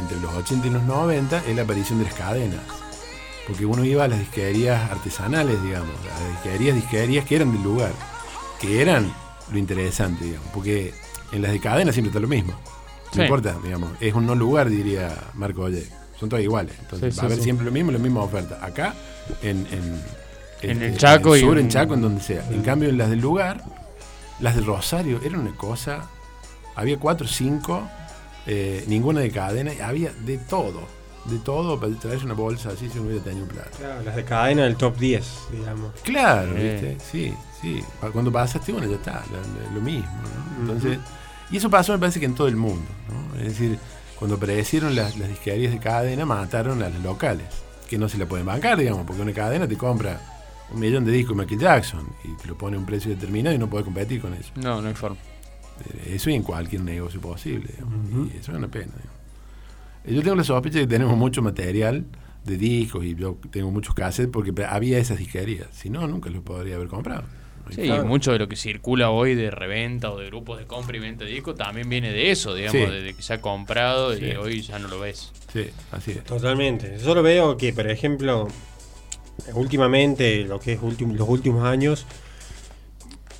entre 0.00 0.18
los 0.20 0.32
80 0.34 0.66
y 0.66 0.70
los 0.70 0.82
90 0.82 1.42
es 1.46 1.56
la 1.56 1.62
aparición 1.62 1.98
de 1.98 2.04
las 2.06 2.14
cadenas. 2.14 2.60
Porque 3.46 3.66
uno 3.66 3.84
iba 3.84 4.04
a 4.04 4.08
las 4.08 4.18
disquerías 4.20 4.90
artesanales, 4.90 5.60
digamos, 5.62 5.90
a 6.16 6.20
las 6.20 6.30
disquerías, 6.42 6.76
disquerías 6.76 7.24
que 7.24 7.36
eran 7.36 7.52
del 7.52 7.62
lugar, 7.62 7.92
que 8.60 8.80
eran 8.80 9.12
lo 9.50 9.58
interesante, 9.58 10.24
digamos, 10.24 10.48
porque 10.54 10.94
en 11.32 11.42
las 11.42 11.50
de 11.52 11.60
cadena 11.60 11.92
siempre 11.92 12.10
está 12.10 12.20
lo 12.20 12.28
mismo. 12.28 12.52
No 12.52 13.12
Sí. 13.14 13.22
importa, 13.22 13.56
digamos, 13.62 13.90
es 14.00 14.14
un 14.14 14.24
no 14.26 14.34
lugar, 14.34 14.68
diría 14.70 15.14
Marco 15.34 15.62
Oye. 15.62 15.86
Son 16.18 16.28
todas 16.28 16.44
iguales. 16.44 16.74
Entonces 16.78 17.14
Sí, 17.14 17.18
va 17.20 17.24
a 17.24 17.26
haber 17.26 17.42
siempre 17.42 17.66
lo 17.66 17.72
mismo, 17.72 17.90
la 17.90 17.98
misma 17.98 18.20
oferta. 18.22 18.64
Acá, 18.64 18.94
en, 19.42 19.66
en, 19.72 20.02
En 20.62 20.82
el 20.82 20.90
en 20.92 20.96
Chaco 20.96 21.36
y 21.36 21.40
sur, 21.40 21.58
en 21.58 21.64
en- 21.66 21.70
Chaco, 21.70 21.94
en 21.94 22.02
donde 22.02 22.20
sea. 22.22 22.44
En 22.50 22.62
cambio, 22.62 22.88
en 22.88 22.98
las 22.98 23.10
del 23.10 23.20
lugar, 23.20 23.62
las 24.40 24.54
de 24.56 24.62
Rosario, 24.62 25.20
eran 25.24 25.40
una 25.40 25.56
cosa. 25.56 26.08
Había 26.74 26.98
cuatro 26.98 27.26
o 27.26 27.28
cinco, 27.28 27.82
eh, 28.46 28.84
ninguna 28.88 29.20
de 29.20 29.30
cadena, 29.30 29.72
había 29.84 30.12
de 30.12 30.38
todo. 30.38 30.80
De 31.24 31.38
todo, 31.38 31.78
para 31.78 31.94
traerse 31.94 32.24
una 32.24 32.34
bolsa 32.34 32.70
así 32.70 32.88
si 32.88 32.96
no 32.98 33.04
hubiera 33.06 33.22
tenido 33.22 33.46
plata. 33.46 33.70
Claro, 33.78 34.02
las 34.02 34.16
de 34.16 34.24
cadena 34.24 34.64
del 34.64 34.74
top 34.76 34.96
10, 34.98 35.24
digamos. 35.52 35.92
Claro, 36.02 36.52
Eh. 36.56 36.80
¿viste? 36.96 37.04
Sí, 37.12 37.34
sí. 37.60 37.80
Cuando 38.12 38.32
pasaste 38.32 38.72
una 38.72 38.86
ya 38.86 38.96
está, 38.96 39.22
lo, 39.30 39.74
lo 39.76 39.80
mismo. 39.80 40.10
¿no? 40.58 40.62
Entonces, 40.62 40.98
y 41.50 41.58
eso 41.58 41.70
pasó 41.70 41.92
me 41.92 41.98
parece 42.00 42.18
que 42.18 42.26
en 42.26 42.34
todo 42.34 42.48
el 42.48 42.56
mundo. 42.56 42.88
¿no? 43.08 43.38
Es 43.40 43.50
decir, 43.50 43.78
cuando 44.18 44.34
aparecieron 44.36 44.96
las, 44.96 45.16
las 45.16 45.28
disquerías 45.28 45.70
de 45.72 45.78
cadena, 45.78 46.26
mataron 46.26 46.82
a 46.82 46.88
las 46.88 47.00
locales, 47.02 47.46
que 47.88 47.98
no 47.98 48.08
se 48.08 48.18
la 48.18 48.26
pueden 48.26 48.46
bancar, 48.46 48.76
digamos, 48.78 49.04
porque 49.06 49.22
una 49.22 49.32
cadena 49.32 49.68
te 49.68 49.76
compra 49.76 50.20
un 50.72 50.80
millón 50.80 51.04
de 51.04 51.12
discos 51.12 51.36
de 51.36 51.42
Michael 51.42 51.60
Jackson 51.60 52.06
y 52.24 52.36
te 52.40 52.48
lo 52.48 52.56
pone 52.56 52.76
a 52.76 52.78
un 52.80 52.86
precio 52.86 53.10
determinado 53.10 53.54
y 53.54 53.58
no 53.58 53.68
puedes 53.68 53.84
competir 53.84 54.20
con 54.20 54.34
eso. 54.34 54.50
no, 54.56 54.80
no 54.80 54.88
hay 54.88 54.94
forma. 54.94 55.16
Eh, 55.84 56.14
Eso 56.14 56.30
y 56.30 56.34
en 56.34 56.42
cualquier 56.42 56.82
negocio 56.82 57.20
posible. 57.20 57.66
digamos. 57.72 58.32
Y 58.32 58.36
eso 58.38 58.52
es 58.52 58.58
una 58.58 58.68
pena. 58.68 58.86
digamos. 58.92 59.12
Eh, 60.04 60.14
Yo 60.14 60.22
tengo 60.22 60.36
la 60.36 60.44
sospecha 60.44 60.78
de 60.78 60.84
que 60.84 60.88
tenemos 60.90 61.16
mucho 61.16 61.42
material 61.42 62.04
de 62.44 62.56
discos 62.56 63.04
y 63.04 63.14
yo 63.14 63.38
tengo 63.50 63.70
muchos 63.70 63.94
cassettes 63.94 64.30
porque 64.32 64.52
había 64.64 64.98
esas 64.98 65.18
disquerías. 65.18 65.68
Si 65.72 65.90
no, 65.90 66.06
nunca 66.08 66.28
los 66.30 66.42
podría 66.42 66.74
haber 66.76 66.88
comprado. 66.88 67.22
No 67.64 67.70
Sí, 67.72 67.86
forma. 67.88 68.02
mucho 68.04 68.32
de 68.32 68.40
lo 68.40 68.48
que 68.48 68.56
circula 68.56 69.10
hoy 69.10 69.36
de 69.36 69.50
reventa 69.52 70.10
o 70.10 70.18
de 70.18 70.26
grupos 70.26 70.58
de 70.58 70.66
compra 70.66 70.96
y 70.96 71.00
venta 71.00 71.24
de 71.24 71.30
discos 71.30 71.54
también 71.54 71.88
viene 71.88 72.10
de 72.10 72.32
eso, 72.32 72.54
digamos, 72.56 72.80
Sí. 72.90 72.90
de 73.02 73.14
que 73.14 73.22
se 73.22 73.34
ha 73.34 73.40
comprado 73.40 74.14
Sí. 74.16 74.24
y 74.24 74.30
hoy 74.34 74.60
ya 74.62 74.80
no 74.80 74.88
lo 74.88 74.98
ves. 74.98 75.32
Sí, 75.52 75.66
así 75.92 76.10
es. 76.12 76.24
Totalmente. 76.24 76.98
Yo 76.98 77.14
lo 77.14 77.22
veo 77.22 77.56
que, 77.56 77.72
por 77.72 77.88
ejemplo, 77.88 78.48
últimamente, 79.54 80.44
lo 80.44 80.60
que 80.60 80.72
es 80.74 80.80
los 80.82 81.28
últimos 81.28 81.64
años, 81.64 82.06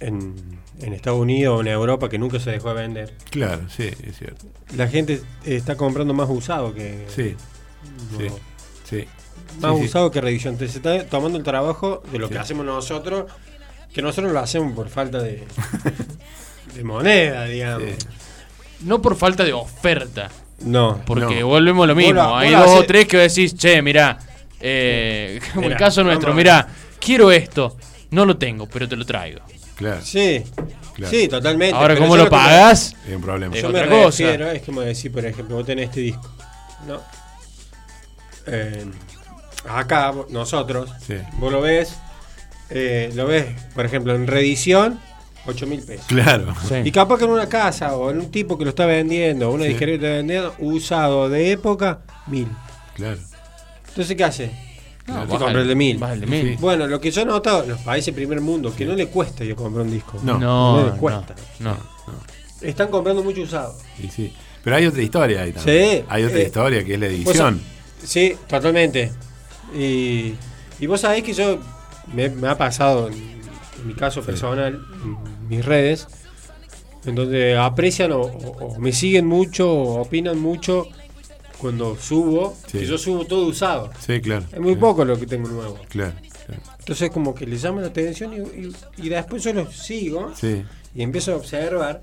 en, 0.00 0.34
en 0.80 0.92
Estados 0.92 1.20
Unidos 1.20 1.58
o 1.58 1.60
en 1.60 1.68
Europa, 1.68 2.08
que 2.08 2.18
nunca 2.18 2.40
se 2.40 2.50
dejó 2.50 2.68
de 2.70 2.82
vender, 2.82 3.14
Claro, 3.30 3.62
sí, 3.68 3.84
es 4.02 4.18
cierto. 4.18 4.46
la 4.76 4.88
gente 4.88 5.22
está 5.44 5.76
comprando 5.76 6.12
más 6.14 6.28
usado 6.28 6.74
que. 6.74 7.06
Sí, 7.14 7.36
no, 8.12 8.18
sí, 8.18 8.26
sí. 8.88 9.04
Más 9.60 9.72
Sí, 9.74 9.78
sí. 9.80 9.84
usado 9.86 10.10
que. 10.10 10.18
Entonces 10.20 10.72
se 10.72 10.78
está 10.78 11.06
tomando 11.06 11.38
el 11.38 11.44
trabajo 11.44 12.02
de 12.10 12.18
lo 12.18 12.26
Sí. 12.28 12.32
que 12.34 12.38
hacemos 12.40 12.64
nosotros, 12.66 13.30
que 13.92 14.02
nosotros 14.02 14.32
lo 14.32 14.40
hacemos 14.40 14.72
por 14.74 14.88
falta 14.88 15.20
de, 15.22 15.44
de 16.74 16.84
moneda, 16.84 17.44
digamos. 17.44 17.88
Sí. 18.00 18.06
No 18.86 19.00
por 19.00 19.14
falta 19.14 19.44
de 19.44 19.52
oferta, 19.52 20.30
No. 20.64 21.00
porque 21.06 21.40
No. 21.40 21.46
volvemos 21.48 21.84
a 21.84 21.86
lo 21.88 21.94
mismo. 21.94 22.36
Hay 22.36 22.50
dos 22.50 22.70
o 22.70 22.82
tres 22.84 23.06
que 23.06 23.18
decís, 23.18 23.54
che, 23.54 23.80
mirá, 23.82 24.18
eh, 24.62 25.40
como 25.54 25.66
el 25.68 25.76
caso 25.76 26.02
nuestro, 26.04 26.32
mirá, 26.34 26.66
quiero 27.00 27.30
esto, 27.32 27.76
no 28.10 28.24
lo 28.24 28.36
tengo, 28.38 28.66
pero 28.66 28.88
te 28.88 28.96
lo 28.96 29.04
traigo. 29.04 29.40
Claro, 29.76 30.00
Sí, 30.02 30.42
Claro. 30.94 31.10
sí, 31.10 31.26
totalmente. 31.28 31.74
Ahora, 31.74 31.94
Pero 31.94 32.00
¿cómo 32.00 32.14
yo 32.16 32.18
lo 32.18 32.24
me- 32.24 32.30
pagás? 32.30 32.94
es 33.08 33.14
un 33.16 33.22
problema. 33.22 33.54
Es 33.56 33.62
Yo 33.62 33.70
me 33.70 33.78
otra 33.80 33.88
cosa. 33.90 34.24
refiero, 34.24 34.50
es 34.50 34.62
como 34.62 34.80
decir, 34.82 35.10
por 35.10 35.24
ejemplo, 35.24 35.56
vos 35.56 35.66
tenés 35.66 35.86
este 35.88 36.00
disco. 36.00 36.30
¿no? 36.86 37.00
Eh, 38.46 38.84
acá, 39.68 40.12
nosotros, 40.30 40.90
Sí. 41.06 41.14
vos 41.38 41.52
lo 41.52 41.60
ves, 41.60 41.94
eh, 42.70 43.10
lo 43.14 43.26
ves, 43.26 43.46
por 43.74 43.86
ejemplo, 43.86 44.14
en 44.14 44.26
reedición, 44.26 44.98
8 45.46 45.66
mil 45.66 45.82
pesos. 45.82 46.06
Claro. 46.06 46.54
Sí. 46.68 46.76
Y 46.84 46.92
capaz 46.92 47.18
que 47.18 47.24
en 47.24 47.30
una 47.30 47.48
casa 47.48 47.96
o 47.96 48.10
en 48.10 48.18
un 48.18 48.30
tipo 48.30 48.58
que 48.58 48.64
lo 48.64 48.70
está 48.70 48.86
vendiendo, 48.86 49.48
o 49.48 49.52
una 49.54 49.64
Sí. 49.64 49.70
disquería 49.70 49.94
que 49.96 50.00
lo 50.00 50.06
está 50.06 50.16
vendiendo, 50.18 50.54
usado 50.58 51.28
de 51.28 51.52
época, 51.52 52.00
mil. 52.26 52.48
Claro. 52.94 53.18
Entonces, 53.92 54.16
¿qué 54.16 54.24
hace? 54.24 54.50
No, 55.06 55.26
compra 55.26 55.50
el 55.60 55.66
de 55.68 55.74
mil. 55.74 55.98
baja 55.98 56.12
el 56.14 56.20
de 56.20 56.26
mil. 56.26 56.48
Sí. 56.50 56.56
Bueno, 56.60 56.86
lo 56.86 57.00
que 57.00 57.10
yo 57.10 57.22
he 57.22 57.24
notado 57.24 57.64
en 57.64 57.70
los 57.70 57.80
países 57.80 58.14
primer 58.14 58.40
mundo, 58.40 58.74
que 58.74 58.84
no 58.84 58.94
le 58.94 59.08
cuesta 59.08 59.44
yo 59.44 59.56
comprar 59.56 59.84
un 59.84 59.92
disco. 59.92 60.18
No. 60.22 60.38
No, 60.38 60.76
No 60.76 60.84
le 60.86 60.90
no, 60.92 60.96
cuesta. 60.96 61.34
no. 61.60 61.76
Están 62.60 62.88
comprando 62.88 63.22
mucho 63.22 63.42
usado. 63.42 63.76
Y 64.02 64.08
sí. 64.08 64.32
Pero 64.62 64.76
hay 64.76 64.86
otra 64.86 65.02
historia 65.02 65.42
ahí 65.42 65.52
también. 65.52 65.98
Sí, 66.00 66.04
Hay 66.08 66.22
otra 66.24 66.38
eh, 66.38 66.44
historia 66.44 66.84
que 66.84 66.94
es 66.94 67.00
la 67.00 67.06
edición. 67.06 67.60
Sí, 68.04 68.36
totalmente. 68.46 69.10
Y, 69.76 70.34
y 70.78 70.86
vos 70.86 71.00
sabés 71.00 71.24
que 71.24 71.32
yo 71.32 71.58
me, 72.14 72.28
me 72.30 72.46
ha 72.48 72.56
pasado 72.56 73.08
en, 73.08 73.14
en 73.14 73.86
mi 73.86 73.94
caso 73.94 74.22
personal, 74.22 74.80
en 75.04 75.48
mis 75.48 75.64
redes, 75.64 76.06
en 77.04 77.16
donde 77.16 77.56
aprecian 77.58 78.12
o, 78.12 78.20
o- 78.20 78.66
o 78.74 78.78
me 78.78 78.92
siguen 78.92 79.26
mucho 79.26 79.68
o 79.68 80.00
opinan 80.02 80.38
mucho 80.38 80.86
cuando 81.62 81.96
subo, 81.96 82.54
Sí. 82.66 82.78
que 82.80 82.86
yo 82.86 82.98
subo 82.98 83.24
todo 83.24 83.46
usado. 83.46 83.90
Sí, 84.04 84.20
claro. 84.20 84.44
Es 84.52 84.60
muy 84.60 84.74
claro, 84.74 84.80
poco 84.88 85.04
lo 85.06 85.18
que 85.18 85.26
tengo 85.26 85.48
nuevo. 85.48 85.78
Claro. 85.88 86.12
claro. 86.46 86.60
Entonces 86.80 87.10
como 87.10 87.34
que 87.34 87.46
le 87.46 87.56
llama 87.56 87.80
la 87.80 87.86
atención 87.86 88.34
y, 88.34 88.38
y- 88.66 88.76
y 88.98 89.08
después 89.08 89.42
yo 89.44 89.52
los 89.54 89.74
sigo 89.76 90.32
Sí. 90.34 90.62
y 90.94 91.02
empiezo 91.02 91.32
a 91.32 91.36
observar 91.36 92.02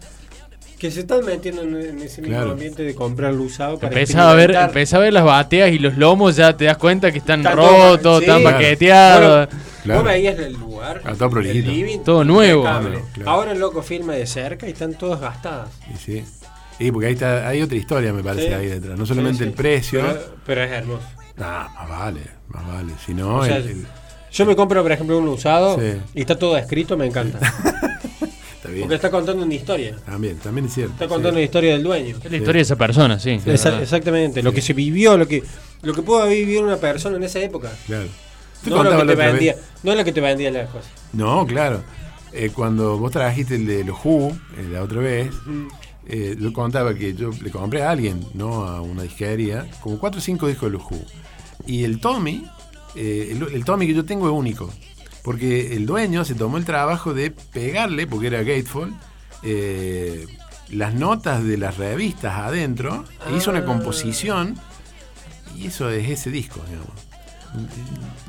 que 0.80 0.90
se 0.92 1.02
están 1.02 1.26
metiendo 1.26 1.62
en, 1.64 1.76
en 1.76 2.00
ese 2.00 2.22
mismo 2.22 2.38
Claro. 2.38 2.52
ambiente 2.52 2.84
de 2.84 2.96
comprar 2.96 3.34
lo 3.34 3.44
usado 3.44 3.78
para 3.78 3.88
Empezás 3.94 4.16
a, 4.22 4.34
ver, 4.34 4.52
empezás 4.56 4.94
a 4.94 5.00
ver 5.00 5.12
las 5.12 5.26
bateas 5.26 5.72
y 5.74 5.78
los 5.80 5.98
lomos, 5.98 6.38
ya 6.38 6.56
te 6.56 6.64
das 6.66 6.78
cuenta 6.78 7.12
que 7.12 7.18
están 7.18 7.42
Está 7.42 7.54
todo- 7.54 7.68
rotos, 7.98 8.20
sí. 8.20 8.24
están 8.24 8.42
Claro. 8.42 8.56
paqueteados. 8.58 9.50
Claro. 9.84 10.00
Vos 10.02 10.10
veías 10.10 10.40
el 10.40 10.54
lugar, 10.54 11.02
Ah, 11.04 11.14
todo 11.18 11.30
prolijito. 11.32 11.70
el 11.70 11.76
living, 11.76 12.00
Todo 12.00 12.24
nuevo. 12.24 12.62
impecable. 12.62 12.90
Claro, 12.92 13.06
claro. 13.14 13.30
Ahora 13.30 13.52
el 13.52 13.60
loco 13.60 13.82
filma 13.84 14.14
de 14.14 14.26
cerca 14.26 14.68
y 14.68 14.72
están 14.72 14.94
todas 14.94 15.20
gastadas. 15.20 15.70
Y 15.94 15.98
sí. 15.98 16.24
Y 16.80 16.92
porque 16.92 17.08
ahí 17.08 17.14
está, 17.14 17.48
hay 17.48 17.62
otra 17.62 17.78
historia, 17.78 18.14
me 18.14 18.24
parece, 18.24 18.48
Sí. 18.48 18.54
ahí 18.54 18.68
detrás. 18.68 18.98
No 18.98 19.06
solamente 19.06 19.40
Sí, 19.40 19.44
sí. 19.44 19.50
el 19.50 19.54
precio. 19.56 20.02
Pero, 20.02 20.36
pero 20.46 20.64
es 20.64 20.72
hermoso. 20.72 21.04
Ah, 21.38 21.70
más 21.78 21.90
vale, 21.90 22.22
más 22.48 22.68
vale. 22.68 22.94
Si 23.06 23.14
no, 23.14 23.38
O 23.38 23.46
sea, 23.46 23.58
el- 23.58 23.68
el- 23.70 23.88
Yo 24.32 24.46
me 24.46 24.56
compro, 24.56 24.82
por 24.84 24.92
ejemplo, 24.92 25.18
un 25.18 25.28
usado 25.28 25.80
Sí. 25.80 25.98
y 26.14 26.22
está 26.22 26.38
todo 26.38 26.56
escrito, 26.58 26.96
me 26.96 27.06
encanta. 27.08 27.40
está 28.56 28.70
bien. 28.70 28.82
Porque 28.82 28.96
está 28.96 29.10
contando 29.10 29.44
una 29.44 29.54
historia. 29.56 29.96
También, 30.06 30.38
también 30.38 30.68
es 30.68 30.74
cierto. 30.74 30.94
Está 30.94 31.06
sí. 31.06 31.10
contando 31.10 31.40
la 31.40 31.44
historia 31.46 31.72
del 31.74 31.84
dueño. 31.84 32.16
Es 32.24 32.32
la 32.32 32.38
historia 32.38 32.60
de 32.60 32.64
esa 32.64 32.76
persona, 32.76 33.20
sí. 33.20 33.40
Esa- 33.46 33.82
exactamente, 33.82 34.44
lo 34.44 34.52
que 34.54 34.62
se 34.62 34.74
vivió, 34.74 35.18
lo 35.18 35.28
que 35.28 35.44
lo 35.82 35.94
que 35.94 36.02
pudo 36.02 36.28
vivido 36.28 36.62
una 36.62 36.78
persona 36.78 37.18
en 37.18 37.24
esa 37.24 37.40
época. 37.40 37.72
Claro. 37.88 38.08
Te 38.64 38.70
No 38.70 38.84
lo 38.84 38.98
que 39.00 39.06
te 39.06 39.16
vendía, 39.16 39.56
no 39.84 39.96
lo 39.96 40.04
que 40.04 40.12
te 40.12 40.20
vendía 40.22 40.52
las 40.52 40.70
cosas. 40.70 40.92
No, 41.14 41.46
claro. 41.48 41.82
Eh, 42.34 42.52
cuando 42.54 42.98
vos 43.00 43.12
trajiste 43.12 43.56
el 43.56 43.66
de 43.66 43.84
los 43.86 43.98
Who, 44.04 44.30
eh, 44.58 44.68
la 44.72 44.84
otra 44.84 45.00
vez, 45.00 45.30
eh, 46.10 46.36
yo 46.40 46.52
contaba 46.54 46.94
que 46.96 47.14
yo 47.14 47.30
le 47.42 47.52
compré 47.52 47.84
a 47.84 47.92
alguien, 47.92 48.26
no 48.34 48.66
a 48.66 48.82
una 48.82 49.04
disquería, 49.04 49.68
como 49.82 50.00
cuatro 50.00 50.20
o 50.20 50.22
cinco 50.22 50.48
discos 50.48 50.72
de 50.72 50.78
los 50.78 50.84
Who. 50.90 51.00
Y 51.68 51.84
el 51.84 52.00
Tommy, 52.00 52.46
eh, 52.96 53.30
el, 53.32 53.44
el 53.54 53.64
Tommy 53.66 53.88
que 53.88 53.94
yo 53.94 54.04
tengo 54.06 54.28
es 54.28 54.34
único. 54.34 54.70
Porque 55.24 55.76
el 55.76 55.86
dueño 55.86 56.24
se 56.26 56.34
tomó 56.34 56.58
el 56.58 56.66
trabajo 56.66 57.14
de 57.14 57.30
pegarle, 57.32 58.08
porque 58.08 58.28
era 58.28 58.40
Gatefold, 58.40 58.94
eh, 59.44 60.26
las 60.70 60.94
notas 60.94 61.44
de 61.44 61.58
las 61.58 61.78
revistas 61.78 62.36
adentro, 62.36 63.04
e 63.30 63.36
hizo 63.36 63.52
una 63.52 63.66
composición, 63.66 64.56
y 65.58 65.68
eso 65.68 65.90
es 65.90 66.10
ese 66.10 66.32
disco, 66.32 66.62
digamos. 66.68 66.90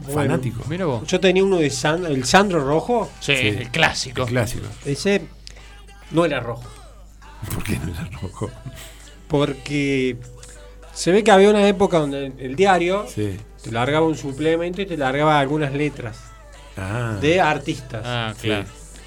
Bueno, 0.04 0.14
Fanático. 0.14 0.62
Mira 0.68 0.86
vos. 0.86 1.06
Yo 1.06 1.20
tenía 1.20 1.44
uno 1.44 1.56
de 1.58 1.70
San- 1.70 2.06
el 2.06 2.24
Sandro 2.24 2.64
rojo. 2.66 3.10
Sí, 3.20 3.36
Sí. 3.36 3.46
el 3.48 3.68
clásico. 3.70 4.22
El 4.22 4.28
clásico. 4.28 4.66
Ese 4.84 5.26
no 6.10 6.24
era 6.24 6.40
rojo. 6.40 6.64
¿Por 7.54 7.62
qué 7.64 7.78
no 7.78 7.92
era 7.92 8.08
rojo? 8.20 8.50
Porque 9.28 10.16
se 10.92 11.12
ve 11.12 11.22
que 11.24 11.30
había 11.30 11.50
una 11.50 11.66
época 11.68 11.98
donde 11.98 12.32
el 12.38 12.56
diario 12.56 13.06
Sí. 13.08 13.36
te 13.62 13.70
largaba 13.72 14.06
un 14.06 14.16
suplemento 14.16 14.82
y 14.82 14.86
te 14.86 14.96
largaba 14.96 15.38
algunas 15.38 15.72
letras 15.72 16.18
Ah. 16.76 17.16
de 17.20 17.40
artistas. 17.40 18.02
Ah, 18.04 18.34
Sí. 18.36 18.48
claro. 18.48 18.66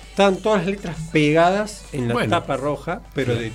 Estaban 0.10 0.36
todas 0.38 0.60
las 0.60 0.68
letras 0.68 0.96
pegadas 1.12 1.86
en 1.92 2.08
la 2.08 2.14
Bueno. 2.14 2.30
tapa 2.30 2.56
roja, 2.56 3.02
pero 3.16 3.36
de 3.36 3.52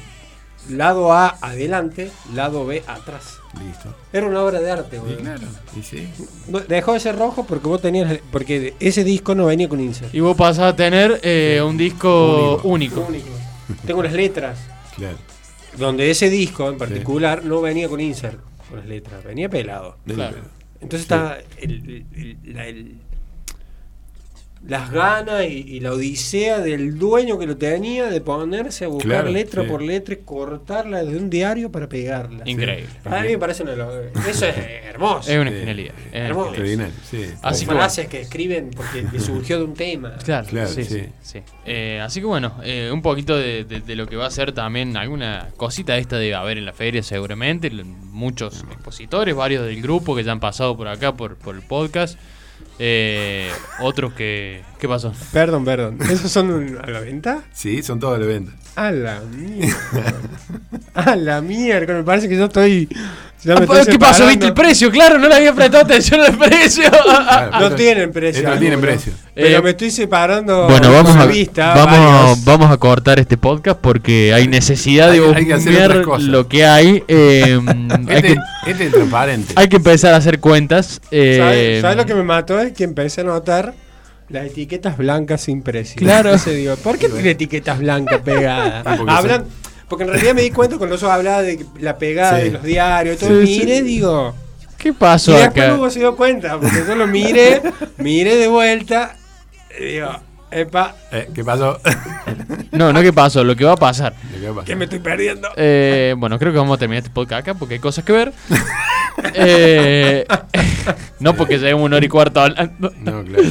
lado 0.70 1.12
A 1.12 1.36
adelante, 1.40 2.10
lado 2.34 2.66
B 2.66 2.82
atrás. 2.86 3.36
Listo. 3.64 3.94
Era 4.12 4.26
una 4.26 4.42
obra 4.42 4.60
de 4.60 4.70
arte, 4.70 4.98
güey. 4.98 5.16
claro, 5.16 5.40
y 5.76 5.82
sí. 5.82 6.09
Dejó 6.68 6.92
de 6.94 7.00
ser 7.00 7.16
rojo 7.16 7.44
porque 7.46 7.68
vos 7.68 7.80
tenías. 7.80 8.18
Porque 8.30 8.74
ese 8.80 9.05
disco 9.05 9.34
no 9.34 9.46
venía 9.46 9.68
con 9.68 9.80
insert. 9.80 10.12
Y 10.14 10.20
vos 10.20 10.36
pasás 10.36 10.64
a 10.72 10.76
tener 10.76 11.20
eh, 11.22 11.62
un 11.64 11.76
disco 11.78 12.60
único. 12.64 13.06
Único. 13.09 13.28
Tengo 13.86 14.02
las 14.02 14.12
letras. 14.12 14.58
Claro. 14.96 15.16
Donde 15.76 16.10
ese 16.10 16.28
disco 16.30 16.68
en 16.70 16.78
particular 16.78 17.44
no 17.44 17.60
venía 17.60 17.88
con 17.88 18.00
insert. 18.00 18.40
Con 18.68 18.78
las 18.78 18.86
letras. 18.88 19.22
Venía 19.24 19.48
pelado. 19.48 19.96
Claro. 20.06 20.38
Entonces 20.80 21.02
está 21.02 21.38
el- 21.58 22.06
el- 22.14 22.38
la- 22.44 22.66
el- 22.66 22.96
las 24.68 24.90
ganas 24.92 25.44
y, 25.44 25.64
y 25.66 25.80
la 25.80 25.92
odisea 25.92 26.58
del 26.60 26.98
dueño 26.98 27.38
que 27.38 27.46
lo 27.46 27.56
tenía 27.56 28.06
de 28.06 28.20
ponerse 28.20 28.84
a 28.84 28.88
buscar 28.88 29.08
Claro, 29.10 29.30
letra 29.30 29.62
sí. 29.64 29.68
por 29.68 29.82
letra 29.82 30.14
y 30.14 30.18
cortarla 30.18 31.02
de 31.02 31.16
un 31.16 31.28
diario 31.30 31.72
para 31.72 31.88
pegarla. 31.88 32.42
Increíble. 32.44 32.86
A 33.04 33.20
mí 33.22 33.28
me 33.30 33.38
parece 33.38 33.62
una 33.62 33.72
Eso 34.28 34.46
es 34.46 34.54
hermoso. 34.84 35.30
Es 35.30 35.38
una 35.38 35.50
Sí. 35.50 35.56
genialidad. 35.58 35.94
una 36.12 36.18
Hermoso. 36.26 36.52
sí. 37.10 37.24
Así 37.42 37.64
que 37.66 37.72
frases 37.72 38.06
que 38.08 38.20
escriben 38.20 38.70
porque 38.76 39.04
le 39.10 39.18
surgió 39.20 39.58
de 39.58 39.64
un 39.64 39.74
tema. 39.74 40.16
Claro, 40.24 40.46
Claro, 40.46 40.68
sí, 40.68 40.84
sí. 40.84 41.00
sí. 41.00 41.06
sí. 41.22 41.38
Eh, 41.64 42.00
así 42.02 42.20
que 42.20 42.26
bueno, 42.26 42.54
eh, 42.62 42.90
un 42.92 43.00
poquito 43.02 43.36
de, 43.36 43.64
de- 43.64 43.80
de 43.80 43.96
lo 43.96 44.06
que 44.06 44.16
va 44.16 44.26
a 44.26 44.30
ser 44.30 44.52
también 44.52 44.96
alguna 44.98 45.48
cosita 45.56 45.96
esta 45.96 46.18
de 46.18 46.34
haber 46.34 46.58
en 46.58 46.66
la 46.66 46.72
feria 46.74 47.02
seguramente. 47.02 47.70
Muchos 47.70 48.64
expositores, 48.70 49.34
varios 49.34 49.64
del 49.64 49.80
grupo 49.80 50.14
que 50.14 50.24
ya 50.24 50.32
han 50.32 50.40
pasado 50.40 50.76
por 50.76 50.88
acá 50.88 51.14
por, 51.16 51.36
por 51.36 51.54
el 51.54 51.62
podcast. 51.62 52.18
Eh, 52.78 53.50
otros 53.80 54.12
que... 54.12 54.62
¿Qué 54.78 54.86
pasó? 54.88 55.12
Perdón, 55.32 55.64
perdón. 55.64 55.98
¿Esos 56.09 56.30
son 56.30 56.78
a 56.82 56.88
la 56.88 57.00
venta? 57.00 57.40
Sí, 57.52 57.82
son 57.82 57.98
todos 57.98 58.20
de 58.20 58.26
venta. 58.26 58.52
A 58.76 58.92
la 58.92 59.20
mierda. 59.22 60.14
A 60.94 61.16
la 61.16 61.40
mierda. 61.40 61.94
Me 61.94 62.05
parece 62.05 62.28
que 62.28 62.36
yo 62.36 62.44
estoy. 62.44 62.88
ya 63.42 63.55
me 63.56 63.62
Ah, 63.62 63.64
estoy 63.80 63.92
¿Qué 63.94 63.98
pasó? 63.98 64.24
¿Viste 64.28 64.46
el 64.46 64.55
precio? 64.55 64.88
Claro, 64.92 65.18
no 65.18 65.28
le 65.28 65.34
había 65.34 65.52
prestado 65.52 65.82
atención 65.82 66.20
al 66.20 66.38
precio. 66.38 66.84
Claro, 67.18 67.70
No 67.70 67.74
tienen 67.74 68.12
precio. 68.12 68.48
No 68.48 68.56
tienen 68.59 68.80
precio. 68.80 69.12
Pero 69.34 69.59
Eh, 69.59 69.62
me 69.62 69.70
estoy 69.70 69.90
separando. 69.90 70.68
Bueno, 70.68 70.92
vamos 70.92 71.16
a, 71.16 71.26
vista, 71.26 71.74
vamos, 71.74 72.44
vamos 72.44 72.70
a 72.70 72.76
cortar 72.76 73.18
este 73.18 73.36
podcast 73.36 73.78
porque 73.80 74.32
hay 74.32 74.46
necesidad 74.46 75.10
de 75.10 75.18
Hay- 75.34 75.50
hay 75.52 76.22
lo 76.28 76.46
que 76.48 76.64
hay. 76.66 77.02
eh, 77.09 77.59
hay, 78.09 78.16
Este, 78.16 78.34
que, 78.34 78.70
este 78.70 78.86
es 78.86 78.92
transparente. 78.92 79.52
hay 79.56 79.68
que 79.68 79.76
empezar 79.76 80.14
a 80.14 80.18
hacer 80.18 80.38
cuentas. 80.40 81.00
eh, 81.10 81.36
¿Sabes, 81.40 81.82
sabes 81.82 81.96
lo 81.96 82.06
que 82.06 82.14
me 82.14 82.22
mató? 82.22 82.59
Que 82.72 82.84
empecé 82.84 83.20
a 83.22 83.24
notar 83.24 83.74
las 84.28 84.46
etiquetas 84.46 84.96
blancas 84.98 85.40
sin 85.42 85.62
precio. 85.62 85.96
Claro. 85.96 86.30
Entonces 86.30 86.56
digo, 86.56 86.76
¿por 86.76 86.98
qué 86.98 87.08
tiene 87.10 87.30
etiquetas 87.30 87.78
blancas 87.78 88.20
pegadas? 88.20 88.82
Ah, 88.86 88.94
porque 88.96 89.12
Hablan. 89.12 89.44
Porque 89.88 90.04
en 90.04 90.10
realidad 90.10 90.34
me 90.34 90.42
di 90.42 90.50
cuenta 90.50 90.76
cuando 90.76 90.96
yo 90.96 91.10
hablaba 91.10 91.40
de 91.42 91.64
la 91.80 91.96
pegada 91.96 92.38
Sí. 92.38 92.44
de 92.44 92.50
los 92.50 92.62
diarios 92.62 93.16
y 93.16 93.18
todo. 93.20 93.40
Sí, 93.40 93.46
sí. 93.46 93.58
miré, 93.60 93.82
digo. 93.82 94.34
¿Qué 94.76 94.90
Y 94.90 94.92
pasó 94.92 95.32
después 95.32 95.64
acá? 95.64 95.74
Hugo 95.74 95.90
se 95.90 95.98
dio 96.00 96.14
cuenta, 96.14 96.58
porque 96.60 96.84
yo 96.86 96.94
lo 96.94 97.06
miré, 97.06 97.62
miré 97.96 98.36
de 98.36 98.46
vuelta. 98.48 99.16
Y 99.80 99.84
digo, 99.84 100.10
epa, 100.50 100.94
Eh, 101.12 101.28
¿Qué 101.34 101.44
pasó? 101.44 101.80
No, 102.72 102.92
no, 102.92 103.00
¿qué 103.02 103.12
pasó? 103.12 103.42
Lo 103.42 103.56
que 103.56 103.64
va 103.64 103.72
a 103.72 103.76
pasar. 103.76 104.14
Que 104.64 104.76
me 104.76 104.84
estoy 104.84 104.98
perdiendo. 105.00 105.48
Eh, 105.56 106.14
bueno, 106.18 106.38
creo 106.38 106.52
que 106.52 106.58
vamos 106.58 106.76
a 106.76 106.78
terminar 106.78 106.98
este 107.02 107.10
podcast 107.12 107.40
acá 107.40 107.54
porque 107.54 107.74
hay 107.74 107.80
cosas 107.80 108.04
que 108.04 108.12
ver. 108.12 108.32
Eh, 109.34 110.24
no 111.18 111.34
porque 111.34 111.58
lleguemos 111.58 111.84
una 111.84 111.96
hora 111.96 112.06
y 112.06 112.08
cuarto 112.08 112.40
hablando. 112.40 112.92
No, 113.00 113.24
claro. 113.24 113.42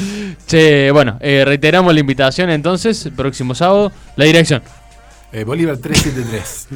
Che, 0.47 0.91
bueno, 0.91 1.17
eh, 1.19 1.43
reiteramos 1.45 1.93
la 1.93 1.99
invitación 1.99 2.49
entonces, 2.51 3.05
el 3.07 3.11
próximo 3.11 3.53
sábado, 3.53 3.91
la 4.15 4.23
dirección. 4.23 4.61
Eh, 5.33 5.43
Bolívar 5.43 5.75
373. 5.75 6.69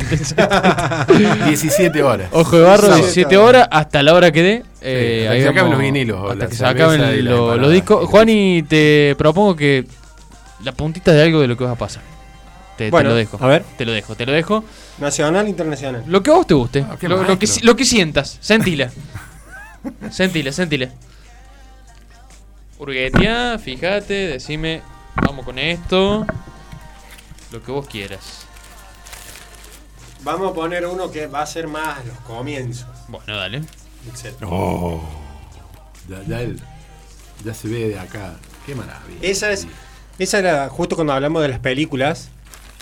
17 1.48 2.03
horas. 2.03 2.27
Ojo 2.34 2.57
de 2.57 2.64
barro, 2.64 2.88
Sí. 2.95 3.02
17 3.02 3.38
horas 3.38 3.65
hasta 3.72 4.03
la 4.03 4.14
hora 4.14 4.30
que 4.31 4.43
dé. 4.43 4.64
Eh, 4.81 5.19
Sí, 5.22 5.26
hasta 5.26 5.31
ahí 5.31 5.38
que 5.39 5.43
se 5.43 5.49
acaben 5.49 5.72
los 5.72 5.80
vinilos, 5.81 6.31
Hasta 6.31 6.48
que 6.48 6.56
se 6.56 6.65
acaben 6.65 6.99
y 6.99 7.03
la 7.22 7.31
lo- 7.31 7.38
empanada. 7.38 7.57
los 7.61 7.72
discos. 7.72 8.10
Juan, 8.10 8.27
y 8.30 8.64
te 8.64 9.15
propongo 9.18 9.56
que 9.56 9.85
la 10.64 10.72
puntita 10.72 11.12
de 11.12 11.24
algo 11.24 11.40
de 11.42 11.48
lo 11.48 11.58
que 11.58 11.64
vas 11.64 11.74
a 11.74 11.78
pasar. 11.78 12.04
Te, 12.78 12.90
lo 12.90 13.14
dejo. 13.16 13.38
a 13.40 13.48
ver. 13.48 13.64
Te 13.78 13.86
lo 13.86 13.92
dejo, 13.92 14.16
te 14.16 14.26
lo 14.26 14.32
dejo. 14.32 14.64
Nacional, 14.98 15.48
internacional. 15.48 16.04
Lo 16.08 16.24
que 16.24 16.32
a 16.32 16.34
vos 16.34 16.48
te 16.48 16.54
guste. 16.54 16.86
Ah, 16.90 16.98
lo, 17.02 17.24
lo 17.24 17.38
que, 17.38 17.48
lo 17.62 17.76
que 17.76 17.86
sientas. 17.86 18.38
Sentila. 18.42 18.90
sentila, 20.12 20.52
sentila. 20.52 20.90
Urguetia, 22.80 23.60
fíjate, 23.60 24.14
decime, 24.14 24.82
vamos 25.16 25.46
con 25.46 25.60
esto. 25.60 26.26
Lo 27.52 27.62
que 27.62 27.72
vos 27.72 27.88
quieras. 27.88 28.48
Vamos 30.24 30.52
a 30.52 30.54
poner 30.54 30.86
uno 30.86 31.12
que 31.12 31.28
va 31.28 31.42
a 31.42 31.46
ser 31.46 31.68
más 31.68 32.04
los 32.06 32.18
comienzos. 32.20 32.88
Bueno, 33.08 33.36
dale. 33.36 33.62
Oh. 34.44 35.02
Ya, 36.08 36.24
ya, 36.24 36.42
el- 36.42 36.60
ya 37.44 37.54
se 37.54 37.68
ve 37.68 37.90
de 37.90 38.00
acá. 38.00 38.36
Qué 38.66 38.74
maravilla. 38.76 39.20
Esa 39.22 39.52
es, 39.52 39.68
esa 40.23 40.39
era 40.39 40.69
justo 40.69 40.95
cuando 40.95 41.14
hablamos 41.14 41.41
de 41.41 41.48
las 41.49 41.60
películas, 41.60 42.30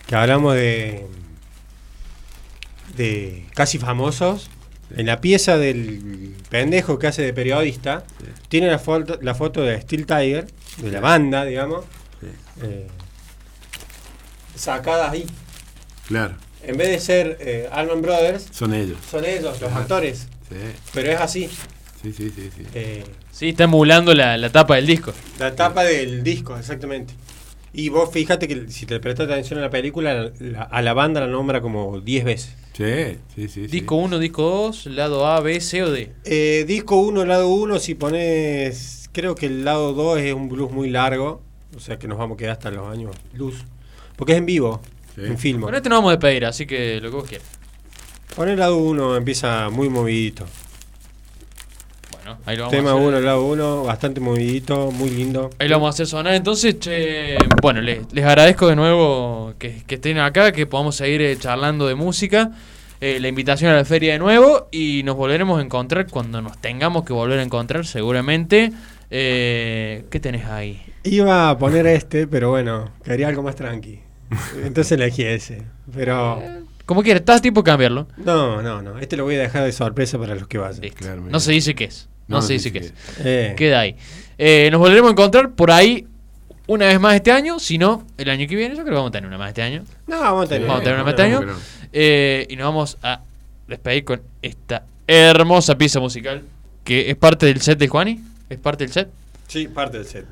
que 0.08 0.16
hablamos 0.16 0.56
de 0.56 1.06
de 2.96 3.46
casi 3.54 3.78
famosos. 3.78 4.50
En 4.96 5.06
la 5.06 5.22
pieza 5.22 5.58
del 5.60 6.34
pendejo 6.50 6.98
que 6.98 7.06
hace 7.08 7.22
de 7.22 7.32
periodista, 7.32 8.04
tiene 8.48 8.68
la 8.72 8.80
foto, 8.80 9.20
la 9.22 9.36
foto 9.36 9.62
de 9.62 9.80
Steel 9.82 10.08
Tiger, 10.08 10.48
de 10.78 10.92
la 10.92 11.00
banda, 11.00 11.46
digamos, 11.46 11.86
Sí. 12.20 12.28
eh, 12.64 12.88
sacada 14.56 15.12
ahí. 15.12 15.26
Claro, 16.08 16.36
En 16.64 16.76
vez 16.76 16.90
de 16.90 17.00
ser 17.00 17.38
eh, 17.40 17.70
Brothers, 18.02 18.48
son 18.52 18.74
ellos. 18.74 18.98
son 19.10 19.24
ellos, 19.26 19.62
los 19.62 19.72
actores. 19.72 20.28
Sí, 20.50 20.56
Pero 20.94 21.12
es 21.12 21.22
así. 21.22 21.48
sí, 22.02 22.12
sí, 22.12 22.32
sí. 22.36 22.50
sí. 22.56 22.64
eh, 22.74 23.06
Sí, 23.32 23.50
está 23.50 23.66
emulando 23.66 24.14
la, 24.16 24.38
la 24.38 24.50
tapa 24.50 24.76
del 24.76 24.88
disco. 24.88 25.14
La 25.38 25.56
tapa 25.56 25.84
del 25.84 26.24
disco, 26.24 26.58
exactamente. 26.58 27.14
Y 27.74 27.90
vos 27.90 28.10
fíjate 28.12 28.48
que 28.48 28.70
si 28.70 28.86
te 28.86 29.00
prestas 29.00 29.28
atención 29.30 29.60
a 29.60 29.64
la 29.64 29.70
película, 29.70 30.32
la- 30.40 30.64
a 30.64 30.82
la 30.82 30.94
banda 30.94 31.22
la 31.22 31.28
nombra 31.28 31.62
como 31.62 32.00
10 32.02 32.26
veces. 32.26 32.56
Sí, 32.74 33.18
sí, 33.36 33.48
sí. 33.50 33.68
Disco 33.68 33.96
1, 33.96 34.20
disco 34.20 34.42
2, 34.44 34.86
lado 34.88 35.28
A, 35.28 35.40
B, 35.42 35.60
C 35.62 35.84
o 35.84 35.92
D. 35.92 36.14
Eh, 36.24 36.64
disco 36.68 36.96
1, 36.98 37.26
lado 37.26 37.50
1, 37.50 37.78
si 37.80 37.94
pones. 37.96 39.10
Creo 39.12 39.36
que 39.36 39.48
el 39.48 39.66
lado 39.66 39.94
2 39.94 40.20
es 40.20 40.34
un 40.34 40.50
blues 40.50 40.72
muy 40.72 40.90
largo. 40.90 41.42
O 41.76 41.80
sea 41.80 42.00
que 42.00 42.08
nos 42.08 42.18
vamos 42.18 42.36
a 42.36 42.38
quedar 42.38 42.52
hasta 42.54 42.72
los 42.72 42.88
años 42.92 43.16
blues. 43.34 43.56
Porque 44.16 44.32
es 44.34 44.38
en 44.40 44.46
vivo, 44.46 44.82
Sí. 45.16 45.22
en 45.26 45.38
film. 45.38 45.62
Con 45.62 45.76
este 45.76 45.90
nos 45.90 45.98
vamos 46.00 46.10
a 46.10 46.16
despedir, 46.18 46.46
así 46.46 46.66
que 46.66 47.00
lo 47.02 47.10
que 47.12 47.16
vos 47.16 47.28
quieras. 47.30 47.48
Pon 48.36 48.48
el 48.50 48.58
lado 48.60 48.78
1, 48.78 49.16
empieza 49.18 49.70
muy 49.70 49.90
movidito. 49.90 50.46
Bueno, 52.50 52.50
ahí 52.50 52.58
lo 52.58 52.64
vamos 52.64 52.72
Tema 52.72 52.92
a 52.92 52.94
hacer. 52.94 53.08
1, 53.08 53.20
lado 53.22 53.46
1, 53.46 53.84
bastante 53.84 54.22
movidito, 54.22 54.92
muy 54.92 55.10
lindo. 55.10 55.50
Ahí 55.60 55.68
lo 55.68 55.76
vamos 55.76 55.88
a 55.88 55.90
hacer 55.96 56.08
sonar. 56.08 56.34
Entonces, 56.34 56.80
che, 56.80 57.38
bueno, 57.62 57.82
les, 57.82 58.12
les 58.12 58.26
agradezco 58.26 58.68
de 58.68 58.76
nuevo 58.76 59.54
que, 59.60 59.84
que 59.86 59.96
estén 59.96 60.18
acá, 60.18 60.52
que 60.52 60.66
podamos 60.66 60.96
seguir 60.96 61.22
eh, 61.22 61.38
charlando 61.38 61.88
de 61.88 61.96
música. 61.96 62.52
Eh, 63.02 63.20
la 63.22 63.28
invitación 63.28 63.72
a 63.72 63.76
la 63.76 63.86
feria 63.86 64.14
de 64.14 64.20
nuevo 64.20 64.68
y 64.72 65.04
nos 65.04 65.16
volveremos 65.16 65.60
a 65.60 65.62
encontrar 65.64 66.08
cuando 66.08 66.42
nos 66.42 66.58
tengamos 66.60 67.06
que 67.06 67.14
volver 67.14 67.40
a 67.40 67.44
encontrar, 67.44 67.86
seguramente. 67.86 68.72
Eh, 69.12 70.06
¿Qué 70.10 70.20
tenés 70.20 70.46
ahí? 70.46 70.82
Iba 71.04 71.52
a 71.52 71.58
poner 71.58 71.88
este, 71.88 72.28
pero 72.28 72.50
bueno, 72.50 72.92
quería 73.04 73.28
algo 73.28 73.44
más 73.44 73.56
tranqui. 73.56 74.00
Entonces 74.64 74.92
elegí 74.94 75.24
ese. 75.24 75.64
Pero. 75.94 76.42
Como 76.86 77.04
quieras, 77.04 77.22
estás 77.22 77.42
tipo 77.44 77.64
cambiarlo. 77.64 78.08
No, 78.18 78.64
no, 78.64 78.82
no. 78.82 78.98
Este 78.98 79.16
lo 79.16 79.24
voy 79.24 79.36
a 79.36 79.40
dejar 79.40 79.64
de 79.64 79.72
sorpresa 79.72 80.18
para 80.18 80.34
los 80.34 80.48
que 80.48 80.58
vayan. 80.58 80.82
Claro, 80.96 81.22
no 81.22 81.40
se 81.40 81.52
dice 81.52 81.76
qué 81.76 81.84
es. 81.86 82.10
No, 82.30 82.42
se 82.42 82.54
dice 82.54 82.72
qué 82.72 82.80
es. 82.80 82.94
Eh, 83.20 83.54
Queda 83.58 83.82
ahí. 83.82 83.96
Eh, 84.38 84.70
nos 84.72 84.80
volveremos 84.80 85.10
a 85.10 85.12
encontrar 85.12 85.52
por 85.52 85.72
ahí 85.72 86.08
una 86.68 86.86
vez 86.88 87.00
más 87.00 87.16
este 87.16 87.32
año. 87.32 87.60
Si 87.60 87.78
no, 87.78 88.06
el 88.18 88.30
año 88.30 88.48
que 88.48 88.56
viene, 88.56 88.76
yo 88.76 88.84
creo 88.84 88.94
que 88.94 88.98
vamos 88.98 89.10
a 89.10 89.12
tener 89.12 89.28
una 89.28 89.38
más 89.38 89.50
este 89.50 89.62
año. 89.64 89.84
No, 90.08 90.20
vamos 90.22 90.46
a 90.46 90.50
tener. 90.50 90.68
Vamos 90.68 90.82
a 90.82 90.84
tener 90.84 91.00
una 91.00 91.04
¿cómo 91.04 91.18
más 91.18 91.20
este 91.20 91.30
no? 91.32 91.38
año. 91.40 91.48
¿Cómo 91.54 91.60
que 91.60 91.90
Eh, 91.92 92.48
y 92.50 92.56
nos 92.56 92.66
vamos 92.66 92.98
a 93.04 93.22
despedir 93.68 94.04
con 94.06 94.22
esta 94.42 94.84
hermosa 95.08 95.78
pieza 95.78 96.00
musical 96.00 96.44
que 96.84 97.10
es 97.10 97.16
parte 97.16 97.48
del 97.48 97.62
set 97.62 97.78
de 97.80 97.88
Juani. 97.88 98.22
¿Es 98.50 98.58
parte 98.60 98.84
del 98.86 98.94
set? 98.94 99.10
Sí, 99.48 99.68
parte 99.68 99.98
del 99.98 100.06
set. 100.08 100.26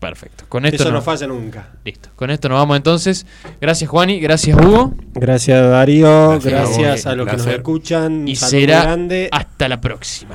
Perfecto. 0.00 0.44
Con 0.48 0.64
esto 0.66 0.82
Eso 0.82 0.88
no 0.90 0.96
nos- 0.96 1.04
falla 1.04 1.26
nunca. 1.28 1.68
Listo. 1.84 2.08
Con 2.16 2.30
esto 2.30 2.48
nos 2.48 2.58
vamos 2.58 2.76
entonces. 2.76 3.24
Gracias 3.60 3.88
Juani, 3.88 4.18
gracias 4.18 4.56
Hugo. 4.58 4.94
Gracias 5.14 5.62
Darío, 5.70 6.30
Gracias 6.40 6.52
gracias 6.78 7.06
a 7.06 7.14
los 7.14 7.28
que 7.28 7.36
nos 7.36 7.46
escuchan. 7.46 8.26
Y 8.26 8.34
será 8.34 8.82
grande. 8.82 9.28
hasta 9.30 9.68
la 9.68 9.80
próxima. 9.80 10.34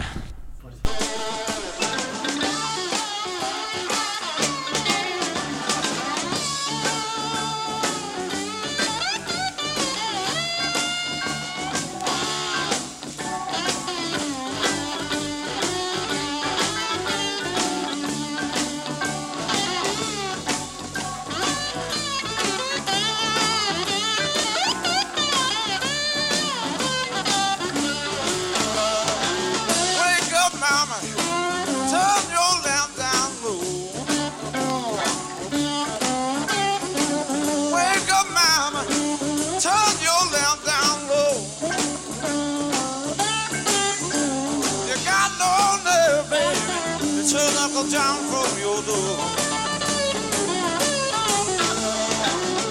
Turn 47.78 47.92
down 47.92 48.18
from 48.26 48.60
your 48.60 48.82
door. 48.84 49.18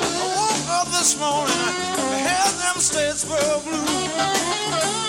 I 0.08 0.26
woke 0.36 0.68
up 0.80 0.88
this 0.88 1.18
morning. 1.18 1.54
I 1.54 2.18
had 2.18 2.52
them 2.58 2.80
Statesboro 2.80 3.62
blues. 3.64 5.05